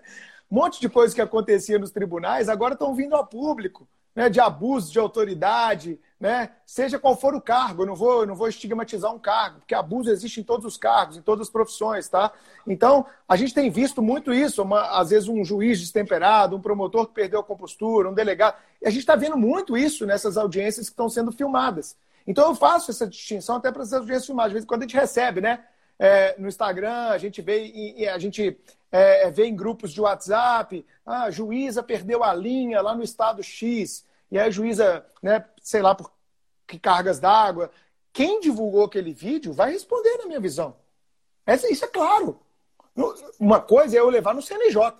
Um 0.49 0.55
monte 0.55 0.79
de 0.79 0.89
coisas 0.89 1.13
que 1.13 1.21
acontecia 1.21 1.77
nos 1.77 1.91
tribunais 1.91 2.49
agora 2.49 2.73
estão 2.73 2.95
vindo 2.95 3.15
a 3.15 3.23
público 3.23 3.87
né, 4.17 4.29
de 4.29 4.39
abuso 4.39 4.91
de 4.91 4.97
autoridade, 4.97 5.99
né, 6.19 6.49
seja 6.65 6.97
qual 6.97 7.15
for 7.15 7.35
o 7.35 7.39
cargo, 7.39 7.83
eu 7.83 7.85
não 7.85 7.95
vou, 7.95 8.21
eu 8.21 8.25
não 8.25 8.33
vou 8.33 8.47
estigmatizar 8.47 9.13
um 9.13 9.19
cargo, 9.19 9.59
porque 9.59 9.75
abuso 9.75 10.09
existe 10.09 10.39
em 10.39 10.43
todos 10.43 10.65
os 10.65 10.75
cargos, 10.75 11.17
em 11.17 11.21
todas 11.21 11.45
as 11.45 11.51
profissões, 11.51 12.09
tá? 12.09 12.31
Então, 12.65 13.05
a 13.29 13.35
gente 13.35 13.53
tem 13.53 13.69
visto 13.69 14.01
muito 14.01 14.33
isso, 14.33 14.63
uma, 14.63 14.99
às 14.99 15.11
vezes 15.11 15.29
um 15.29 15.45
juiz 15.45 15.79
destemperado, 15.79 16.55
um 16.55 16.61
promotor 16.61 17.05
que 17.05 17.13
perdeu 17.13 17.41
a 17.41 17.43
compostura, 17.43 18.09
um 18.09 18.13
delegado, 18.15 18.55
e 18.81 18.87
a 18.87 18.89
gente 18.89 19.01
está 19.01 19.15
vendo 19.15 19.37
muito 19.37 19.77
isso 19.77 20.03
nessas 20.03 20.35
audiências 20.35 20.87
que 20.87 20.93
estão 20.93 21.09
sendo 21.09 21.31
filmadas. 21.31 21.95
Então, 22.25 22.49
eu 22.49 22.55
faço 22.55 22.89
essa 22.89 23.05
distinção 23.05 23.57
até 23.57 23.71
para 23.71 23.83
essas 23.83 23.93
audiências 23.93 24.25
filmadas. 24.25 24.49
De 24.49 24.53
vez 24.55 24.63
em 24.63 24.67
quando 24.67 24.81
a 24.81 24.85
gente 24.87 24.97
recebe, 24.97 25.41
né? 25.41 25.63
É, 25.99 26.35
no 26.37 26.47
Instagram, 26.47 27.07
a 27.09 27.17
gente 27.17 27.41
vê, 27.41 27.65
e, 27.65 28.07
a 28.07 28.17
gente 28.19 28.59
é, 28.91 29.29
vê 29.31 29.45
em 29.45 29.55
grupos 29.55 29.91
de 29.91 29.99
WhatsApp, 29.99 30.85
ah, 31.05 31.23
a 31.23 31.31
juíza 31.31 31.81
perdeu 31.81 32.23
a 32.23 32.33
linha 32.33 32.81
lá 32.81 32.95
no 32.95 33.03
estado 33.03 33.41
X, 33.41 34.05
e 34.29 34.37
aí 34.37 34.47
a 34.47 34.51
juíza, 34.51 35.05
né, 35.21 35.43
sei 35.61 35.81
lá 35.81 35.95
por 35.95 36.11
que 36.67 36.77
cargas 36.77 37.19
d'água. 37.19 37.71
Quem 38.11 38.39
divulgou 38.39 38.83
aquele 38.83 39.13
vídeo 39.13 39.53
vai 39.53 39.71
responder, 39.71 40.17
na 40.17 40.25
minha 40.25 40.39
visão. 40.39 40.75
Essa, 41.45 41.71
isso 41.71 41.85
é 41.85 41.87
claro. 41.87 42.39
Uma 43.39 43.61
coisa 43.61 43.95
é 43.95 43.99
eu 43.99 44.09
levar 44.09 44.33
no 44.33 44.41
CNJ 44.41 44.93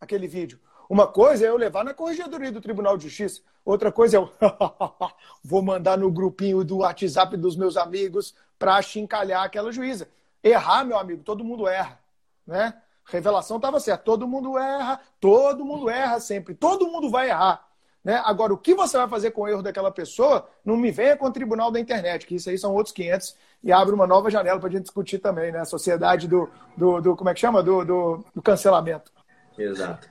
aquele 0.00 0.26
vídeo. 0.26 0.58
Uma 0.88 1.06
coisa 1.06 1.44
é 1.44 1.48
eu 1.48 1.56
levar 1.56 1.84
na 1.84 1.92
corregedoria 1.92 2.50
do 2.50 2.60
Tribunal 2.60 2.96
de 2.96 3.04
Justiça. 3.04 3.42
Outra 3.64 3.92
coisa 3.92 4.16
é 4.16 4.20
eu 4.20 4.32
vou 5.44 5.62
mandar 5.62 5.98
no 5.98 6.10
grupinho 6.10 6.64
do 6.64 6.78
WhatsApp 6.78 7.36
dos 7.36 7.54
meus 7.54 7.76
amigos 7.76 8.34
para 8.58 8.80
chincalhar 8.80 9.44
aquela 9.44 9.70
juíza. 9.70 10.08
Errar, 10.42 10.84
meu 10.84 10.98
amigo, 10.98 11.22
todo 11.22 11.44
mundo 11.44 11.66
erra. 11.66 11.98
Né? 12.46 12.74
Revelação 13.04 13.56
estava 13.56 13.80
certa. 13.80 14.04
Todo 14.04 14.26
mundo 14.26 14.58
erra, 14.58 15.00
todo 15.20 15.64
mundo 15.64 15.88
erra 15.88 16.20
sempre. 16.20 16.54
Todo 16.54 16.88
mundo 16.88 17.10
vai 17.10 17.30
errar. 17.30 17.66
Né? 18.04 18.22
Agora, 18.24 18.54
o 18.54 18.58
que 18.58 18.74
você 18.74 18.96
vai 18.96 19.08
fazer 19.08 19.32
com 19.32 19.42
o 19.42 19.48
erro 19.48 19.62
daquela 19.62 19.90
pessoa, 19.90 20.48
não 20.64 20.76
me 20.76 20.90
venha 20.90 21.16
com 21.16 21.26
o 21.26 21.32
tribunal 21.32 21.70
da 21.70 21.80
internet, 21.80 22.26
que 22.26 22.36
isso 22.36 22.48
aí 22.48 22.56
são 22.56 22.72
outros 22.74 22.94
500 22.94 23.36
e 23.62 23.72
abre 23.72 23.94
uma 23.94 24.06
nova 24.06 24.30
janela 24.30 24.58
para 24.58 24.68
a 24.68 24.72
gente 24.72 24.82
discutir 24.82 25.18
também, 25.18 25.50
né? 25.52 25.58
A 25.60 25.64
sociedade 25.64 26.28
do, 26.28 26.48
do, 26.76 27.00
do, 27.00 27.16
como 27.16 27.28
é 27.28 27.34
que 27.34 27.40
chama? 27.40 27.62
Do, 27.62 27.84
do, 27.84 28.24
do 28.34 28.40
cancelamento. 28.40 29.10
Exato. 29.58 30.08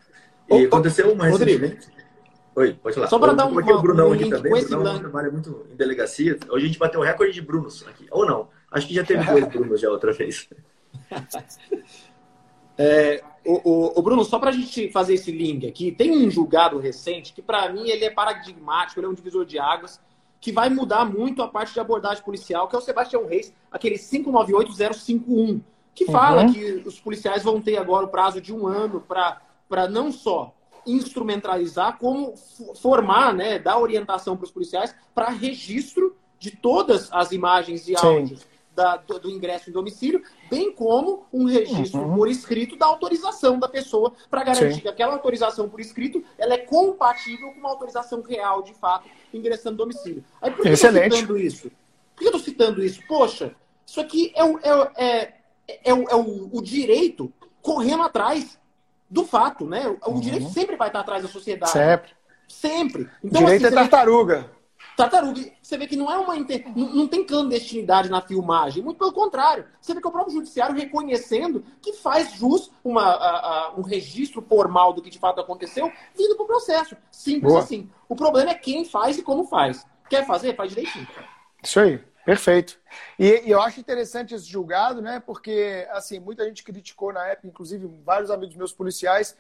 E 0.50 0.66
Ô, 0.66 0.68
aconteceu 0.68 1.12
uma 1.12 1.26
recentemente... 1.26 1.88
Oi, 2.56 2.74
pode 2.74 2.96
falar. 2.96 3.08
Só 3.08 3.20
para 3.20 3.34
dar 3.34 3.46
um, 3.46 3.60
aqui 3.60 3.72
o 3.72 3.82
Brunão 3.82 4.10
um 4.10 4.14
aqui 4.14 4.28
também. 4.28 4.52
O 4.52 4.68
Brunão 4.68 4.98
trabalha 4.98 5.30
muito 5.30 5.68
em 5.72 5.76
delegacia. 5.76 6.40
Hoje 6.50 6.66
a 6.66 6.68
gente 6.68 6.80
bateu 6.80 7.00
o 7.00 7.04
recorde 7.04 7.32
de 7.32 7.42
Brunos 7.42 7.86
aqui. 7.88 8.08
Ou 8.10 8.26
não. 8.26 8.50
Acho 8.72 8.88
que 8.88 8.94
já 8.94 9.04
teve 9.04 9.24
dois 9.24 9.48
Brunos 9.52 9.82
já 9.82 9.90
outra 9.90 10.14
vez. 10.14 10.50
É, 12.80 13.24
o, 13.44 13.54
o, 13.68 14.00
o, 14.00 14.02
Bruno, 14.04 14.24
só 14.24 14.38
para 14.38 14.52
a 14.52 14.54
gente 14.54 14.92
fazer 14.92 15.16
esse 15.16 15.32
link 15.32 15.66
aqui, 15.66 15.92
tem 15.92 16.12
um 16.12 16.30
julgado 16.30 16.78
recente 16.78 17.34
que, 17.34 17.42
para 17.42 17.68
mim, 17.74 17.90
ele 17.90 18.06
é 18.06 18.10
paradigmático, 18.12 19.00
ele 19.00 19.08
é 19.08 19.10
um 19.10 19.16
divisor 19.16 19.46
de 19.46 19.58
águas, 19.58 20.00
que 20.40 20.52
vai 20.52 20.70
mudar 20.70 21.04
muito 21.04 21.42
a 21.42 21.48
parte 21.48 21.74
de 21.74 21.80
abordagem 21.80 22.24
policial, 22.24 22.68
que 22.68 22.76
é 22.76 22.78
o 22.78 22.82
Sebastião 22.82 23.26
Reis, 23.26 23.52
aquele 23.72 23.98
598051, 23.98 25.60
que 25.96 26.06
fala 26.06 26.44
uhum. 26.44 26.54
que 26.54 26.84
os 26.86 27.00
policiais 27.00 27.44
vão 27.44 27.60
ter 27.60 27.78
agora 27.78 28.06
o 28.06 28.10
prazo 28.10 28.40
de 28.40 28.54
um 28.54 28.68
ano 28.68 29.02
para 29.02 29.88
não 29.90 30.12
só 30.12 30.54
instrumentalizar, 30.86 31.98
como 31.98 32.36
formar, 32.80 33.34
né, 33.34 33.58
dar 33.58 33.80
orientação 33.80 34.38
para 34.38 34.46
os 34.46 34.52
policiais 34.52 34.96
para 35.16 35.30
registro 35.30 36.16
de 36.38 36.52
todas 36.52 37.12
as 37.12 37.32
imagens 37.32 37.88
e 37.88 37.96
áudios 37.98 38.46
da, 38.78 38.96
do, 38.96 39.20
do, 39.20 39.30
ingresso 39.32 39.72
em 39.72 39.74
domicílio, 39.74 40.22
bem 40.52 40.72
como 40.72 41.26
um 41.34 41.46
registro 41.46 42.00
uhum. 42.00 42.16
por 42.16 42.30
escrito 42.30 42.78
da 42.78 42.86
autorização 42.86 43.58
da 43.58 43.68
pessoa, 43.68 44.14
para 44.30 44.44
garantir 44.44 44.76
Sim. 44.76 44.82
que 44.82 44.88
aquela 44.88 45.14
autorização 45.14 45.68
por 45.68 45.82
escrito 45.82 46.24
ela 46.38 46.54
é 46.54 46.60
compatível 46.60 47.52
com 47.52 47.60
uma 47.60 47.70
autorização 47.70 48.22
real, 48.22 48.62
de 48.62 48.76
fato, 48.76 49.10
ingressando 49.34 49.72
no 49.72 49.78
domicílio. 49.78 50.24
Aí, 50.40 50.52
por 50.52 50.62
que 50.62 50.70
Excelente. 50.70 51.00
eu 51.00 51.08
estou 51.08 51.20
citando 51.20 51.40
isso? 51.40 51.72
Por 52.16 52.20
que 52.20 52.24
eu 52.24 52.28
estou 52.28 52.42
citando 52.42 52.86
isso? 52.86 53.02
Poxa, 53.08 53.56
isso 53.84 54.00
aqui 54.00 54.32
é, 54.36 54.44
o, 54.44 54.60
é, 54.60 54.94
é, 54.96 55.34
é, 55.86 55.94
o, 55.96 56.04
é 56.10 56.16
o, 56.16 56.50
o 56.54 56.62
direito 56.62 57.34
correndo 57.60 58.04
atrás 58.04 58.60
do 59.10 59.26
fato, 59.26 59.66
né? 59.66 59.88
O 60.06 60.12
uhum. 60.12 60.20
direito 60.20 60.50
sempre 60.50 60.76
vai 60.76 60.90
estar 60.90 61.00
atrás 61.00 61.24
da 61.24 61.30
sociedade. 61.30 61.72
Sempre. 61.72 62.12
Sempre. 62.48 63.10
Então, 63.24 63.42
direito 63.42 63.66
assim, 63.66 63.76
é 63.76 63.80
tartaruga. 63.80 64.52
Tartaruga, 64.98 65.40
você 65.62 65.78
vê 65.78 65.86
que 65.86 65.96
não 65.96 66.12
é 66.12 66.18
uma 66.18 66.36
inter... 66.36 66.66
não, 66.76 66.88
não, 66.88 67.08
tem 67.08 67.24
clandestinidade 67.24 68.10
na 68.10 68.20
filmagem, 68.20 68.84
muito 68.84 68.98
pelo 68.98 69.14
contrário. 69.14 69.68
Você 69.80 69.94
vê 69.94 70.02
que 70.02 70.08
é 70.08 70.10
o 70.10 70.12
próprio 70.12 70.34
judiciário 70.34 70.76
reconhecendo 70.76 71.64
que 71.80 71.94
faz 71.94 72.34
jus 72.34 72.72
uma, 72.84 73.04
a, 73.04 73.38
a, 73.38 73.74
um 73.78 73.84
registro 73.84 74.42
formal 74.42 74.94
do 74.94 75.02
que 75.04 75.12
de 75.12 75.20
fato 75.20 75.40
aconteceu, 75.40 75.92
vindo 76.18 76.36
para 76.36 76.44
o 76.46 76.48
processo. 76.48 76.98
Simples 77.12 77.54
Boa. 77.54 77.64
assim. 77.64 77.88
O 78.10 78.16
problema 78.16 78.50
é 78.50 78.56
quem 78.56 78.86
faz 78.86 79.20
e 79.20 79.22
como 79.22 79.44
faz. 79.44 79.86
Quer 80.10 80.26
fazer? 80.26 80.56
Faz 80.56 80.72
direitinho. 80.72 81.08
Isso 81.62 81.80
aí, 81.80 82.00
perfeito. 82.26 82.80
E, 83.20 83.44
e 83.46 83.52
eu 83.52 83.62
acho 83.62 83.80
interessante 83.80 84.34
esse 84.34 84.48
julgado, 84.48 85.00
né? 85.00 85.22
Porque 85.24 85.88
assim, 85.92 86.20
muita 86.20 86.44
gente 86.46 86.64
criticou 86.64 87.14
na 87.14 87.24
época, 87.28 87.48
inclusive 87.48 87.88
vários 88.04 88.32
amigos 88.32 88.56
meus 88.56 88.74
policiais 88.74 89.38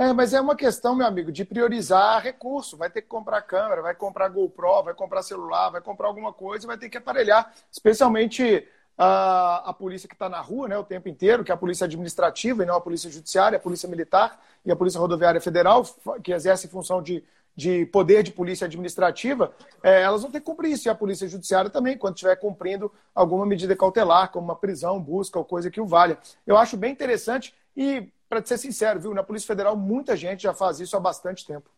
é, 0.00 0.14
mas 0.14 0.32
é 0.32 0.40
uma 0.40 0.56
questão, 0.56 0.94
meu 0.94 1.06
amigo, 1.06 1.30
de 1.30 1.44
priorizar 1.44 2.22
recurso. 2.22 2.74
Vai 2.74 2.88
ter 2.88 3.02
que 3.02 3.08
comprar 3.08 3.42
câmera, 3.42 3.82
vai 3.82 3.94
comprar 3.94 4.30
GoPro, 4.30 4.82
vai 4.84 4.94
comprar 4.94 5.22
celular, 5.22 5.68
vai 5.68 5.82
comprar 5.82 6.08
alguma 6.08 6.32
coisa, 6.32 6.66
vai 6.66 6.78
ter 6.78 6.88
que 6.88 6.96
aparelhar, 6.96 7.52
especialmente 7.70 8.66
a, 8.96 9.68
a 9.68 9.74
polícia 9.74 10.08
que 10.08 10.14
está 10.14 10.26
na 10.26 10.40
rua 10.40 10.68
né, 10.68 10.78
o 10.78 10.84
tempo 10.84 11.06
inteiro, 11.06 11.44
que 11.44 11.52
é 11.52 11.54
a 11.54 11.58
polícia 11.58 11.84
administrativa 11.84 12.62
e 12.62 12.66
não 12.66 12.76
a 12.76 12.80
polícia 12.80 13.10
judiciária, 13.10 13.58
a 13.58 13.60
polícia 13.60 13.86
militar 13.90 14.42
e 14.64 14.72
a 14.72 14.76
polícia 14.76 14.98
rodoviária 14.98 15.38
federal, 15.38 15.84
que 16.24 16.32
exerce 16.32 16.66
função 16.66 17.02
de, 17.02 17.22
de 17.54 17.84
poder 17.84 18.22
de 18.22 18.32
polícia 18.32 18.64
administrativa, 18.64 19.52
é, 19.82 20.00
elas 20.00 20.22
vão 20.22 20.30
ter 20.30 20.40
que 20.40 20.46
cumprir 20.46 20.72
isso. 20.72 20.88
E 20.88 20.90
a 20.90 20.94
polícia 20.94 21.28
judiciária 21.28 21.68
também, 21.68 21.98
quando 21.98 22.14
estiver 22.14 22.36
cumprindo 22.36 22.90
alguma 23.14 23.44
medida 23.44 23.76
cautelar, 23.76 24.30
como 24.30 24.46
uma 24.46 24.56
prisão, 24.56 24.98
busca 24.98 25.38
ou 25.38 25.44
coisa 25.44 25.70
que 25.70 25.78
o 25.78 25.86
valha. 25.86 26.16
Eu 26.46 26.56
acho 26.56 26.74
bem 26.74 26.90
interessante 26.90 27.54
e 27.76 28.08
para 28.30 28.46
ser 28.46 28.58
sincero, 28.58 29.00
viu? 29.00 29.12
Na 29.12 29.24
Polícia 29.24 29.48
Federal, 29.48 29.76
muita 29.76 30.16
gente 30.16 30.44
já 30.44 30.54
faz 30.54 30.78
isso 30.78 30.96
há 30.96 31.00
bastante 31.00 31.44
tempo. 31.44 31.68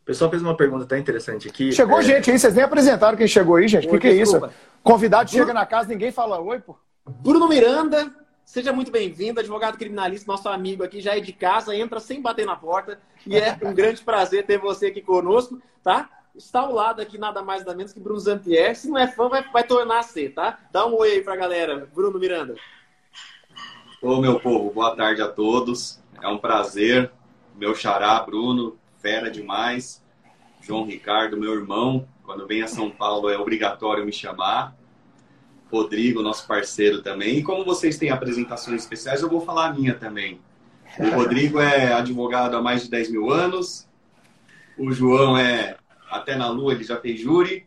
O 0.00 0.04
pessoal 0.06 0.30
fez 0.30 0.42
uma 0.42 0.56
pergunta 0.56 0.84
até 0.84 0.98
interessante 0.98 1.46
aqui. 1.46 1.70
Chegou 1.70 1.98
é... 1.98 2.02
gente 2.02 2.30
aí, 2.30 2.38
vocês 2.38 2.54
nem 2.54 2.64
apresentaram 2.64 3.18
quem 3.18 3.28
chegou 3.28 3.56
aí, 3.56 3.68
gente. 3.68 3.86
O 3.86 3.90
que, 3.90 3.98
que 3.98 4.08
é 4.08 4.12
isso? 4.12 4.40
Convidado 4.82 5.30
Bruno... 5.30 5.44
chega 5.44 5.52
na 5.52 5.66
casa, 5.66 5.90
ninguém 5.90 6.10
fala 6.10 6.40
oi, 6.40 6.58
pô. 6.58 6.74
Bruno 7.06 7.46
Miranda, 7.46 8.10
seja 8.46 8.72
muito 8.72 8.90
bem-vindo, 8.90 9.40
advogado 9.40 9.76
criminalista, 9.76 10.32
nosso 10.32 10.48
amigo 10.48 10.82
aqui, 10.82 11.02
já 11.02 11.14
é 11.14 11.20
de 11.20 11.34
casa, 11.34 11.76
entra 11.76 12.00
sem 12.00 12.22
bater 12.22 12.46
na 12.46 12.56
porta. 12.56 12.98
E 13.26 13.36
é 13.36 13.58
um 13.62 13.74
grande 13.74 14.00
prazer 14.00 14.46
ter 14.46 14.58
você 14.58 14.86
aqui 14.86 15.02
conosco, 15.02 15.60
tá? 15.84 16.08
Está 16.34 16.60
ao 16.60 16.72
lado 16.72 17.02
aqui 17.02 17.18
nada 17.18 17.42
mais 17.42 17.60
nada 17.60 17.76
menos 17.76 17.92
que 17.92 18.00
Bruno 18.00 18.20
Zampier. 18.20 18.74
Se 18.74 18.88
não 18.88 18.96
é 18.96 19.06
fã, 19.06 19.28
vai, 19.28 19.44
vai 19.52 19.64
tornar 19.64 19.98
a 19.98 20.02
ser, 20.02 20.32
tá? 20.32 20.58
Dá 20.72 20.86
um 20.86 20.96
oi 20.96 21.12
aí 21.12 21.20
pra 21.22 21.36
galera, 21.36 21.86
Bruno 21.94 22.18
Miranda. 22.18 22.54
Ô, 24.00 24.20
meu 24.20 24.38
povo, 24.38 24.72
boa 24.72 24.94
tarde 24.94 25.20
a 25.20 25.26
todos. 25.26 25.98
É 26.22 26.28
um 26.28 26.38
prazer. 26.38 27.10
Meu 27.56 27.74
xará, 27.74 28.20
Bruno, 28.20 28.78
fera 28.98 29.28
demais. 29.28 30.00
João 30.60 30.86
Ricardo, 30.86 31.36
meu 31.36 31.52
irmão. 31.52 32.06
Quando 32.22 32.46
vem 32.46 32.62
a 32.62 32.68
São 32.68 32.90
Paulo 32.90 33.28
é 33.28 33.36
obrigatório 33.36 34.06
me 34.06 34.12
chamar. 34.12 34.76
Rodrigo, 35.68 36.22
nosso 36.22 36.46
parceiro 36.46 37.02
também. 37.02 37.38
E 37.38 37.42
como 37.42 37.64
vocês 37.64 37.98
têm 37.98 38.10
apresentações 38.10 38.82
especiais, 38.82 39.20
eu 39.20 39.28
vou 39.28 39.40
falar 39.40 39.70
a 39.70 39.72
minha 39.72 39.94
também. 39.94 40.40
O 40.96 41.16
Rodrigo 41.16 41.58
é 41.58 41.92
advogado 41.92 42.56
há 42.56 42.62
mais 42.62 42.84
de 42.84 42.90
10 42.90 43.10
mil 43.10 43.32
anos. 43.32 43.88
O 44.78 44.92
João 44.92 45.36
é 45.36 45.76
até 46.08 46.36
na 46.36 46.48
lua, 46.48 46.72
ele 46.72 46.84
já 46.84 47.00
fez 47.00 47.18
júri. 47.18 47.66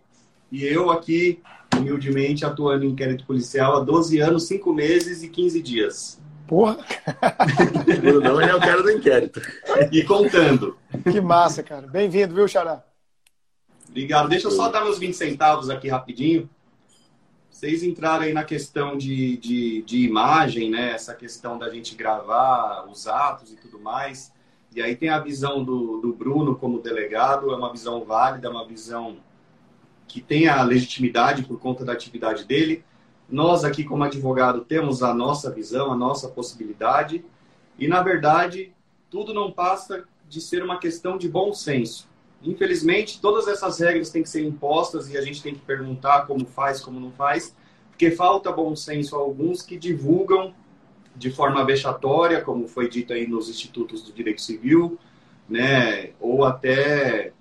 E 0.50 0.64
eu 0.64 0.92
aqui, 0.92 1.42
humildemente, 1.76 2.46
atuando 2.46 2.86
em 2.86 2.92
inquérito 2.92 3.26
policial 3.26 3.76
há 3.76 3.84
12 3.84 4.20
anos, 4.20 4.48
5 4.48 4.74
meses 4.74 5.24
e 5.24 5.28
15 5.28 5.62
dias. 5.62 6.21
Porra! 6.52 6.80
Brunão 8.02 8.42
é 8.42 8.54
o 8.54 8.60
cara 8.60 8.84
do 8.84 8.92
inquérito. 8.92 9.42
E 9.90 10.04
contando. 10.04 10.78
Que 11.10 11.22
massa, 11.22 11.64
cara. 11.64 11.88
Bem-vindo, 11.88 12.36
viu, 12.36 12.46
Xará? 12.46 12.84
Obrigado. 13.88 14.28
Deixa 14.28 14.48
eu 14.48 14.52
só 14.52 14.68
dar 14.68 14.84
meus 14.84 15.00
20 15.00 15.14
centavos 15.14 15.70
aqui 15.70 15.88
rapidinho. 15.88 16.50
Vocês 17.50 17.84
entraram 17.84 18.26
aí 18.26 18.34
na 18.34 18.44
questão 18.44 18.98
de, 18.98 19.38
de, 19.38 19.82
de 19.84 20.06
imagem, 20.06 20.70
né? 20.70 20.92
Essa 20.92 21.16
questão 21.16 21.58
da 21.58 21.70
gente 21.70 21.96
gravar 21.96 22.86
os 22.92 23.08
atos 23.08 23.54
e 23.54 23.56
tudo 23.56 23.80
mais. 23.80 24.34
E 24.76 24.82
aí 24.82 24.94
tem 24.98 25.08
a 25.08 25.20
visão 25.20 25.64
do, 25.64 26.02
do 26.02 26.12
Bruno 26.12 26.58
como 26.58 26.82
delegado, 26.82 27.50
é 27.50 27.56
uma 27.56 27.72
visão 27.72 28.04
válida, 28.04 28.50
é 28.50 28.52
uma 28.52 28.68
visão 28.68 29.16
que 30.06 30.20
tem 30.20 30.50
a 30.50 30.62
legitimidade 30.64 31.44
por 31.44 31.58
conta 31.62 31.86
da 31.86 31.94
atividade 31.94 32.44
dele. 32.44 32.84
Nós 33.32 33.64
aqui 33.64 33.84
como 33.86 34.04
advogado 34.04 34.62
temos 34.62 35.02
a 35.02 35.14
nossa 35.14 35.50
visão, 35.50 35.92
a 35.92 35.96
nossa 35.96 36.28
possibilidade. 36.28 37.24
E 37.80 37.88
na 37.88 38.04
verdade, 38.04 38.74
tudo 39.10 39.34
não 39.34 39.52
passa 39.52 40.04
de 40.28 40.42
ser 40.42 40.64
uma 40.64 40.78
questão 40.78 41.18
de 41.18 41.30
bom 41.30 41.54
senso. 41.54 42.10
Infelizmente, 42.44 43.22
todas 43.22 43.48
essas 43.48 43.80
regras 43.80 44.10
têm 44.10 44.24
que 44.24 44.30
ser 44.30 44.44
impostas 44.44 45.10
e 45.10 45.18
a 45.18 45.22
gente 45.22 45.42
tem 45.42 45.54
que 45.54 45.62
perguntar 45.62 46.26
como 46.26 46.46
faz, 46.46 46.82
como 46.82 47.00
não 47.00 47.12
faz, 47.12 47.56
porque 47.90 48.12
falta 48.12 48.52
bom 48.52 48.76
senso 48.76 49.16
a 49.16 49.20
alguns 49.20 49.62
que 49.62 49.78
divulgam 49.78 50.54
de 51.16 51.30
forma 51.30 51.64
vexatória, 51.64 52.42
como 52.42 52.68
foi 52.68 52.90
dito 52.90 53.14
aí 53.14 53.28
nos 53.28 53.48
institutos 53.50 54.02
do 54.02 54.12
direito 54.12 54.42
civil, 54.42 54.98
né, 55.48 56.12
ou 56.20 56.44
até 56.44 57.34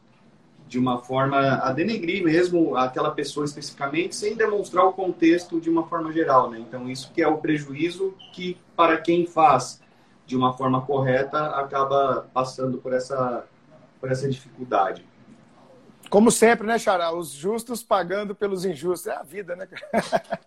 de 0.70 0.78
uma 0.78 0.98
forma 0.98 1.36
a 1.36 1.72
denegrir 1.72 2.22
mesmo 2.22 2.76
aquela 2.76 3.10
pessoa 3.10 3.44
especificamente, 3.44 4.14
sem 4.14 4.36
demonstrar 4.36 4.86
o 4.86 4.92
contexto 4.92 5.60
de 5.60 5.68
uma 5.68 5.88
forma 5.88 6.12
geral, 6.12 6.48
né? 6.48 6.60
Então 6.60 6.88
isso 6.88 7.10
que 7.12 7.20
é 7.20 7.26
o 7.26 7.38
prejuízo 7.38 8.14
que 8.32 8.56
para 8.76 8.96
quem 8.98 9.26
faz 9.26 9.82
de 10.24 10.36
uma 10.36 10.52
forma 10.52 10.80
correta 10.82 11.44
acaba 11.56 12.30
passando 12.32 12.78
por 12.78 12.92
essa 12.92 13.44
por 14.00 14.12
essa 14.12 14.28
dificuldade. 14.28 15.04
Como 16.08 16.30
sempre, 16.30 16.68
né, 16.68 16.78
Xará? 16.78 17.12
Os 17.12 17.32
justos 17.32 17.82
pagando 17.82 18.32
pelos 18.32 18.64
injustos. 18.64 19.08
É 19.08 19.16
a 19.16 19.24
vida, 19.24 19.56
né, 19.56 19.66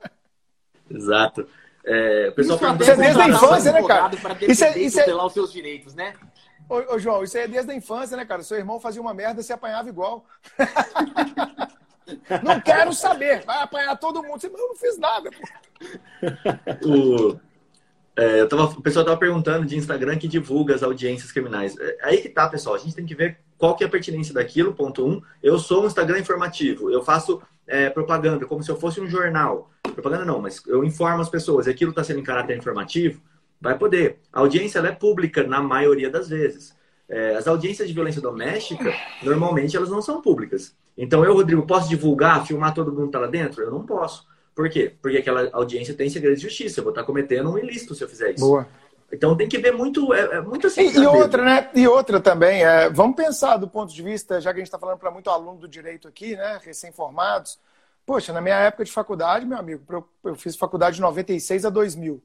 Exato. 0.90 1.46
É, 1.86 2.30
o 2.30 2.32
pessoal 2.32 2.58
isso, 2.80 2.92
é 2.92 2.96
desde 2.96 3.22
a 3.22 3.28
infância, 3.28 3.72
né, 3.74 3.84
cara? 3.84 4.10
Isso 4.48 4.64
é, 4.64 4.80
isso 4.80 5.00
é... 5.02 5.14
os 5.14 5.34
seus 5.34 5.52
direitos, 5.52 5.94
né? 5.94 6.14
Ô, 6.74 6.96
ô, 6.96 7.00
João, 7.00 7.24
isso 7.24 7.38
aí 7.38 7.44
é 7.44 7.48
desde 7.48 7.72
a 7.72 7.76
infância, 7.76 8.18
né, 8.18 8.26
cara? 8.26 8.42
Seu 8.42 8.58
irmão 8.58 8.80
fazia 8.80 9.00
uma 9.00 9.14
merda 9.14 9.42
e 9.42 9.44
se 9.44 9.54
apanhava 9.54 9.90
igual. 9.90 10.26
não 12.42 12.60
quero 12.60 12.92
saber. 12.94 13.46
Vai 13.46 13.62
apanhar 13.62 13.96
todo 13.96 14.24
mundo. 14.24 14.42
Você, 14.42 14.48
eu 14.48 14.58
não 14.58 14.76
fiz 14.76 14.98
nada. 14.98 15.30
O, 16.84 17.38
é, 18.18 18.42
eu 18.42 18.50
tava, 18.50 18.64
o 18.64 18.82
pessoal 18.82 19.06
tava 19.06 19.18
perguntando 19.18 19.68
de 19.68 19.78
Instagram 19.78 20.18
que 20.18 20.28
divulga 20.28 20.74
as 20.74 20.82
audiências 20.82 21.32
criminais. 21.32 21.78
É, 21.78 21.98
aí 22.02 22.18
que 22.24 22.30
tá, 22.30 22.50
pessoal. 22.50 22.74
A 22.74 22.80
gente 22.80 22.96
tem 22.96 23.06
que 23.06 23.14
ver 23.14 23.38
qual 23.56 23.76
que 23.76 23.84
é 23.84 23.88
a 23.88 23.90
pertinência 23.90 24.34
daquilo, 24.34 24.74
ponto 24.74 25.06
um. 25.06 25.22
Eu 25.44 25.60
sou 25.60 25.84
um 25.84 25.86
Instagram 25.86 26.18
informativo. 26.18 26.90
Eu 26.90 27.04
faço 27.04 27.40
é, 27.68 27.88
propaganda 27.92 28.48
como 28.48 28.64
se 28.64 28.72
eu 28.72 28.80
fosse 28.80 29.00
um 29.00 29.08
jornal. 29.08 29.70
Propaganda 29.84 30.26
não, 30.26 30.42
mas 30.42 30.66
eu 30.66 30.84
informo 30.84 31.22
as 31.22 31.30
pessoas. 31.30 31.68
Aquilo 31.68 31.92
está 31.92 32.04
sendo 32.04 32.20
em 32.20 32.24
caráter 32.24 32.58
informativo, 32.58 33.22
vai 33.64 33.78
poder. 33.78 34.20
A 34.32 34.42
audiência 34.42 34.80
é 34.80 34.92
pública 34.92 35.42
na 35.44 35.62
maioria 35.62 36.10
das 36.10 36.28
vezes. 36.28 36.76
É, 37.08 37.36
as 37.36 37.48
audiências 37.48 37.88
de 37.88 37.94
violência 37.94 38.22
doméstica, 38.22 38.94
normalmente, 39.24 39.78
elas 39.78 39.90
não 39.90 40.02
são 40.02 40.22
públicas. 40.22 40.76
Então, 40.98 41.24
eu, 41.24 41.34
Rodrigo, 41.34 41.66
posso 41.66 41.88
divulgar, 41.88 42.46
filmar 42.46 42.74
todo 42.74 42.92
mundo 42.92 43.06
que 43.06 43.14
tá 43.14 43.20
lá 43.20 43.28
dentro? 43.28 43.64
Eu 43.64 43.72
não 43.72 43.86
posso. 43.86 44.28
Por 44.54 44.70
quê? 44.70 44.94
Porque 45.02 45.18
aquela 45.18 45.50
audiência 45.54 45.94
tem 45.94 46.10
segredo 46.10 46.36
de 46.36 46.44
justiça. 46.44 46.82
Eu 46.82 46.84
vou 46.84 46.92
estar 46.92 47.04
cometendo 47.04 47.52
um 47.52 47.58
ilícito 47.58 47.96
se 47.96 48.04
eu 48.04 48.10
fizer 48.10 48.32
isso. 48.32 48.46
Boa. 48.46 48.68
Então 49.12 49.38
tem 49.38 49.48
que 49.48 49.60
ver 49.60 49.72
muito, 49.72 50.14
é, 50.14 50.38
é 50.38 50.42
muito 50.42 50.68
assim. 50.68 50.82
E, 50.82 50.98
e 50.98 51.08
outra, 51.08 51.44
né? 51.44 51.70
E 51.74 51.88
outra 51.88 52.20
também, 52.20 52.64
é, 52.64 52.90
vamos 52.90 53.16
pensar 53.16 53.58
do 53.58 53.68
ponto 53.68 53.94
de 53.94 54.02
vista, 54.02 54.42
já 54.42 54.52
que 54.52 54.58
a 54.58 54.60
gente 54.60 54.68
está 54.68 54.80
falando 54.80 54.98
para 54.98 55.12
muito 55.12 55.30
aluno 55.30 55.60
do 55.60 55.68
direito 55.68 56.08
aqui, 56.08 56.36
né? 56.36 56.60
Recém-formados. 56.64 57.60
Poxa, 58.06 58.34
na 58.34 58.42
minha 58.42 58.58
época 58.58 58.84
de 58.84 58.92
faculdade, 58.92 59.46
meu 59.46 59.58
amigo, 59.58 59.84
eu, 59.90 60.10
eu 60.26 60.36
fiz 60.36 60.56
faculdade 60.58 60.96
de 60.96 61.02
96 61.02 61.64
a 61.66 61.70
2000. 61.70 62.22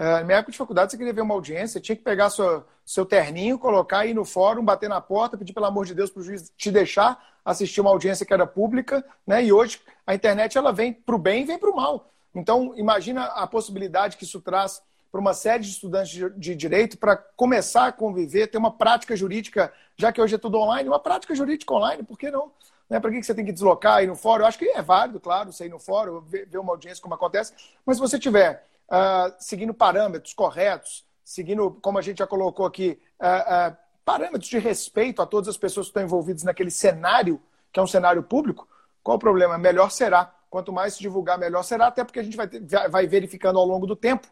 É, 0.00 0.04
na 0.04 0.24
minha 0.24 0.38
época 0.38 0.50
de 0.50 0.56
faculdade, 0.56 0.90
você 0.90 0.96
queria 0.96 1.12
ver 1.12 1.20
uma 1.20 1.34
audiência, 1.34 1.78
tinha 1.78 1.94
que 1.94 2.02
pegar 2.02 2.30
sua, 2.30 2.66
seu 2.86 3.04
terninho, 3.04 3.58
colocar 3.58 3.98
aí 3.98 4.14
no 4.14 4.24
fórum, 4.24 4.64
bater 4.64 4.88
na 4.88 4.98
porta, 4.98 5.36
pedir 5.36 5.52
pelo 5.52 5.66
amor 5.66 5.84
de 5.84 5.94
Deus 5.94 6.08
para 6.08 6.20
o 6.20 6.24
juiz 6.24 6.50
te 6.56 6.70
deixar 6.70 7.22
assistir 7.44 7.82
uma 7.82 7.90
audiência 7.90 8.24
que 8.24 8.32
era 8.32 8.46
pública, 8.46 9.04
né? 9.26 9.44
E 9.44 9.52
hoje 9.52 9.78
a 10.06 10.14
internet 10.14 10.56
ela 10.56 10.72
vem 10.72 10.90
para 10.90 11.14
o 11.14 11.18
bem 11.18 11.42
e 11.42 11.44
vem 11.44 11.58
para 11.58 11.68
o 11.68 11.76
mal. 11.76 12.10
Então, 12.34 12.72
imagina 12.78 13.24
a 13.24 13.46
possibilidade 13.46 14.16
que 14.16 14.24
isso 14.24 14.40
traz 14.40 14.80
para 15.12 15.20
uma 15.20 15.34
série 15.34 15.64
de 15.64 15.68
estudantes 15.68 16.32
de 16.34 16.54
direito 16.54 16.96
para 16.96 17.14
começar 17.36 17.88
a 17.88 17.92
conviver, 17.92 18.46
ter 18.46 18.56
uma 18.56 18.72
prática 18.72 19.14
jurídica, 19.14 19.70
já 19.98 20.10
que 20.10 20.20
hoje 20.22 20.36
é 20.36 20.38
tudo 20.38 20.56
online, 20.56 20.88
uma 20.88 20.98
prática 20.98 21.34
jurídica 21.34 21.74
online, 21.74 22.04
por 22.04 22.18
que 22.18 22.30
não? 22.30 22.50
Né? 22.88 22.98
Para 22.98 23.10
que 23.10 23.22
você 23.22 23.34
tem 23.34 23.44
que 23.44 23.52
deslocar, 23.52 24.02
ir 24.02 24.06
no 24.06 24.16
fórum? 24.16 24.44
Eu 24.44 24.48
acho 24.48 24.58
que 24.58 24.64
é 24.64 24.80
válido, 24.80 25.20
claro, 25.20 25.52
você 25.52 25.66
ir 25.66 25.68
no 25.68 25.78
fórum, 25.78 26.20
ver, 26.20 26.48
uma 26.56 26.72
audiência 26.72 27.02
como 27.02 27.14
acontece, 27.14 27.52
mas 27.84 27.98
se 27.98 28.00
você 28.00 28.18
tiver 28.18 28.64
uh, 28.90 29.34
seguindo 29.38 29.72
parâmetros 29.72 30.34
corretos, 30.34 31.04
seguindo, 31.24 31.70
como 31.80 31.98
a 31.98 32.02
gente 32.02 32.18
já 32.18 32.26
colocou 32.26 32.66
aqui, 32.66 33.00
uh, 33.20 33.70
uh, 33.72 33.76
parâmetros 34.04 34.50
de 34.50 34.58
respeito 34.58 35.22
a 35.22 35.26
todas 35.26 35.48
as 35.48 35.56
pessoas 35.56 35.86
que 35.86 35.90
estão 35.90 36.02
envolvidas 36.02 36.42
naquele 36.42 36.70
cenário, 36.70 37.40
que 37.72 37.78
é 37.78 37.82
um 37.82 37.86
cenário 37.86 38.22
público, 38.22 38.68
qual 39.02 39.16
o 39.16 39.20
problema? 39.20 39.56
Melhor 39.56 39.90
será. 39.90 40.34
Quanto 40.50 40.72
mais 40.72 40.94
se 40.94 41.00
divulgar, 41.00 41.38
melhor 41.38 41.62
será, 41.62 41.86
até 41.86 42.02
porque 42.02 42.18
a 42.18 42.24
gente 42.24 42.36
vai, 42.36 42.48
ter, 42.48 42.60
vai 42.90 43.06
verificando 43.06 43.58
ao 43.58 43.64
longo 43.64 43.86
do 43.86 43.94
tempo 43.94 44.26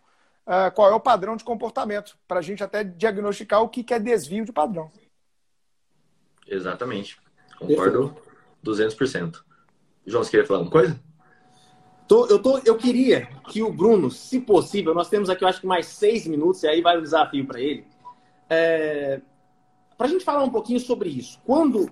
uh, 0.45 0.75
qual 0.75 0.91
é 0.91 0.95
o 0.95 1.01
padrão 1.01 1.37
de 1.37 1.45
comportamento, 1.45 2.19
para 2.27 2.41
a 2.41 2.43
gente 2.43 2.65
até 2.65 2.83
diagnosticar 2.83 3.63
o 3.63 3.69
que, 3.69 3.85
que 3.85 3.95
é 3.95 4.01
desvio 4.01 4.45
de 4.45 4.53
padrão. 4.53 4.91
Exatamente. 6.45 7.21
Concordo 7.57 8.17
200%. 8.65 9.43
João, 10.05 10.25
você 10.25 10.31
queria 10.31 10.47
falar 10.47 10.61
uma 10.61 10.71
coisa? 10.71 10.99
Tô, 12.09 12.27
eu, 12.27 12.39
tô, 12.39 12.59
eu 12.65 12.75
queria 12.79 13.27
que 13.51 13.63
o 13.63 13.71
Bruno, 13.71 14.11
se 14.11 14.41
possível, 14.41 14.95
nós 14.95 15.11
temos 15.11 15.29
aqui, 15.29 15.45
eu 15.45 15.49
acho 15.49 15.61
que 15.61 15.67
mais 15.67 15.87
seis 15.87 16.27
minutos, 16.27 16.63
e 16.63 16.67
aí 16.67 16.81
vai 16.81 16.97
o 16.97 17.03
desafio 17.03 17.47
para 17.47 17.61
ele. 17.61 17.87
É, 18.49 19.21
para 19.95 20.07
a 20.07 20.11
gente 20.11 20.25
falar 20.25 20.43
um 20.43 20.49
pouquinho 20.49 20.81
sobre 20.81 21.11
isso. 21.11 21.39
Quando 21.45 21.83
uh, 21.83 21.91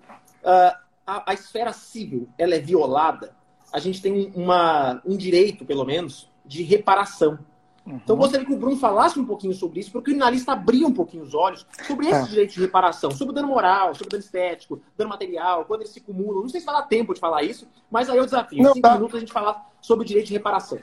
a, 1.06 1.30
a, 1.30 1.34
esfera 1.34 1.70
civil 1.74 2.26
ela 2.38 2.54
é 2.54 2.58
violada, 2.58 3.36
a 3.70 3.78
gente 3.78 4.00
tem 4.00 4.32
uma, 4.34 5.02
um 5.04 5.18
direito, 5.18 5.66
pelo 5.66 5.84
menos, 5.84 6.30
de 6.46 6.62
reparação. 6.62 7.38
Uhum. 7.87 8.01
Então, 8.03 8.16
eu 8.16 8.18
gostaria 8.18 8.45
que 8.45 8.53
o 8.53 8.59
Bruno 8.59 8.76
falasse 8.76 9.18
um 9.18 9.24
pouquinho 9.24 9.55
sobre 9.55 9.80
isso, 9.80 9.93
para 9.93 10.01
o 10.01 10.03
criminalista 10.03 10.53
abrir 10.53 10.84
um 10.84 10.93
pouquinho 10.93 11.22
os 11.22 11.34
olhos 11.34 11.64
sobre 11.87 12.09
esses 12.09 12.24
é. 12.24 12.28
direitos 12.28 12.55
de 12.55 12.61
reparação, 12.61 13.11
sobre 13.12 13.32
o 13.32 13.34
dano 13.34 13.49
moral, 13.49 13.95
sobre 13.95 14.09
o 14.09 14.11
dano 14.11 14.22
estético, 14.22 14.82
dano 14.97 15.11
material, 15.11 15.64
quando 15.64 15.82
eles 15.82 15.93
se 15.93 16.01
acumulam. 16.01 16.43
Não 16.43 16.49
sei 16.49 16.61
se 16.61 16.66
vai 16.66 16.74
dar 16.74 16.82
tempo 16.82 17.14
de 17.14 17.20
falar 17.20 17.45
isso, 17.45 17.68
mas 17.91 18.11
aí 18.11 18.18
é 18.18 18.22
o 18.22 18.24
desafio. 18.24 18.61
Em 18.61 18.64
cinco 18.66 18.80
tá. 18.80 18.95
minutos 18.95 19.16
a 19.16 19.20
gente 19.20 19.32
falar 19.32 19.70
sobre 19.80 20.05
o 20.05 20.07
direito 20.07 20.26
de 20.26 20.32
reparação. 20.32 20.78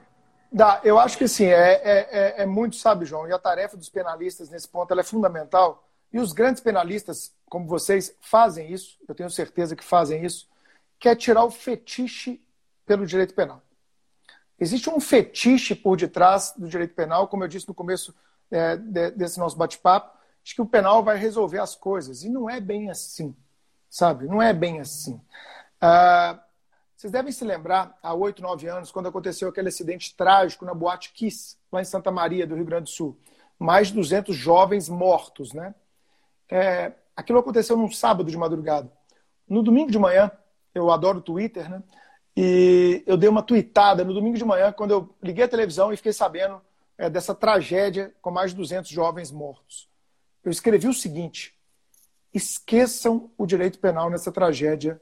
Dá, 0.52 0.80
eu 0.84 1.00
acho 1.00 1.18
que 1.18 1.28
sim, 1.28 1.46
é, 1.46 1.82
é, 1.84 2.10
é, 2.12 2.44
é, 2.44 2.46
muito, 2.46 2.76
sabe, 2.76 3.06
João, 3.06 3.28
e 3.28 3.34
a 3.34 3.40
tarefa 3.40 3.76
dos 3.76 3.90
penalistas 3.90 4.50
nesse 4.50 4.70
ponto 4.70 4.98
é 4.98 5.04
fundamental. 5.04 5.84
E 6.12 6.20
os 6.20 6.32
grandes 6.32 6.62
penalistas, 6.62 7.34
como 7.50 7.68
vocês, 7.68 8.16
fazem 8.22 8.72
isso, 8.72 9.00
eu 9.10 9.16
tenho 9.16 9.32
certeza 9.32 9.76
que 9.76 9.84
fazem 9.84 10.24
isso, 10.24 10.48
que 11.00 11.10
é 11.10 11.16
tirar 11.16 11.44
o 11.44 11.50
fetiche 11.50 12.40
pelo 12.86 13.06
direito 13.06 13.34
penal. 13.34 13.63
Existe 14.60 14.90
um 14.90 15.00
fetiche 15.00 15.76
por 15.76 15.98
detrás 15.98 16.54
do 16.58 16.68
direito 16.68 16.94
penal, 16.94 17.28
como 17.28 17.44
eu 17.44 17.48
disse 17.48 17.68
no 17.68 17.74
começo 17.74 18.14
é, 18.52 18.78
desse 19.12 19.40
nosso 19.40 19.58
bate-papo, 19.58 20.18
de 20.44 20.56
que 20.56 20.62
o 20.62 20.66
penal 20.66 21.04
vai 21.04 21.18
resolver 21.18 21.60
as 21.60 21.76
coisas. 21.76 22.24
E 22.24 22.30
não 22.30 22.50
é 22.50 22.60
bem 22.60 22.90
assim, 22.90 23.36
sabe? 23.90 24.28
Não 24.28 24.42
é 24.42 24.54
bem 24.54 24.80
assim. 24.80 25.20
Ah, 25.82 26.40
vocês 26.96 27.12
devem 27.12 27.34
se 27.34 27.44
lembrar, 27.44 27.98
há 28.02 28.14
oito, 28.14 28.42
nove 28.42 28.68
anos, 28.68 28.90
quando 28.90 29.10
aconteceu 29.10 29.50
aquele 29.50 29.68
acidente 29.68 30.16
trágico 30.16 30.64
na 30.64 30.74
Boate 30.74 31.12
Kiss, 31.12 31.58
lá 31.72 31.82
em 31.82 31.86
Santa 31.86 32.10
Maria, 32.12 32.48
do 32.48 32.56
Rio 32.56 32.64
Grande 32.64 32.84
do 32.84 32.90
Sul. 32.90 33.18
Mais 33.60 33.88
de 33.88 33.96
200 33.96 34.34
jovens 34.36 34.88
mortos, 34.88 35.52
né? 35.52 35.76
É, 36.50 36.94
aquilo 37.16 37.40
aconteceu 37.40 37.76
num 37.76 37.92
sábado 37.92 38.30
de 38.30 38.38
madrugada. 38.38 38.90
No 39.50 39.62
domingo 39.62 39.92
de 39.92 40.00
manhã, 40.00 40.32
eu 40.74 40.92
adoro 40.92 41.20
o 41.20 41.22
Twitter, 41.22 41.70
né? 41.70 41.84
E 42.36 43.04
eu 43.06 43.16
dei 43.16 43.30
uma 43.30 43.44
tweetada 43.44 44.04
no 44.04 44.14
domingo 44.14 44.38
de 44.38 44.46
manhã, 44.46 44.72
quando 44.72 44.92
eu 44.92 45.16
liguei 45.22 45.44
a 45.44 45.48
televisão 45.48 45.94
e 45.94 45.98
fiquei 45.98 46.14
sabendo 46.14 46.62
é, 46.98 47.10
dessa 47.10 47.36
tragédia 47.36 48.14
com 48.22 48.32
mais 48.32 48.52
de 48.52 48.58
200 48.58 48.90
jovens 48.90 49.32
mortos. 49.32 49.90
Eu 50.44 50.52
escrevi 50.52 50.88
o 50.88 50.94
seguinte: 50.94 51.56
esqueçam 52.34 53.32
o 53.38 53.46
direito 53.46 53.80
penal 53.80 54.10
nessa 54.10 54.32
tragédia 54.32 55.00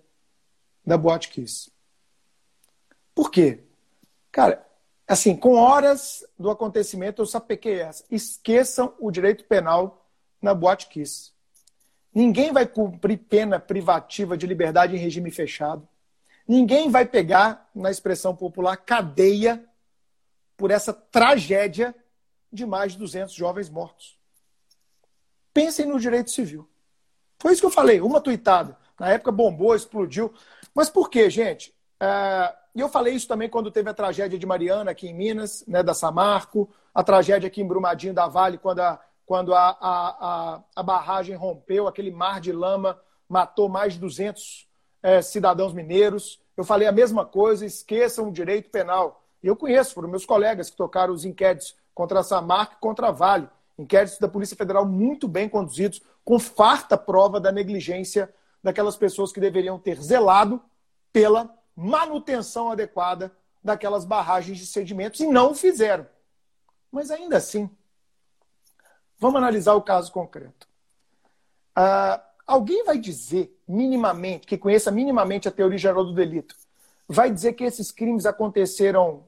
da 0.85 0.97
Boate 0.97 1.29
Kiss. 1.29 1.71
Por 3.15 3.31
quê? 3.31 3.63
Cara, 4.31 4.65
assim, 5.07 5.35
com 5.35 5.55
horas 5.55 6.25
do 6.37 6.49
acontecimento, 6.49 7.21
eu 7.21 7.25
sapequei 7.25 7.79
essa. 7.79 8.03
Esqueçam 8.09 8.93
o 8.99 9.11
direito 9.11 9.45
penal 9.45 10.05
na 10.41 10.53
Boate 10.53 10.87
Kiss. 10.87 11.31
Ninguém 12.13 12.51
vai 12.51 12.65
cumprir 12.65 13.17
pena 13.17 13.59
privativa 13.59 14.37
de 14.37 14.45
liberdade 14.45 14.95
em 14.95 14.99
regime 14.99 15.31
fechado. 15.31 15.87
Ninguém 16.47 16.89
vai 16.89 17.05
pegar, 17.05 17.69
na 17.73 17.91
expressão 17.91 18.35
popular, 18.35 18.75
cadeia 18.77 19.63
por 20.57 20.71
essa 20.71 20.93
tragédia 20.93 21.95
de 22.51 22.65
mais 22.65 22.93
de 22.93 22.99
200 22.99 23.33
jovens 23.33 23.69
mortos. 23.69 24.17
Pensem 25.53 25.85
no 25.85 25.99
direito 25.99 26.31
civil. 26.31 26.67
Foi 27.39 27.53
isso 27.53 27.61
que 27.61 27.65
eu 27.65 27.71
falei, 27.71 28.01
uma 28.01 28.21
tuitada. 28.21 28.77
Na 28.99 29.09
época 29.09 29.31
bombou, 29.31 29.75
explodiu. 29.75 30.33
Mas 30.73 30.89
por 30.89 31.09
quê, 31.09 31.29
gente? 31.29 31.73
É, 31.99 32.55
e 32.75 32.79
eu 32.79 32.89
falei 32.89 33.13
isso 33.13 33.27
também 33.27 33.49
quando 33.49 33.71
teve 33.71 33.89
a 33.89 33.93
tragédia 33.93 34.37
de 34.37 34.45
Mariana 34.45 34.91
aqui 34.91 35.07
em 35.07 35.13
Minas, 35.13 35.65
né, 35.67 35.81
da 35.81 35.93
Samarco, 35.93 36.69
a 36.93 37.03
tragédia 37.03 37.47
aqui 37.47 37.61
em 37.61 37.67
Brumadinho 37.67 38.13
da 38.13 38.27
Vale, 38.27 38.57
quando 38.57 38.79
a, 38.79 38.99
quando 39.25 39.53
a, 39.53 39.69
a, 39.69 40.55
a, 40.55 40.63
a 40.75 40.83
barragem 40.83 41.35
rompeu, 41.35 41.87
aquele 41.87 42.11
mar 42.11 42.39
de 42.39 42.51
lama 42.51 42.99
matou 43.27 43.67
mais 43.67 43.93
de 43.93 43.99
200 43.99 44.67
é, 45.01 45.21
cidadãos 45.21 45.73
mineiros. 45.73 46.39
Eu 46.55 46.63
falei 46.63 46.87
a 46.87 46.91
mesma 46.91 47.25
coisa, 47.25 47.65
esqueçam 47.65 48.29
o 48.29 48.31
direito 48.31 48.69
penal. 48.69 49.23
Eu 49.41 49.55
conheço, 49.55 49.93
foram 49.93 50.09
meus 50.09 50.25
colegas 50.25 50.69
que 50.69 50.77
tocaram 50.77 51.13
os 51.13 51.25
inquéritos 51.25 51.75
contra 51.93 52.19
a 52.19 52.23
Samarco 52.23 52.75
e 52.75 52.79
contra 52.79 53.07
a 53.07 53.11
Vale. 53.11 53.49
Inquéritos 53.77 54.19
da 54.19 54.27
Polícia 54.27 54.55
Federal 54.55 54.85
muito 54.85 55.27
bem 55.27 55.49
conduzidos, 55.49 56.01
com 56.23 56.37
farta 56.37 56.97
prova 56.97 57.39
da 57.39 57.51
negligência 57.51 58.31
daquelas 58.63 58.95
pessoas 58.95 59.31
que 59.31 59.39
deveriam 59.39 59.79
ter 59.79 59.99
zelado 59.99 60.61
pela 61.11 61.49
manutenção 61.75 62.69
adequada 62.69 63.31
daquelas 63.63 64.05
barragens 64.05 64.57
de 64.57 64.65
sedimentos 64.65 65.19
e 65.19 65.27
não 65.27 65.51
o 65.51 65.55
fizeram. 65.55 66.05
Mas 66.91 67.09
ainda 67.09 67.37
assim, 67.37 67.69
vamos 69.17 69.37
analisar 69.37 69.73
o 69.73 69.81
caso 69.81 70.11
concreto. 70.11 70.67
Uh, 71.77 72.21
alguém 72.45 72.83
vai 72.83 72.97
dizer 72.97 73.57
minimamente, 73.67 74.47
que 74.47 74.57
conheça 74.57 74.91
minimamente 74.91 75.47
a 75.47 75.51
teoria 75.51 75.77
geral 75.77 76.03
do 76.03 76.13
delito, 76.13 76.55
vai 77.07 77.31
dizer 77.31 77.53
que 77.53 77.63
esses 77.63 77.91
crimes 77.91 78.25
aconteceram 78.25 79.27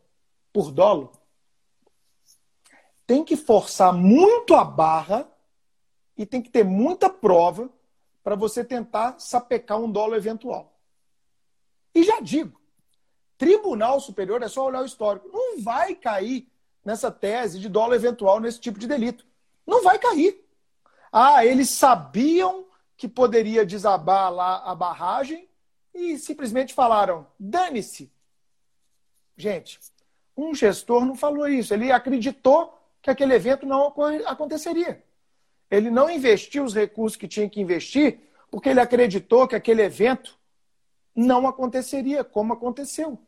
por 0.52 0.72
dolo? 0.72 1.12
Tem 3.06 3.24
que 3.24 3.36
forçar 3.36 3.94
muito 3.94 4.56
a 4.56 4.64
barra 4.64 5.28
e 6.18 6.26
tem 6.26 6.42
que 6.42 6.50
ter 6.50 6.64
muita 6.64 7.10
prova 7.10 7.70
para 8.24 8.36
você 8.36 8.64
tentar 8.64 9.20
sapecar 9.20 9.80
um 9.80 9.92
dolo 9.92 10.16
eventual. 10.16 10.74
E 11.94 12.04
já 12.04 12.20
digo, 12.22 12.60
Tribunal 13.38 14.00
Superior 14.00 14.42
é 14.42 14.48
só 14.48 14.66
olhar 14.66 14.82
o 14.82 14.86
histórico. 14.86 15.28
Não 15.28 15.62
vai 15.62 15.94
cair 15.96 16.48
nessa 16.84 17.12
tese 17.12 17.60
de 17.60 17.68
dolo 17.68 17.94
eventual 17.94 18.40
nesse 18.40 18.60
tipo 18.60 18.80
de 18.80 18.88
delito. 18.88 19.26
Não 19.66 19.84
vai 19.84 20.00
cair. 20.00 20.44
Ah, 21.12 21.46
eles 21.46 21.70
sabiam 21.70 22.66
que 23.04 23.08
poderia 23.10 23.66
desabar 23.66 24.32
lá 24.32 24.64
a 24.64 24.74
barragem 24.74 25.46
e 25.94 26.18
simplesmente 26.18 26.74
falaram: 26.74 27.28
dane-se. 27.38 28.10
Gente, 29.36 29.78
um 30.38 30.56
gestor 30.56 31.04
não 31.04 31.14
falou 31.14 31.46
isso. 31.50 31.74
Ele 31.74 31.92
acreditou 31.92 32.82
que 33.02 33.10
aquele 33.10 33.34
evento 33.34 33.66
não 33.66 33.94
aconteceria. 34.26 35.04
Ele 35.70 35.92
não 35.92 36.10
investiu 36.10 36.64
os 36.64 36.74
recursos 36.74 37.18
que 37.18 37.28
tinha 37.28 37.50
que 37.50 37.60
investir 37.60 38.20
porque 38.50 38.70
ele 38.70 38.80
acreditou 38.80 39.50
que 39.50 39.56
aquele 39.56 39.82
evento 39.82 40.40
não 41.14 41.46
aconteceria 41.46 42.24
como 42.24 42.54
aconteceu. 42.54 43.20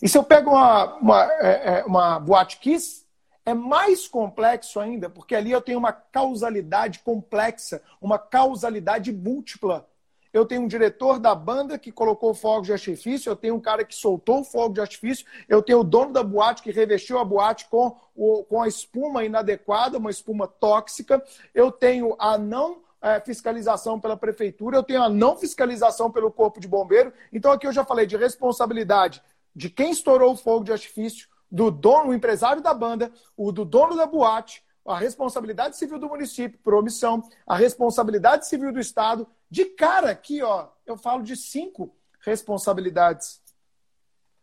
E 0.00 0.08
se 0.08 0.16
eu 0.16 0.22
pego 0.22 0.50
uma, 0.50 0.94
uma, 0.98 1.32
é, 1.40 1.78
é, 1.80 1.84
uma 1.84 2.20
boate 2.20 2.60
kiss, 2.60 3.03
é 3.46 3.52
mais 3.52 4.08
complexo 4.08 4.80
ainda, 4.80 5.10
porque 5.10 5.34
ali 5.34 5.50
eu 5.50 5.60
tenho 5.60 5.78
uma 5.78 5.92
causalidade 5.92 7.00
complexa, 7.00 7.82
uma 8.00 8.18
causalidade 8.18 9.12
múltipla. 9.12 9.86
Eu 10.32 10.44
tenho 10.44 10.62
um 10.62 10.66
diretor 10.66 11.20
da 11.20 11.32
banda 11.34 11.78
que 11.78 11.92
colocou 11.92 12.34
fogo 12.34 12.62
de 12.62 12.72
artifício, 12.72 13.30
eu 13.30 13.36
tenho 13.36 13.54
um 13.54 13.60
cara 13.60 13.84
que 13.84 13.94
soltou 13.94 14.42
fogo 14.42 14.74
de 14.74 14.80
artifício, 14.80 15.24
eu 15.48 15.62
tenho 15.62 15.80
o 15.80 15.84
dono 15.84 16.12
da 16.12 16.24
boate 16.24 16.62
que 16.62 16.72
revestiu 16.72 17.18
a 17.18 17.24
boate 17.24 17.66
com, 17.68 17.96
o, 18.16 18.42
com 18.44 18.60
a 18.60 18.66
espuma 18.66 19.24
inadequada, 19.24 19.98
uma 19.98 20.10
espuma 20.10 20.48
tóxica, 20.48 21.22
eu 21.54 21.70
tenho 21.70 22.16
a 22.18 22.36
não 22.36 22.82
é, 23.00 23.20
fiscalização 23.20 24.00
pela 24.00 24.16
prefeitura, 24.16 24.78
eu 24.78 24.82
tenho 24.82 25.02
a 25.02 25.08
não 25.08 25.36
fiscalização 25.36 26.10
pelo 26.10 26.32
corpo 26.32 26.58
de 26.58 26.66
bombeiro. 26.66 27.12
Então 27.32 27.52
aqui 27.52 27.66
eu 27.66 27.72
já 27.72 27.84
falei 27.84 28.06
de 28.06 28.16
responsabilidade 28.16 29.22
de 29.54 29.70
quem 29.70 29.90
estourou 29.90 30.32
o 30.32 30.36
fogo 30.36 30.64
de 30.64 30.72
artifício, 30.72 31.28
do 31.54 31.70
dono, 31.70 32.10
o 32.10 32.14
empresário 32.14 32.60
da 32.60 32.74
banda, 32.74 33.12
o 33.36 33.52
do 33.52 33.64
dono 33.64 33.94
da 33.96 34.06
boate, 34.06 34.64
a 34.84 34.98
responsabilidade 34.98 35.76
civil 35.76 36.00
do 36.00 36.08
município 36.08 36.58
por 36.58 36.74
omissão, 36.74 37.22
a 37.46 37.54
responsabilidade 37.54 38.48
civil 38.48 38.72
do 38.72 38.80
Estado. 38.80 39.24
De 39.48 39.64
cara 39.66 40.10
aqui, 40.10 40.42
ó, 40.42 40.66
eu 40.84 40.96
falo 40.96 41.22
de 41.22 41.36
cinco 41.36 41.94
responsabilidades. 42.20 43.40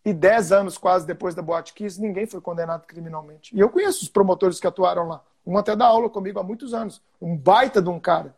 e 0.05 0.13
dez 0.13 0.51
anos 0.51 0.77
quase 0.77 1.07
depois 1.07 1.33
da 1.33 1.43
Boate 1.43 1.73
Kiss, 1.73 2.01
ninguém 2.01 2.27
foi 2.27 2.41
condenado 2.41 2.87
criminalmente. 2.87 3.57
E 3.57 3.61
eu 3.61 3.71
conheço 3.71 4.03
os 4.03 4.09
promotores 4.09 4.59
que 4.59 4.67
atuaram 4.67 5.07
lá. 5.07 5.25
Um 5.47 5.57
até 5.57 5.77
dá 5.77 5.87
aula 5.87 6.11
comigo 6.11 6.41
há 6.41 6.43
muitos 6.43 6.75
anos. 6.75 7.01
Um 7.23 7.37
baita 7.37 7.81
de 7.81 7.89
um 7.89 8.01
cara. 8.01 8.35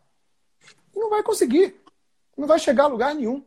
E 0.94 0.98
não 0.98 1.08
vai 1.08 1.22
conseguir. 1.22 1.74
Não 2.36 2.46
vai 2.46 2.58
chegar 2.58 2.84
a 2.84 2.88
lugar 2.88 3.14
nenhum. 3.14 3.42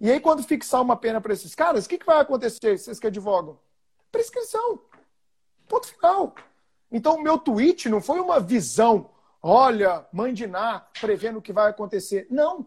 E 0.00 0.10
aí, 0.10 0.20
quando 0.20 0.42
fixar 0.42 0.82
uma 0.82 0.96
pena 0.96 1.20
para 1.20 1.32
esses 1.32 1.54
caras, 1.54 1.86
o 1.86 1.88
que, 1.88 1.98
que 1.98 2.06
vai 2.06 2.20
acontecer, 2.20 2.78
vocês 2.78 2.98
que 2.98 3.06
advogam? 3.06 3.58
Prescrição. 4.12 4.80
Ponto 5.66 5.88
final. 5.88 6.34
Então, 6.90 7.16
o 7.16 7.22
meu 7.22 7.38
tweet 7.38 7.88
não 7.88 8.00
foi 8.00 8.20
uma 8.20 8.38
visão, 8.38 9.10
olha, 9.42 10.06
Ná, 10.48 10.86
prevendo 11.00 11.38
o 11.38 11.42
que 11.42 11.52
vai 11.52 11.70
acontecer. 11.70 12.26
Não. 12.30 12.66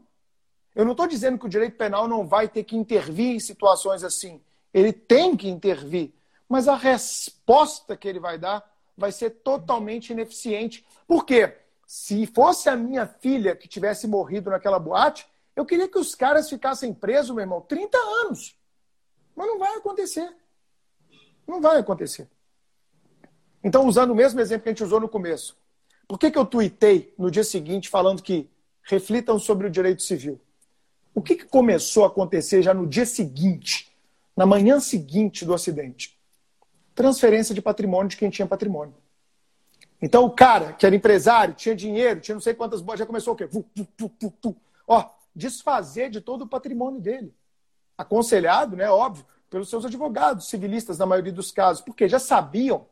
Eu 0.76 0.86
não 0.86 0.92
estou 0.92 1.08
dizendo 1.08 1.38
que 1.38 1.46
o 1.46 1.50
direito 1.50 1.78
penal 1.78 2.08
não 2.08 2.28
vai 2.28 2.48
ter 2.48 2.64
que 2.64 2.76
intervir 2.76 3.36
em 3.36 3.40
situações 3.40 4.04
assim. 4.04 4.42
Ele 4.74 4.94
tem 4.94 5.36
que 5.36 5.50
intervir. 5.50 6.14
Mas 6.48 6.68
a 6.68 6.76
resposta 6.76 7.96
que 7.96 8.08
ele 8.08 8.20
vai 8.20 8.38
dar 8.38 8.68
vai 8.98 9.12
ser 9.12 9.30
totalmente 9.30 10.12
ineficiente. 10.12 10.86
Por 11.08 11.26
quê? 11.26 11.56
Se 11.86 12.26
fosse 12.28 12.70
a 12.70 12.76
minha 12.76 13.08
filha 13.08 13.56
que 13.56 13.68
tivesse 13.68 14.08
morrido 14.08 14.50
naquela 14.50 14.78
boate, 14.78 15.28
eu 15.60 15.66
queria 15.66 15.90
que 15.90 16.00
os 16.00 16.16
caras 16.16 16.50
ficassem 16.50 16.94
presos, 16.94 17.32
meu 17.32 17.42
irmão, 17.42 17.60
30 17.60 17.98
anos. 17.98 18.56
Mas 19.36 19.46
não 19.46 19.60
vai 19.60 19.76
acontecer. 19.76 20.34
Não 21.46 21.60
vai 21.60 21.78
acontecer. 21.78 22.30
Então, 23.62 23.86
usando 23.86 24.12
o 24.12 24.16
mesmo 24.16 24.40
exemplo 24.40 24.64
que 24.64 24.70
a 24.70 24.72
gente 24.72 24.86
usou 24.86 25.02
no 25.02 25.10
começo, 25.10 25.58
por 26.08 26.18
que, 26.18 26.32
que 26.32 26.38
eu 26.38 26.46
tuitei 26.46 27.14
no 27.18 27.30
dia 27.30 27.44
seguinte 27.44 27.90
falando 27.90 28.24
que 28.24 28.50
reflitam 28.84 29.38
sobre 29.38 29.68
o 29.68 29.70
direito 29.70 30.02
civil? 30.02 30.40
O 31.14 31.22
que, 31.22 31.36
que 31.36 31.46
começou 31.46 32.06
a 32.06 32.08
acontecer 32.08 32.62
já 32.62 32.74
no 32.74 32.88
dia 32.88 33.06
seguinte, 33.06 33.92
na 34.38 34.46
manhã 34.46 34.80
seguinte 34.80 35.44
do 35.44 35.54
acidente? 35.54 36.18
Transferência 36.96 37.54
de 37.54 37.62
patrimônio 37.62 38.08
de 38.08 38.16
quem 38.16 38.30
tinha 38.30 38.48
patrimônio. 38.48 38.96
Então, 40.02 40.24
o 40.24 40.32
cara 40.32 40.72
que 40.72 40.86
era 40.86 40.96
empresário, 40.96 41.54
tinha 41.54 41.76
dinheiro, 41.76 42.22
tinha 42.22 42.36
não 42.36 42.42
sei 42.42 42.54
quantas 42.54 42.82
boas, 42.82 42.98
já 42.98 43.06
começou 43.06 43.34
o 43.34 43.36
quê? 43.36 43.50
Ó, 44.88 45.19
desfazer 45.40 46.10
de 46.10 46.20
todo 46.22 46.44
o 46.44 46.48
patrimônio 46.48 47.00
dele. 47.00 47.34
Aconselhado, 47.98 48.76
né, 48.76 48.90
óbvio, 48.90 49.26
pelos 49.50 49.70
seus 49.70 49.86
advogados 49.86 50.48
civilistas, 50.48 51.00
na 51.00 51.06
maioria 51.06 51.34
dos 51.34 51.52
casos, 51.52 51.82
porque 51.82 52.08
já 52.08 52.20
sabiam 52.20 52.86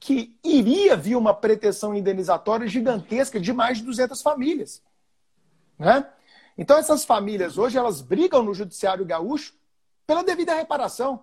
que 0.00 0.38
iria 0.44 0.96
vir 0.96 1.16
uma 1.16 1.34
pretensão 1.34 1.94
indenizatória 1.94 2.66
gigantesca 2.68 3.40
de 3.40 3.52
mais 3.52 3.78
de 3.78 3.84
200 3.84 4.22
famílias. 4.22 4.82
Né? 5.78 6.08
Então, 6.56 6.78
essas 6.78 7.04
famílias 7.04 7.58
hoje 7.58 7.76
elas 7.76 8.00
brigam 8.00 8.42
no 8.42 8.54
judiciário 8.54 9.04
gaúcho 9.04 9.54
pela 10.06 10.24
devida 10.24 10.54
reparação, 10.54 11.22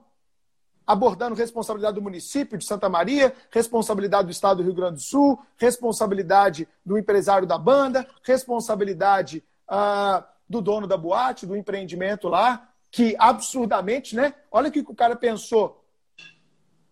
abordando 0.86 1.36
responsabilidade 1.36 1.96
do 1.96 2.02
município 2.02 2.58
de 2.58 2.66
Santa 2.66 2.88
Maria, 2.88 3.34
responsabilidade 3.50 4.28
do 4.28 4.32
Estado 4.32 4.58
do 4.58 4.64
Rio 4.64 4.76
Grande 4.76 4.96
do 4.96 5.02
Sul, 5.02 5.40
responsabilidade 5.58 6.68
do 6.86 6.98
empresário 6.98 7.48
da 7.48 7.58
banda, 7.58 8.08
responsabilidade 8.22 9.44
ah, 9.68 10.28
do 10.48 10.62
dono 10.62 10.88
da 10.88 10.98
boate, 10.98 11.46
do 11.46 11.56
empreendimento 11.56 12.28
lá, 12.28 12.70
que 12.92 13.16
absurdamente, 13.20 14.16
né? 14.16 14.34
Olha 14.52 14.70
o 14.70 14.72
que 14.72 14.80
o 14.80 14.96
cara 14.96 15.16
pensou. 15.16 15.84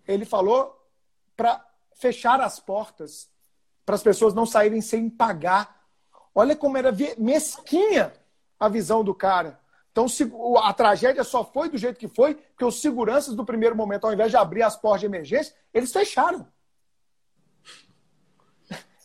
Ele 0.07 0.26
falou 0.26 0.80
para 1.36 1.65
fechar 1.95 2.41
as 2.41 2.59
portas, 2.59 3.30
para 3.86 3.95
as 3.95 4.03
pessoas 4.03 4.34
não 4.34 4.45
saírem 4.45 4.82
sem 4.82 5.09
pagar. 5.09 5.82
Olha 6.36 6.55
como 6.55 6.78
era 6.78 6.91
mesquinha 7.17 8.13
a 8.59 8.67
visão 8.67 9.03
do 9.03 9.13
cara. 9.13 9.59
Então, 9.91 10.07
a 10.63 10.74
tragédia 10.74 11.24
só 11.24 11.45
foi 11.45 11.69
do 11.69 11.78
jeito 11.78 11.99
que 11.99 12.07
foi, 12.07 12.34
porque 12.34 12.65
os 12.65 12.82
seguranças 12.82 13.36
do 13.36 13.45
primeiro 13.45 13.76
momento, 13.76 14.05
ao 14.05 14.13
invés 14.13 14.32
de 14.32 14.38
abrir 14.38 14.63
as 14.63 14.76
portas 14.76 15.01
de 15.01 15.05
emergência, 15.05 15.55
eles 15.71 15.91
fecharam. 15.91 16.47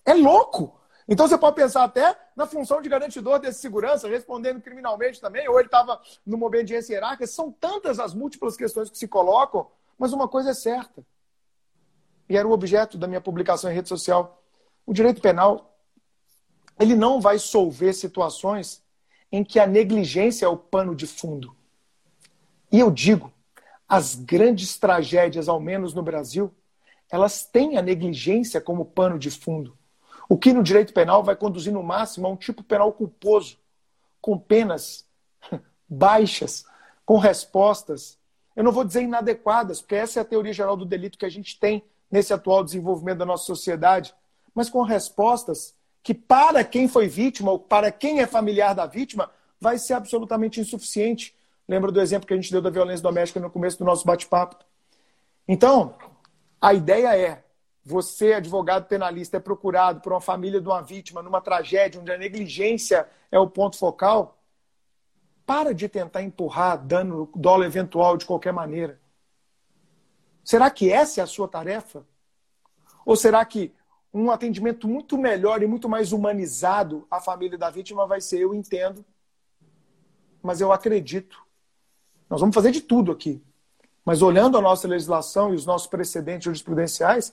É 0.05 0.15
louco. 0.15 0.78
Então 1.09 1.27
você 1.27 1.39
pode 1.39 1.57
pensar 1.57 1.85
até 1.85 2.15
na 2.37 2.47
função 2.47 2.83
de 2.83 2.89
garantidor 2.89 3.39
desse 3.39 3.61
segurança, 3.61 4.07
respondendo 4.07 4.61
criminalmente 4.61 5.19
também, 5.19 5.49
ou 5.49 5.59
ele 5.59 5.67
estava 5.67 5.99
numa 6.27 6.47
obediência 6.47 6.93
hierárquica. 6.93 7.27
São 7.27 7.51
tantas 7.51 7.99
as 7.99 8.13
múltiplas 8.13 8.57
questões 8.59 8.91
que 8.91 8.99
se 8.99 9.09
colocam, 9.09 9.67
mas 9.99 10.13
uma 10.13 10.29
coisa 10.29 10.51
é 10.51 10.55
certa. 10.55 11.03
E 12.29 12.37
era 12.37 12.47
o 12.47 12.53
objeto 12.53 12.99
da 12.99 13.07
minha 13.07 13.23
publicação 13.23 13.71
em 13.71 13.75
rede 13.75 13.89
social. 13.89 14.43
O 14.85 14.93
direito 14.93 15.23
penal, 15.23 15.75
ele 16.79 16.95
não 16.95 17.23
vai 17.23 17.39
solver 17.39 17.95
situações 17.95 18.83
em 19.33 19.43
que 19.43 19.59
a 19.59 19.67
negligência 19.67 20.45
é 20.45 20.49
o 20.49 20.59
pano 20.59 20.95
de 20.95 21.07
fundo. 21.07 21.57
E 22.71 22.79
eu 22.79 22.91
digo, 22.91 23.33
as 23.89 24.15
grandes 24.15 24.77
tragédias, 24.77 25.49
ao 25.49 25.59
menos 25.59 25.95
no 25.95 26.03
Brasil, 26.03 26.55
elas 27.11 27.47
têm 27.47 27.79
a 27.79 27.83
negligência 27.83 28.61
como 28.61 28.85
pano 28.85 29.19
de 29.19 29.31
fundo. 29.31 29.78
O 30.29 30.37
que 30.37 30.53
no 30.53 30.63
direito 30.63 30.93
penal 30.93 31.23
vai 31.23 31.35
conduzir 31.35 31.73
no 31.73 31.83
máximo 31.83 32.27
a 32.27 32.31
um 32.31 32.37
tipo 32.37 32.63
penal 32.63 32.93
culposo, 32.93 33.59
com 34.21 34.39
penas 34.39 35.07
baixas, 35.89 36.65
com 37.05 37.17
respostas, 37.17 38.19
eu 38.59 38.65
não 38.65 38.73
vou 38.73 38.85
dizer 38.85 39.03
inadequadas, 39.03 39.81
porque 39.81 39.95
essa 39.95 40.19
é 40.19 40.23
a 40.23 40.25
teoria 40.25 40.53
geral 40.53 40.77
do 40.77 40.85
delito 40.85 41.17
que 41.17 41.25
a 41.25 41.29
gente 41.31 41.61
tem 41.61 41.81
nesse 42.11 42.33
atual 42.33 42.65
desenvolvimento 42.65 43.19
da 43.19 43.25
nossa 43.25 43.45
sociedade, 43.45 44.13
mas 44.53 44.69
com 44.69 44.83
respostas 44.83 45.77
que, 46.03 46.13
para 46.13 46.65
quem 46.65 46.89
foi 46.89 47.07
vítima 47.07 47.53
ou 47.53 47.61
para 47.61 47.93
quem 47.93 48.19
é 48.19 48.27
familiar 48.27 48.75
da 48.75 48.85
vítima, 48.85 49.31
vai 49.61 49.79
ser 49.79 49.95
absolutamente 49.95 50.61
insuficiente. 50.61 51.37
Lembra 51.69 51.93
do 51.93 52.01
exemplo 52.01 52.27
que 52.27 52.35
a 52.35 52.37
gente 52.37 52.51
deu 52.51 52.61
da 52.61 52.69
violência 52.69 53.01
doméstica 53.01 53.39
no 53.39 53.49
começo 53.49 53.79
do 53.79 53.85
nosso 53.85 54.05
bate-papo? 54.05 54.57
Então, 55.47 55.95
a 56.61 56.75
ideia 56.75 57.17
é: 57.17 57.45
você, 57.89 58.35
advogado 58.35 58.87
penalista, 58.87 59.39
é 59.39 59.41
procurado 59.41 60.03
por 60.03 60.13
uma 60.13 60.21
família 60.21 60.61
de 60.61 60.69
uma 60.69 60.83
vítima 60.83 61.23
numa 61.23 61.41
tragédia 61.41 61.99
onde 61.99 62.13
a 62.13 62.19
negligência 62.19 63.09
é 63.33 63.39
o 63.39 63.49
ponto 63.49 63.79
focal. 63.79 64.39
Para 65.47 65.73
de 65.73 65.89
tentar 65.89 66.23
empurrar 66.23 66.77
dano, 66.85 67.31
dolo 67.35 67.65
eventual 67.65 68.19
de 68.19 68.27
qualquer 68.27 68.53
maneira. 68.53 69.01
Será 70.45 70.71
que 70.71 70.93
essa 70.93 71.23
é 71.23 71.25
a 71.25 71.27
sua 71.27 71.49
tarefa? 71.49 72.07
Ou 73.07 73.17
será 73.17 73.43
que 73.43 73.73
um 74.13 74.31
atendimento 74.31 74.87
muito 74.87 75.17
melhor 75.17 75.63
e 75.63 75.67
muito 75.67 75.89
mais 75.89 76.13
humanizado 76.13 77.07
à 77.11 77.23
família 77.23 77.57
da 77.57 77.71
vítima 77.71 78.07
vai 78.07 78.21
ser? 78.21 78.41
Eu 78.41 78.55
entendo, 78.55 79.03
mas 80.43 80.61
eu 80.61 80.73
acredito. 80.73 81.43
Nós 82.29 82.41
vamos 82.43 82.55
fazer 82.55 82.71
de 82.71 82.83
tudo 82.83 83.13
aqui. 83.13 83.43
Mas 84.05 84.21
olhando 84.21 84.59
a 84.59 84.61
nossa 84.61 84.87
legislação 84.87 85.53
e 85.53 85.57
os 85.57 85.65
nossos 85.65 85.87
precedentes 85.87 86.45
jurisprudenciais, 86.45 87.33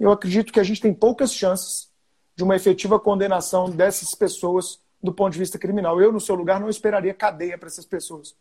eu 0.00 0.10
acredito 0.10 0.52
que 0.52 0.58
a 0.58 0.64
gente 0.64 0.80
tem 0.80 0.94
poucas 0.94 1.32
chances 1.32 1.90
de 2.34 2.42
uma 2.42 2.56
efetiva 2.56 2.98
condenação 2.98 3.68
dessas 3.68 4.14
pessoas 4.14 4.80
do 5.02 5.12
ponto 5.12 5.32
de 5.32 5.38
vista 5.38 5.58
criminal. 5.58 6.00
Eu, 6.00 6.10
no 6.10 6.20
seu 6.20 6.34
lugar, 6.34 6.58
não 6.58 6.70
esperaria 6.70 7.12
cadeia 7.12 7.58
para 7.58 7.68
essas 7.68 7.84
pessoas. 7.84 8.34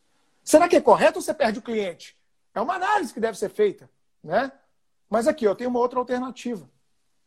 Será 0.44 0.68
que 0.68 0.76
é 0.76 0.82
correto 0.82 1.20
ou 1.20 1.22
você 1.22 1.34
perde 1.34 1.60
o 1.60 1.62
cliente? 1.62 2.18
É 2.56 2.62
uma 2.62 2.76
análise 2.76 3.14
que 3.14 3.20
deve 3.20 3.38
ser 3.38 3.50
feita. 3.50 3.90
Né? 4.24 4.52
Mas 5.10 5.28
aqui, 5.28 5.46
eu 5.46 5.56
tenho 5.56 5.70
uma 5.70 5.80
outra 5.80 6.00
alternativa. 6.00 6.70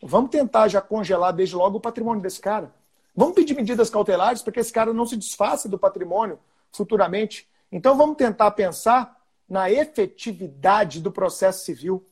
Vamos 0.03 0.31
tentar 0.31 0.67
já 0.69 0.81
congelar 0.81 1.33
desde 1.33 1.55
logo 1.55 1.77
o 1.77 1.81
patrimônio 1.81 2.23
desse 2.23 2.41
cara. 2.41 2.75
Vamos 3.15 3.35
pedir 3.35 3.55
medidas 3.55 3.91
cautelares 3.91 4.43
para 4.43 4.53
que 4.53 4.61
esse 4.61 4.73
cara 4.73 4.93
não 4.93 5.07
se 5.07 5.17
desfaça 5.17 5.69
do 5.69 5.79
patrimônio 5.79 6.39
futuramente. 6.73 7.47
Então 7.71 7.97
vamos 7.97 8.17
tentar 8.17 8.51
pensar 8.53 9.21
na 9.49 9.71
efetividade 9.71 11.01
do 11.01 11.13
processo 11.13 11.65
civil. 11.65 12.05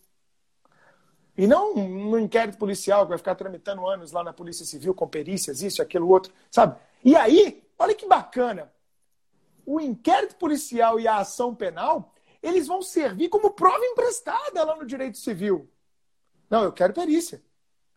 E 1.40 1.46
não 1.46 1.74
no 1.74 2.18
inquérito 2.18 2.58
policial 2.58 3.04
que 3.04 3.08
vai 3.08 3.16
ficar 3.16 3.34
tramitando 3.34 3.86
anos 3.88 4.12
lá 4.12 4.22
na 4.22 4.30
Polícia 4.30 4.66
Civil 4.66 4.92
com 4.92 5.08
perícias, 5.08 5.62
isso, 5.62 5.80
aquilo, 5.80 6.06
outro, 6.06 6.30
sabe? 6.50 6.78
E 7.02 7.16
aí, 7.16 7.64
olha 7.78 7.94
que 7.94 8.06
bacana. 8.06 8.70
O 9.64 9.80
inquérito 9.80 10.36
policial 10.36 11.00
e 11.00 11.08
a 11.08 11.16
ação 11.16 11.54
penal, 11.54 12.12
eles 12.42 12.66
vão 12.66 12.82
servir 12.82 13.30
como 13.30 13.52
prova 13.52 13.82
emprestada 13.86 14.62
lá 14.62 14.76
no 14.76 14.84
direito 14.84 15.16
civil. 15.16 15.66
Não, 16.50 16.62
eu 16.62 16.72
quero 16.72 16.92
perícia. 16.92 17.42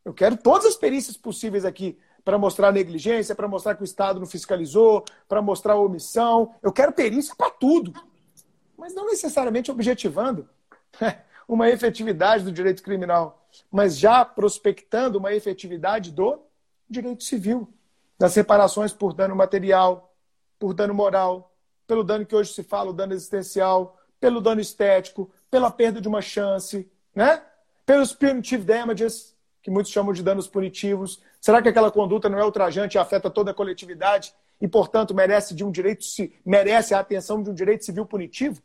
Eu 0.06 0.14
quero 0.14 0.38
todas 0.38 0.66
as 0.66 0.78
perícias 0.78 1.18
possíveis 1.18 1.66
aqui 1.66 2.00
para 2.24 2.38
mostrar 2.38 2.72
negligência, 2.72 3.36
para 3.36 3.50
mostrar 3.50 3.76
que 3.76 3.82
o 3.82 3.84
Estado 3.84 4.22
não 4.22 4.26
fiscalizou, 4.26 5.04
para 5.28 5.42
mostrar 5.42 5.76
omissão. 5.76 6.56
Eu 6.62 6.72
quero 6.72 6.94
perícia 6.94 7.36
para 7.36 7.50
tudo. 7.50 7.92
Mas 8.78 8.96
não 8.96 9.06
necessariamente 9.06 9.70
objetivando 9.70 10.48
uma 11.48 11.70
efetividade 11.70 12.44
do 12.44 12.52
direito 12.52 12.82
criminal, 12.82 13.48
mas 13.72 13.98
já 13.98 14.24
prospectando 14.26 15.18
uma 15.18 15.34
efetividade 15.34 16.12
do 16.12 16.40
direito 16.90 17.24
civil, 17.24 17.68
das 18.18 18.36
reparações 18.36 18.94
por 18.94 19.14
dano 19.14 19.36
material, 19.36 20.14
por 20.60 20.74
dano 20.74 20.94
moral, 20.94 21.54
pelo 21.86 22.04
dano 22.04 22.26
que 22.26 22.36
hoje 22.36 22.54
se 22.54 22.64
fala, 22.64 22.92
o 22.92 22.94
dano 22.94 23.14
existencial, 23.14 24.00
pelo 24.20 24.40
dano 24.40 24.62
estético, 24.62 25.30
pela 25.52 25.70
perda 25.70 26.00
de 26.00 26.08
uma 26.08 26.22
chance, 26.22 26.90
né? 27.14 27.42
Pelos 27.86 28.14
punitive 28.14 28.64
damages, 28.64 29.36
que 29.62 29.70
muitos 29.70 29.92
chamam 29.92 30.14
de 30.14 30.24
danos 30.24 30.48
punitivos. 30.48 31.22
Será 31.40 31.62
que 31.62 31.70
aquela 31.70 31.92
conduta 31.92 32.30
não 32.30 32.40
é 32.40 32.46
ultrajante 32.46 32.98
e 32.98 33.00
afeta 33.00 33.30
toda 33.30 33.52
a 33.52 33.54
coletividade 33.54 34.34
e, 34.62 34.68
portanto, 34.68 35.14
merece 35.14 35.54
de 35.54 35.64
um 35.64 35.72
direito 35.72 36.06
merece 36.46 36.94
a 36.94 37.00
atenção 37.00 37.44
de 37.44 37.50
um 37.50 37.54
direito 37.54 37.84
civil 37.84 38.06
punitivo? 38.06 38.62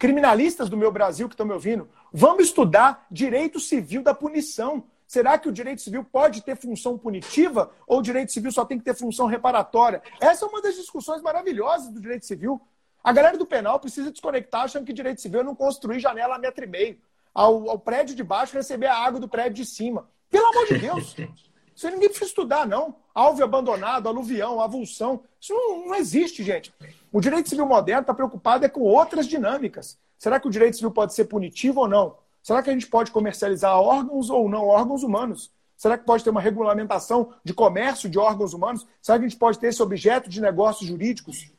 Criminalistas 0.00 0.70
do 0.70 0.78
meu 0.78 0.90
Brasil 0.90 1.28
que 1.28 1.34
estão 1.34 1.44
me 1.44 1.52
ouvindo, 1.52 1.86
vamos 2.10 2.44
estudar 2.44 3.06
direito 3.10 3.60
civil 3.60 4.02
da 4.02 4.14
punição. 4.14 4.82
Será 5.06 5.36
que 5.36 5.46
o 5.46 5.52
direito 5.52 5.82
civil 5.82 6.02
pode 6.02 6.40
ter 6.42 6.56
função 6.56 6.96
punitiva 6.96 7.70
ou 7.86 7.98
o 7.98 8.02
direito 8.02 8.32
civil 8.32 8.50
só 8.50 8.64
tem 8.64 8.78
que 8.78 8.84
ter 8.84 8.94
função 8.94 9.26
reparatória? 9.26 10.02
Essa 10.18 10.46
é 10.46 10.48
uma 10.48 10.62
das 10.62 10.74
discussões 10.74 11.20
maravilhosas 11.20 11.92
do 11.92 12.00
direito 12.00 12.24
civil. 12.24 12.58
A 13.04 13.12
galera 13.12 13.36
do 13.36 13.44
penal 13.44 13.78
precisa 13.78 14.10
desconectar 14.10 14.62
achando 14.62 14.86
que 14.86 14.94
direito 14.94 15.20
civil 15.20 15.40
é 15.40 15.44
não 15.44 15.54
construir 15.54 16.00
janela 16.00 16.36
a 16.36 16.38
metro 16.38 16.64
e 16.64 16.66
meio. 16.66 16.98
Ao, 17.34 17.68
ao 17.68 17.78
prédio 17.78 18.16
de 18.16 18.24
baixo 18.24 18.56
receber 18.56 18.86
a 18.86 18.96
água 18.96 19.20
do 19.20 19.28
prédio 19.28 19.62
de 19.62 19.66
cima. 19.66 20.08
Pelo 20.30 20.46
amor 20.46 20.66
de 20.66 20.78
Deus! 20.78 21.14
Isso 21.80 21.90
ninguém 21.90 22.10
precisa 22.10 22.28
estudar, 22.28 22.66
não. 22.66 22.94
Alve 23.14 23.42
abandonado, 23.42 24.06
aluvião, 24.06 24.60
avulsão. 24.60 25.22
Isso 25.40 25.54
não, 25.54 25.86
não 25.86 25.94
existe, 25.94 26.44
gente. 26.44 26.74
O 27.10 27.22
direito 27.22 27.48
civil 27.48 27.64
moderno 27.64 28.02
está 28.02 28.12
preocupado 28.12 28.66
é 28.66 28.68
com 28.68 28.82
outras 28.82 29.26
dinâmicas. 29.26 29.98
Será 30.18 30.38
que 30.38 30.46
o 30.46 30.50
direito 30.50 30.76
civil 30.76 30.90
pode 30.90 31.14
ser 31.14 31.24
punitivo 31.24 31.80
ou 31.80 31.88
não? 31.88 32.18
Será 32.42 32.62
que 32.62 32.68
a 32.68 32.72
gente 32.74 32.86
pode 32.86 33.10
comercializar 33.10 33.80
órgãos 33.80 34.28
ou 34.28 34.46
não 34.46 34.66
órgãos 34.66 35.02
humanos? 35.02 35.50
Será 35.74 35.96
que 35.96 36.04
pode 36.04 36.22
ter 36.22 36.28
uma 36.28 36.40
regulamentação 36.42 37.32
de 37.42 37.54
comércio 37.54 38.10
de 38.10 38.18
órgãos 38.18 38.52
humanos? 38.52 38.86
Será 39.00 39.18
que 39.18 39.24
a 39.24 39.28
gente 39.28 39.38
pode 39.38 39.58
ter 39.58 39.68
esse 39.68 39.82
objeto 39.82 40.28
de 40.28 40.38
negócios 40.38 40.86
jurídicos? 40.86 41.50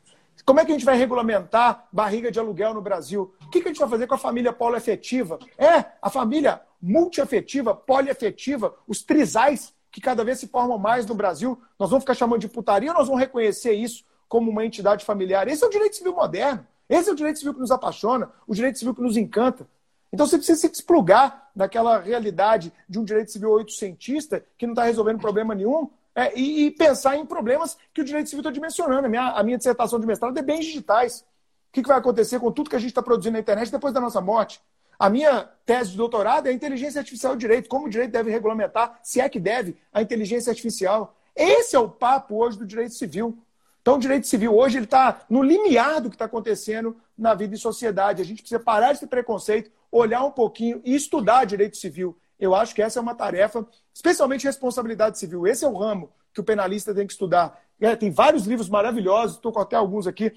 Como 0.44 0.60
é 0.60 0.64
que 0.64 0.70
a 0.70 0.74
gente 0.74 0.84
vai 0.84 0.96
regulamentar 0.96 1.88
barriga 1.92 2.30
de 2.30 2.38
aluguel 2.38 2.74
no 2.74 2.80
Brasil? 2.80 3.34
O 3.44 3.50
que, 3.50 3.58
a 3.58 3.66
gente 3.66 3.80
vai 3.80 3.88
fazer 3.88 4.06
com 4.06 4.14
a 4.14 4.18
família 4.18 4.52
poliafetiva? 4.52 5.40
É, 5.58 5.84
a 6.00 6.08
família 6.08 6.62
multiafetiva, 6.80 7.74
poliafetiva, 7.74 8.72
os 8.86 9.02
trisais, 9.02 9.74
que 9.92 10.00
cada 10.00 10.24
vez 10.24 10.40
se 10.40 10.48
formam 10.48 10.78
mais 10.78 11.06
no 11.06 11.14
Brasil. 11.14 11.60
Nós 11.78 11.90
vamos 11.90 12.02
ficar 12.02 12.14
chamando 12.14 12.40
de 12.40 12.48
putaria 12.48 12.90
ou 12.90 12.96
nós 12.96 13.06
vamos 13.06 13.20
reconhecer 13.20 13.74
isso 13.74 14.04
como 14.26 14.50
uma 14.50 14.64
entidade 14.64 15.04
familiar? 15.04 15.46
Esse 15.46 15.62
é 15.62 15.66
o 15.66 15.70
direito 15.70 15.94
civil 15.94 16.14
moderno. 16.14 16.66
Esse 16.88 17.10
é 17.10 17.12
o 17.12 17.14
direito 17.14 17.38
civil 17.38 17.52
que 17.52 17.60
nos 17.60 17.70
apaixona, 17.70 18.30
o 18.46 18.54
direito 18.54 18.78
civil 18.78 18.94
que 18.94 19.02
nos 19.02 19.16
encanta. 19.16 19.68
Então 20.10 20.26
você 20.26 20.38
precisa 20.38 20.58
se 20.58 20.70
desplugar 20.70 21.50
daquela 21.54 22.00
realidade 22.00 22.72
de 22.88 22.98
um 22.98 23.04
direito 23.04 23.30
civil 23.30 23.50
oitocentista 23.50 24.44
que 24.56 24.66
não 24.66 24.72
está 24.72 24.84
resolvendo 24.84 25.20
problema 25.20 25.54
nenhum 25.54 25.90
é, 26.14 26.38
e, 26.38 26.66
e, 26.66 26.70
pensar 26.70 27.16
em 27.16 27.24
problemas 27.24 27.76
que 27.92 28.00
o 28.00 28.04
direito 28.04 28.28
civil 28.28 28.40
está 28.40 28.50
dimensionando. 28.50 29.06
A 29.06 29.08
minha, 29.08 29.28
a 29.30 29.42
minha 29.42 29.56
dissertação 29.56 30.00
de 30.00 30.06
mestrado 30.06 30.36
é 30.38 30.42
bens 30.42 30.64
digitais. 30.64 31.20
O 31.20 31.72
que, 31.72 31.82
que 31.82 31.88
vai 31.88 31.98
acontecer 31.98 32.38
com 32.38 32.50
tudo 32.50 32.68
que 32.68 32.76
a 32.76 32.78
gente 32.78 32.90
está 32.90 33.02
produzindo 33.02 33.34
na 33.34 33.40
internet 33.40 33.70
depois 33.70 33.94
da 33.94 34.00
nossa 34.00 34.20
morte? 34.20 34.60
A 34.98 35.10
minha 35.10 35.48
tese 35.66 35.90
de 35.90 35.96
doutorado 35.96 36.46
é 36.46 36.50
a 36.50 36.52
inteligência 36.52 37.00
artificial 37.00 37.34
e 37.34 37.38
direito. 37.38 37.68
Como 37.68 37.86
o 37.86 37.90
direito 37.90 38.12
deve 38.12 38.30
regulamentar, 38.30 38.98
se 39.02 39.20
é 39.20 39.28
que 39.28 39.40
deve, 39.40 39.76
a 39.92 40.00
inteligência 40.02 40.50
artificial. 40.50 41.16
Esse 41.34 41.74
é 41.74 41.78
o 41.78 41.88
papo 41.88 42.36
hoje 42.36 42.58
do 42.58 42.66
direito 42.66 42.94
civil. 42.94 43.38
Então, 43.80 43.96
o 43.96 43.98
direito 43.98 44.26
civil 44.26 44.56
hoje 44.56 44.78
está 44.78 45.22
no 45.28 45.42
limiar 45.42 46.00
do 46.00 46.08
que 46.08 46.14
está 46.14 46.26
acontecendo 46.26 46.96
na 47.18 47.34
vida 47.34 47.54
e 47.54 47.58
sociedade. 47.58 48.22
A 48.22 48.24
gente 48.24 48.42
precisa 48.42 48.60
parar 48.60 48.92
esse 48.92 49.06
preconceito, 49.06 49.70
olhar 49.90 50.22
um 50.24 50.30
pouquinho 50.30 50.80
e 50.84 50.94
estudar 50.94 51.44
direito 51.44 51.76
civil. 51.76 52.16
Eu 52.38 52.54
acho 52.54 52.74
que 52.74 52.82
essa 52.82 52.98
é 52.98 53.02
uma 53.02 53.14
tarefa, 53.14 53.66
especialmente 53.92 54.44
responsabilidade 54.44 55.18
civil. 55.18 55.46
Esse 55.46 55.64
é 55.64 55.68
o 55.68 55.76
ramo 55.76 56.10
que 56.32 56.40
o 56.40 56.44
penalista 56.44 56.94
tem 56.94 57.06
que 57.06 57.12
estudar. 57.12 57.60
É, 57.80 57.96
tem 57.96 58.10
vários 58.10 58.46
livros 58.46 58.68
maravilhosos, 58.68 59.36
estou 59.36 59.52
com 59.52 59.60
até 59.60 59.74
alguns 59.74 60.06
aqui, 60.06 60.32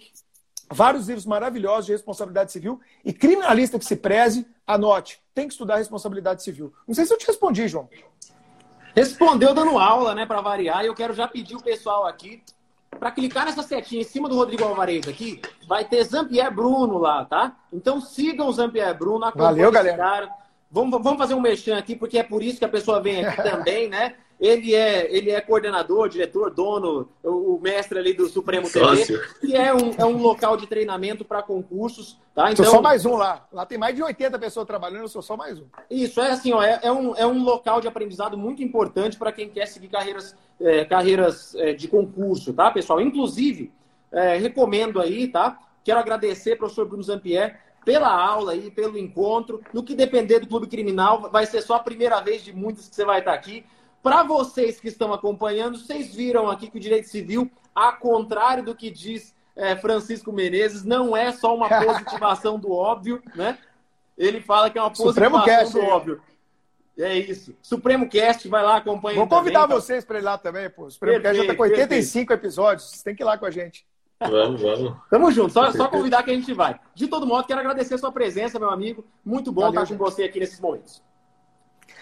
vários 0.72 1.08
livros 1.08 1.26
maravilhosos 1.26 1.86
de 1.86 1.92
responsabilidade 1.92 2.52
civil. 2.52 2.80
E 3.04 3.14
criminalista 3.14 3.80
que 3.80 3.86
se 3.86 3.96
preze, 3.96 4.48
anote, 4.66 5.22
tem 5.34 5.48
que 5.48 5.54
estudar 5.54 5.78
responsabilidade 5.78 6.44
civil. 6.44 6.74
Não 6.88 6.94
sei 6.96 7.06
se 7.06 7.14
eu 7.14 7.18
te 7.18 7.28
respondi, 7.28 7.68
João. 7.68 7.90
Respondeu 8.96 9.54
dando 9.54 9.78
aula, 9.78 10.16
né, 10.16 10.26
para 10.26 10.42
variar. 10.42 10.84
E 10.84 10.88
eu 10.88 10.96
quero 10.96 11.14
já 11.14 11.28
pedir 11.28 11.56
o 11.56 11.62
pessoal 11.62 12.08
aqui 12.08 12.42
para 13.00 13.12
clicar 13.12 13.46
nessa 13.46 13.62
setinha 13.62 14.02
em 14.02 14.06
cima 14.06 14.30
do 14.30 14.36
Rodrigo 14.36 14.64
Alvarez 14.64 15.08
aqui, 15.08 15.42
vai 15.68 15.84
ter 15.86 16.04
Zampier 16.04 16.54
Bruno 16.54 16.98
lá, 16.98 17.26
tá? 17.26 17.56
Então 17.72 18.00
sigam 18.00 18.48
o 18.48 18.54
Zampier 18.54 18.98
Bruno, 18.98 19.30
Valeu, 19.36 19.72
galera. 19.72 20.30
Vamos, 20.72 21.02
vamos 21.02 21.18
fazer 21.18 21.34
um 21.34 21.42
mexão 21.42 21.78
aqui, 21.78 21.96
porque 21.96 22.18
é 22.18 22.24
por 22.24 22.42
isso 22.42 22.60
que 22.60 22.66
a 22.66 22.70
pessoa 22.70 23.02
vem 23.02 23.26
aqui 23.26 23.44
também, 23.44 23.90
né? 23.90 24.16
Ele 24.40 24.76
é, 24.76 25.16
ele 25.16 25.32
é 25.32 25.40
coordenador, 25.40 26.10
diretor, 26.10 26.52
dono, 26.52 27.10
o, 27.24 27.58
mestre 27.62 27.98
ali 27.98 28.14
do 28.14 28.28
Supremo 28.28 28.70
TV, 28.70 29.20
que 29.40 29.56
é 29.56 29.74
um, 29.74 29.94
é 29.98 30.06
um 30.06 30.18
local 30.18 30.58
de 30.58 30.68
treinamento 30.68 31.24
para 31.24 31.42
concursos. 31.42 32.20
Tá? 32.34 32.52
Então, 32.52 32.66
sou 32.66 32.76
só 32.76 32.82
mais 32.82 33.06
um 33.06 33.16
lá. 33.16 33.48
Lá 33.52 33.66
tem 33.66 33.78
mais 33.78 33.96
de 33.96 34.04
80 34.04 34.38
pessoas 34.38 34.68
trabalhando, 34.68 35.04
eu 35.04 35.08
sou 35.08 35.22
só 35.22 35.38
mais 35.38 35.58
um. 35.58 35.66
Isso, 35.90 36.20
é 36.20 36.32
assim, 36.32 36.52
ó, 36.52 36.62
é, 36.62 36.80
é, 36.84 36.92
um, 36.92 37.16
é 37.16 37.26
um 37.26 37.44
local 37.44 37.80
de 37.80 37.88
aprendizado 37.88 38.38
muito 38.38 38.62
importante 38.62 39.18
para 39.18 39.32
quem 39.32 39.48
quer 39.48 39.68
seguir 39.68 39.88
carreiras, 39.88 40.36
é, 40.60 40.84
carreiras 40.84 41.56
é, 41.56 41.74
de 41.74 41.88
concurso, 41.88 42.54
tá, 42.54 42.70
pessoal? 42.70 43.00
Inclusive, 43.00 43.72
é, 44.12 44.36
recomendo 44.36 45.00
aí, 45.00 45.30
tá? 45.30 45.60
Quero 45.82 46.00
agradecer, 46.00 46.58
professor 46.58 46.86
Bruno 46.86 47.04
Zampier, 47.04 47.58
pela 47.86 48.10
aula 48.10 48.54
aí, 48.54 48.72
pelo 48.72 48.98
encontro. 48.98 49.62
No 49.72 49.84
que 49.84 49.96
depender 49.96 50.40
do 50.40 50.48
Clube 50.48 50.68
Criminal, 50.68 51.30
vai 51.32 51.46
ser 51.46 51.62
só 51.62 51.76
a 51.76 51.80
primeira 51.80 52.20
vez 52.20 52.44
de 52.44 52.52
muitas 52.52 52.90
que 52.90 52.96
você 52.96 53.06
vai 53.06 53.20
estar 53.20 53.34
aqui. 53.34 53.64
Para 54.06 54.22
vocês 54.22 54.80
que 54.80 54.88
estão 54.88 55.12
acompanhando, 55.12 55.80
vocês 55.80 56.14
viram 56.14 56.48
aqui 56.48 56.70
que 56.70 56.78
o 56.78 56.80
direito 56.80 57.10
civil, 57.10 57.50
ao 57.74 57.98
contrário 57.98 58.64
do 58.64 58.76
que 58.76 58.92
diz 58.92 59.34
é, 59.56 59.76
Francisco 59.76 60.32
Menezes, 60.32 60.84
não 60.84 61.18
é 61.18 61.32
só 61.32 61.56
uma 61.56 61.68
positivação 61.84 62.60
do 62.60 62.72
óbvio, 62.72 63.20
né? 63.34 63.58
Ele 64.16 64.40
fala 64.42 64.70
que 64.70 64.78
é 64.78 64.82
uma 64.82 64.92
positivação 64.92 65.82
do 65.82 65.88
óbvio. 65.88 66.22
É 66.96 67.18
isso. 67.18 67.56
Supremo 67.64 68.08
Cast, 68.08 68.48
vai 68.48 68.62
lá, 68.62 68.78
acompanha. 68.78 69.18
Vou 69.18 69.28
convidar 69.28 69.62
também, 69.62 69.76
vocês 69.76 70.06
para 70.06 70.20
ir 70.20 70.22
lá 70.22 70.38
também, 70.38 70.70
pô. 70.70 70.86
O 70.86 70.92
Supremo 70.92 71.20
perfeito, 71.20 71.38
Cast 71.38 71.48
já 71.48 71.54
tá 71.54 71.58
com 71.58 71.64
85 71.64 72.28
perfeito. 72.28 72.46
episódios. 72.46 72.90
Vocês 72.92 73.02
têm 73.02 73.16
que 73.16 73.24
ir 73.24 73.26
lá 73.26 73.40
com 73.40 73.48
a 73.48 73.52
gente. 73.52 73.88
Vamos, 74.20 74.62
vamos. 74.62 74.94
Tamo 75.10 75.32
junto, 75.32 75.52
só, 75.52 75.72
só, 75.72 75.88
convidar 75.88 76.22
que 76.22 76.30
a 76.30 76.36
gente 76.36 76.54
vai. 76.54 76.80
De 76.94 77.08
todo 77.08 77.26
modo, 77.26 77.48
quero 77.48 77.60
agradecer 77.60 77.96
a 77.96 77.98
sua 77.98 78.12
presença, 78.12 78.60
meu 78.60 78.70
amigo. 78.70 79.04
Muito 79.26 79.52
bom 79.52 79.62
Valeu, 79.62 79.82
estar 79.82 79.98
com 79.98 80.04
você 80.04 80.26
aqui 80.26 80.40
nesses 80.40 80.60
momentos. 80.60 81.02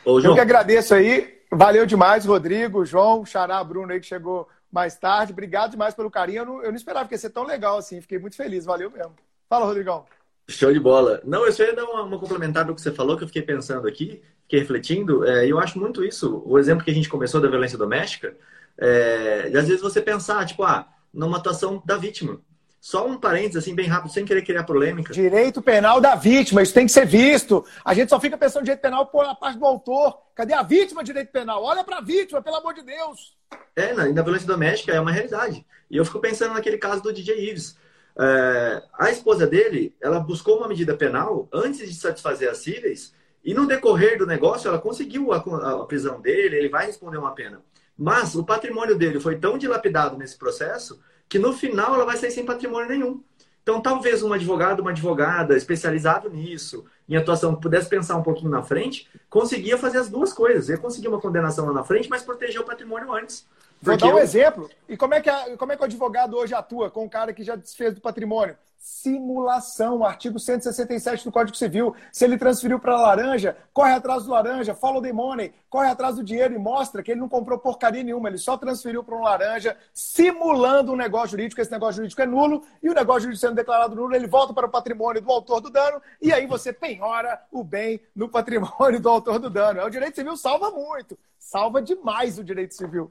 Ô, 0.04 0.20
Eu 0.20 0.34
que 0.34 0.42
agradeço 0.42 0.94
aí. 0.94 1.33
Valeu 1.56 1.86
demais, 1.86 2.26
Rodrigo, 2.26 2.84
João, 2.84 3.26
Xará, 3.26 3.64
Bruno 3.64 3.92
aí 3.92 4.00
que 4.00 4.08
chegou 4.08 4.48
mais 4.72 4.96
tarde. 4.96 5.32
Obrigado 5.32 5.72
demais 5.72 5.94
pelo 5.94 6.10
carinho. 6.10 6.40
Eu 6.40 6.46
não, 6.46 6.64
eu 6.64 6.70
não 6.70 6.76
esperava 6.76 7.08
que 7.08 7.14
ia 7.14 7.20
ser 7.20 7.30
tão 7.30 7.44
legal 7.44 7.78
assim. 7.78 8.02
Fiquei 8.02 8.18
muito 8.18 8.36
feliz. 8.36 8.66
Valeu 8.66 8.90
mesmo. 8.90 9.14
Fala, 9.48 9.66
Rodrigão. 9.66 10.06
Show 10.50 10.74
de 10.74 10.80
bola. 10.80 11.22
Não, 11.24 11.46
eu 11.46 11.52
só 11.54 11.64
ia 11.64 11.76
dar 11.76 11.86
uma, 11.86 12.04
uma 12.04 12.20
complementar 12.20 12.66
do 12.66 12.74
que 12.74 12.82
você 12.82 12.92
falou, 12.92 13.16
que 13.16 13.24
eu 13.24 13.28
fiquei 13.28 13.44
pensando 13.44 13.88
aqui, 13.88 14.22
fiquei 14.42 14.60
refletindo, 14.60 15.24
é, 15.26 15.48
eu 15.48 15.60
acho 15.60 15.80
muito 15.80 16.04
isso. 16.04 16.42
O 16.46 16.60
exemplo 16.60 16.84
que 16.84 16.92
a 16.92 16.94
gente 16.94 17.08
começou 17.08 17.40
da 17.40 17.48
violência 17.48 17.78
doméstica, 17.78 18.36
é, 18.78 19.50
e 19.50 19.58
às 19.58 19.68
vezes 19.68 19.82
você 19.82 20.02
pensar, 20.02 20.46
tipo, 20.46 20.64
ah, 20.64 20.88
numa 21.14 21.38
atuação 21.38 21.82
da 21.86 21.96
vítima. 21.98 22.42
Só 22.84 23.08
um 23.08 23.18
parênteses, 23.18 23.56
assim, 23.56 23.74
bem 23.74 23.88
rápido, 23.88 24.12
sem 24.12 24.26
querer 24.26 24.42
criar 24.42 24.66
polêmica. 24.66 25.14
Direito 25.14 25.62
penal 25.62 26.02
da 26.02 26.16
vítima, 26.16 26.62
isso 26.62 26.74
tem 26.74 26.86
que 26.86 26.92
ser 26.92 27.06
visto. 27.06 27.66
A 27.86 27.94
gente 27.94 28.10
só 28.10 28.20
fica 28.20 28.38
pensando 28.38 28.64
em 28.64 28.66
direito 28.66 28.82
penal 28.82 29.06
por 29.06 29.24
a 29.24 29.34
parte 29.34 29.58
do 29.58 29.66
autor. 29.66 30.18
Cadê 30.36 30.54
a 30.54 30.62
vítima 30.64 31.02
de 31.02 31.14
direito 31.14 31.32
penal? 31.32 31.64
Olha 31.64 31.82
para 31.82 32.00
a 32.00 32.02
vítima, 32.02 32.42
pelo 32.42 32.58
amor 32.58 32.74
de 32.74 32.82
Deus. 32.82 33.38
É, 33.74 33.94
na, 33.94 34.10
na 34.10 34.22
violência 34.22 34.46
doméstica 34.46 34.92
é 34.92 35.00
uma 35.00 35.14
realidade. 35.14 35.66
E 35.90 35.96
eu 35.96 36.04
fico 36.04 36.20
pensando 36.20 36.56
naquele 36.56 36.78
caso 36.78 37.02
do 37.02 37.14
DJ 37.14 37.52
Ives. 37.52 37.78
É, 38.20 38.84
a 39.00 39.10
esposa 39.10 39.48
dele, 39.48 39.96
ela 40.02 40.20
buscou 40.20 40.58
uma 40.58 40.68
medida 40.68 40.94
penal 40.94 41.48
antes 41.54 41.88
de 41.88 41.96
satisfazer 41.96 42.50
as 42.50 42.58
cíveis 42.58 43.16
e 43.46 43.54
no 43.54 43.66
decorrer 43.66 44.18
do 44.18 44.28
negócio 44.28 44.68
ela 44.68 44.78
conseguiu 44.78 45.32
a, 45.32 45.38
a 45.38 45.86
prisão 45.86 46.20
dele, 46.20 46.58
ele 46.58 46.68
vai 46.68 46.88
responder 46.88 47.18
uma 47.18 47.34
pena. 47.34 47.62
Mas 47.98 48.36
o 48.36 48.44
patrimônio 48.44 48.98
dele 48.98 49.22
foi 49.22 49.38
tão 49.38 49.58
dilapidado 49.58 50.18
nesse 50.18 50.38
processo 50.38 51.00
que 51.28 51.40
no 51.40 51.54
final 51.54 51.94
ela 51.96 52.06
vai 52.06 52.18
sair 52.18 52.32
sem 52.32 52.46
patrimônio 52.46 52.90
nenhum. 52.90 53.24
Então, 53.64 53.82
talvez 53.82 54.22
um 54.22 54.34
advogado, 54.34 54.82
uma 54.82 54.92
advogada 54.92 55.56
especializado 55.56 56.30
nisso, 56.30 56.86
em 57.08 57.16
atuação, 57.16 57.56
pudesse 57.56 57.88
pensar 57.88 58.18
um 58.18 58.24
pouquinho 58.24 58.52
na 58.52 58.62
frente, 58.62 59.10
conseguia 59.30 59.78
fazer 59.78 60.00
as 60.00 60.10
duas 60.10 60.34
coisas. 60.34 60.68
Ele 60.68 60.80
conseguia 60.80 61.10
uma 61.10 61.22
condenação 61.22 61.66
lá 61.68 61.74
na 61.74 61.84
frente, 61.84 62.10
mas 62.10 62.22
proteger 62.22 62.60
o 62.60 62.66
patrimônio 62.66 63.14
antes. 63.14 63.48
Vou 63.84 63.98
dar 63.98 64.08
um 64.08 64.10
eu... 64.12 64.20
exemplo. 64.20 64.70
E 64.88 64.96
como 64.96 65.14
é, 65.14 65.22
que 65.22 65.30
a, 65.30 65.58
como 65.58 65.72
é 65.74 65.76
que 65.76 65.82
o 65.82 65.86
advogado 65.86 66.38
hoje 66.38 66.56
atua 66.56 66.90
com 66.90 67.04
um 67.04 67.10
cara 67.10 67.34
que 67.34 67.44
já 67.44 67.56
desfez 67.56 67.94
do 67.94 68.00
patrimônio? 68.00 68.56
Simulação, 68.78 70.04
artigo 70.04 70.38
167 70.38 71.24
do 71.24 71.32
Código 71.32 71.56
Civil. 71.56 71.96
Se 72.12 72.26
ele 72.26 72.38
transferiu 72.38 72.80
para 72.80 73.00
laranja, 73.00 73.56
corre 73.74 73.94
atrás 73.94 74.24
do 74.24 74.32
laranja, 74.32 74.74
follow 74.74 75.02
the 75.02 75.14
money, 75.14 75.54
corre 75.70 75.88
atrás 75.88 76.16
do 76.16 76.24
dinheiro 76.24 76.54
e 76.54 76.58
mostra 76.58 77.02
que 77.02 77.12
ele 77.12 77.22
não 77.22 77.30
comprou 77.30 77.58
porcaria 77.58 78.04
nenhuma, 78.04 78.28
ele 78.28 78.38
só 78.38 78.58
transferiu 78.58 79.02
para 79.02 79.16
um 79.16 79.22
laranja, 79.22 79.78
simulando 79.94 80.92
um 80.92 80.98
negócio 80.98 81.30
jurídico. 81.30 81.62
Esse 81.62 81.72
negócio 81.72 81.96
jurídico 81.96 82.22
é 82.22 82.26
nulo 82.26 82.62
e 82.82 82.90
o 82.90 82.94
negócio 82.94 83.22
jurídico 83.22 83.48
sendo 83.48 83.56
declarado 83.56 83.96
nulo, 83.96 84.14
ele 84.14 84.28
volta 84.28 84.54
para 84.54 84.68
o 84.68 84.70
patrimônio 84.70 85.22
do 85.22 85.32
autor 85.32 85.62
do 85.62 85.70
dano 85.70 86.02
e 86.22 86.34
aí 86.34 86.46
você 86.46 86.74
penhora 86.74 87.42
o 87.52 87.64
bem 87.64 88.02
no 88.14 88.28
patrimônio 88.28 89.00
do 89.00 89.10
autor 89.10 89.40
do 89.40 89.50
dano. 89.50 89.80
É, 89.80 89.86
o 89.86 89.90
direito 89.90 90.16
civil 90.16 90.36
salva 90.36 90.72
muito, 90.72 91.18
salva 91.40 91.82
demais 91.82 92.38
o 92.38 92.44
direito 92.44 92.74
civil. 92.74 93.10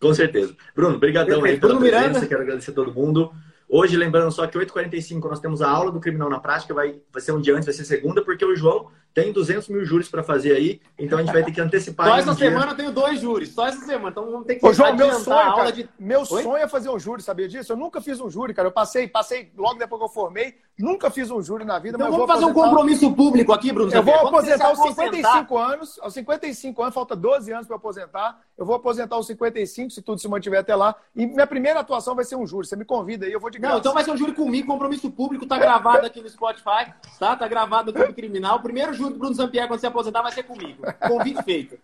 Com 0.00 0.12
certeza. 0.14 0.54
Bruno, 0.74 0.98
brigadão 0.98 1.44
aí 1.44 1.58
pela 1.58 1.74
Bruno 1.74 1.80
presença. 1.80 2.08
Miranda. 2.08 2.26
Quero 2.26 2.42
agradecer 2.42 2.70
a 2.70 2.74
todo 2.74 2.92
mundo. 2.92 3.32
Hoje, 3.68 3.96
lembrando 3.96 4.30
só 4.30 4.46
que 4.46 4.58
8h45 4.58 5.28
nós 5.28 5.40
temos 5.40 5.60
a 5.60 5.68
aula 5.68 5.90
do 5.90 5.98
Criminal 5.98 6.30
na 6.30 6.38
Prática, 6.38 6.72
vai, 6.72 7.00
vai 7.12 7.20
ser 7.20 7.32
um 7.32 7.40
dia 7.40 7.54
antes, 7.54 7.66
vai 7.66 7.74
ser 7.74 7.84
segunda, 7.84 8.22
porque 8.22 8.44
o 8.44 8.54
João 8.54 8.88
tem 9.16 9.32
200 9.32 9.66
mil 9.70 9.82
júris 9.82 10.10
para 10.10 10.22
fazer 10.22 10.54
aí, 10.54 10.78
então 10.98 11.18
a 11.18 11.22
gente 11.22 11.32
vai 11.32 11.42
ter 11.42 11.50
que 11.50 11.58
antecipar. 11.58 12.06
Só 12.06 12.18
essa 12.18 12.34
semana 12.34 12.72
eu 12.72 12.76
tenho 12.76 12.92
dois 12.92 13.18
júris, 13.18 13.48
só 13.48 13.66
essa 13.66 13.82
semana, 13.82 14.10
então 14.10 14.30
vamos 14.30 14.46
ter 14.46 14.56
que 14.56 14.66
Ô, 14.66 14.74
João, 14.74 14.94
meu 14.94 15.10
sonho, 15.14 15.38
a 15.38 15.46
aula 15.46 15.72
de... 15.72 15.88
Meu 15.98 16.20
Oi? 16.20 16.26
sonho 16.26 16.56
é 16.58 16.68
fazer 16.68 16.90
um 16.90 16.98
júri, 16.98 17.22
sabia 17.22 17.48
disso? 17.48 17.72
Eu 17.72 17.78
nunca 17.78 17.98
fiz 18.02 18.20
um 18.20 18.28
júri, 18.28 18.52
cara. 18.52 18.68
Eu 18.68 18.72
passei, 18.72 19.08
passei 19.08 19.50
logo 19.56 19.78
depois 19.78 19.98
que 19.98 20.04
eu 20.04 20.10
formei, 20.10 20.56
nunca 20.78 21.10
fiz 21.10 21.30
um 21.30 21.40
júri 21.40 21.64
na 21.64 21.78
vida. 21.78 21.96
Então 21.96 22.10
vamos 22.10 22.26
fazer 22.26 22.44
aposentar... 22.44 22.60
um 22.60 22.70
compromisso 22.70 23.10
público 23.14 23.54
aqui, 23.54 23.72
Bruno. 23.72 23.90
Eu 23.90 24.02
vou 24.02 24.14
aposentar 24.14 24.66
aos 24.66 24.80
55 24.80 25.56
anos, 25.56 25.98
aos 26.02 26.12
55 26.12 26.82
anos, 26.82 26.94
falta 26.94 27.16
12 27.16 27.50
anos 27.50 27.66
para 27.66 27.76
aposentar. 27.76 28.38
Eu 28.58 28.66
vou 28.66 28.76
aposentar 28.76 29.16
aos 29.16 29.26
55, 29.26 29.92
se 29.92 30.02
tudo 30.02 30.20
se 30.20 30.28
mantiver 30.28 30.60
até 30.60 30.76
lá. 30.76 30.94
E 31.14 31.24
minha 31.24 31.46
primeira 31.46 31.80
atuação 31.80 32.14
vai 32.14 32.24
ser 32.26 32.36
um 32.36 32.46
júri. 32.46 32.66
Você 32.66 32.76
me 32.76 32.84
convida 32.84 33.24
aí, 33.24 33.32
eu 33.32 33.40
vou 33.40 33.48
de 33.48 33.58
graça. 33.58 33.72
Não, 33.72 33.80
então 33.80 33.94
vai 33.94 34.04
ser 34.04 34.10
um 34.10 34.16
júri 34.16 34.32
comigo, 34.32 34.66
compromisso 34.66 35.10
público, 35.10 35.46
tá 35.46 35.58
gravado 35.58 36.04
aqui 36.04 36.20
no 36.20 36.28
Spotify, 36.28 36.92
tá? 37.18 37.34
Tá 37.34 37.48
gravado 37.48 37.92
no 37.92 37.98
Clube 37.98 38.12
Criminal. 38.12 38.56
O 38.56 38.62
primeiro 38.62 38.92
júri 38.92 39.05
do 39.10 39.18
Bruno 39.18 39.34
Zampier, 39.34 39.66
quando 39.68 39.80
você 39.80 39.86
aposentar, 39.86 40.22
vai 40.22 40.32
ser 40.32 40.42
comigo. 40.42 40.82
Convite 41.06 41.42
feito. 41.42 41.78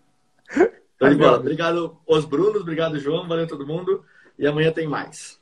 Então, 0.97 1.09
de 1.09 1.17
bola. 1.17 1.39
Obrigado 1.39 1.99
os 2.07 2.25
Brunos, 2.25 2.61
obrigado, 2.61 2.99
João, 2.99 3.27
valeu 3.27 3.47
todo 3.47 3.67
mundo. 3.67 4.05
E 4.39 4.47
amanhã 4.47 4.73
tem 4.73 4.87
mais. 4.87 5.41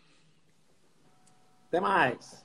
Até 1.69 1.81
mais. 1.81 2.40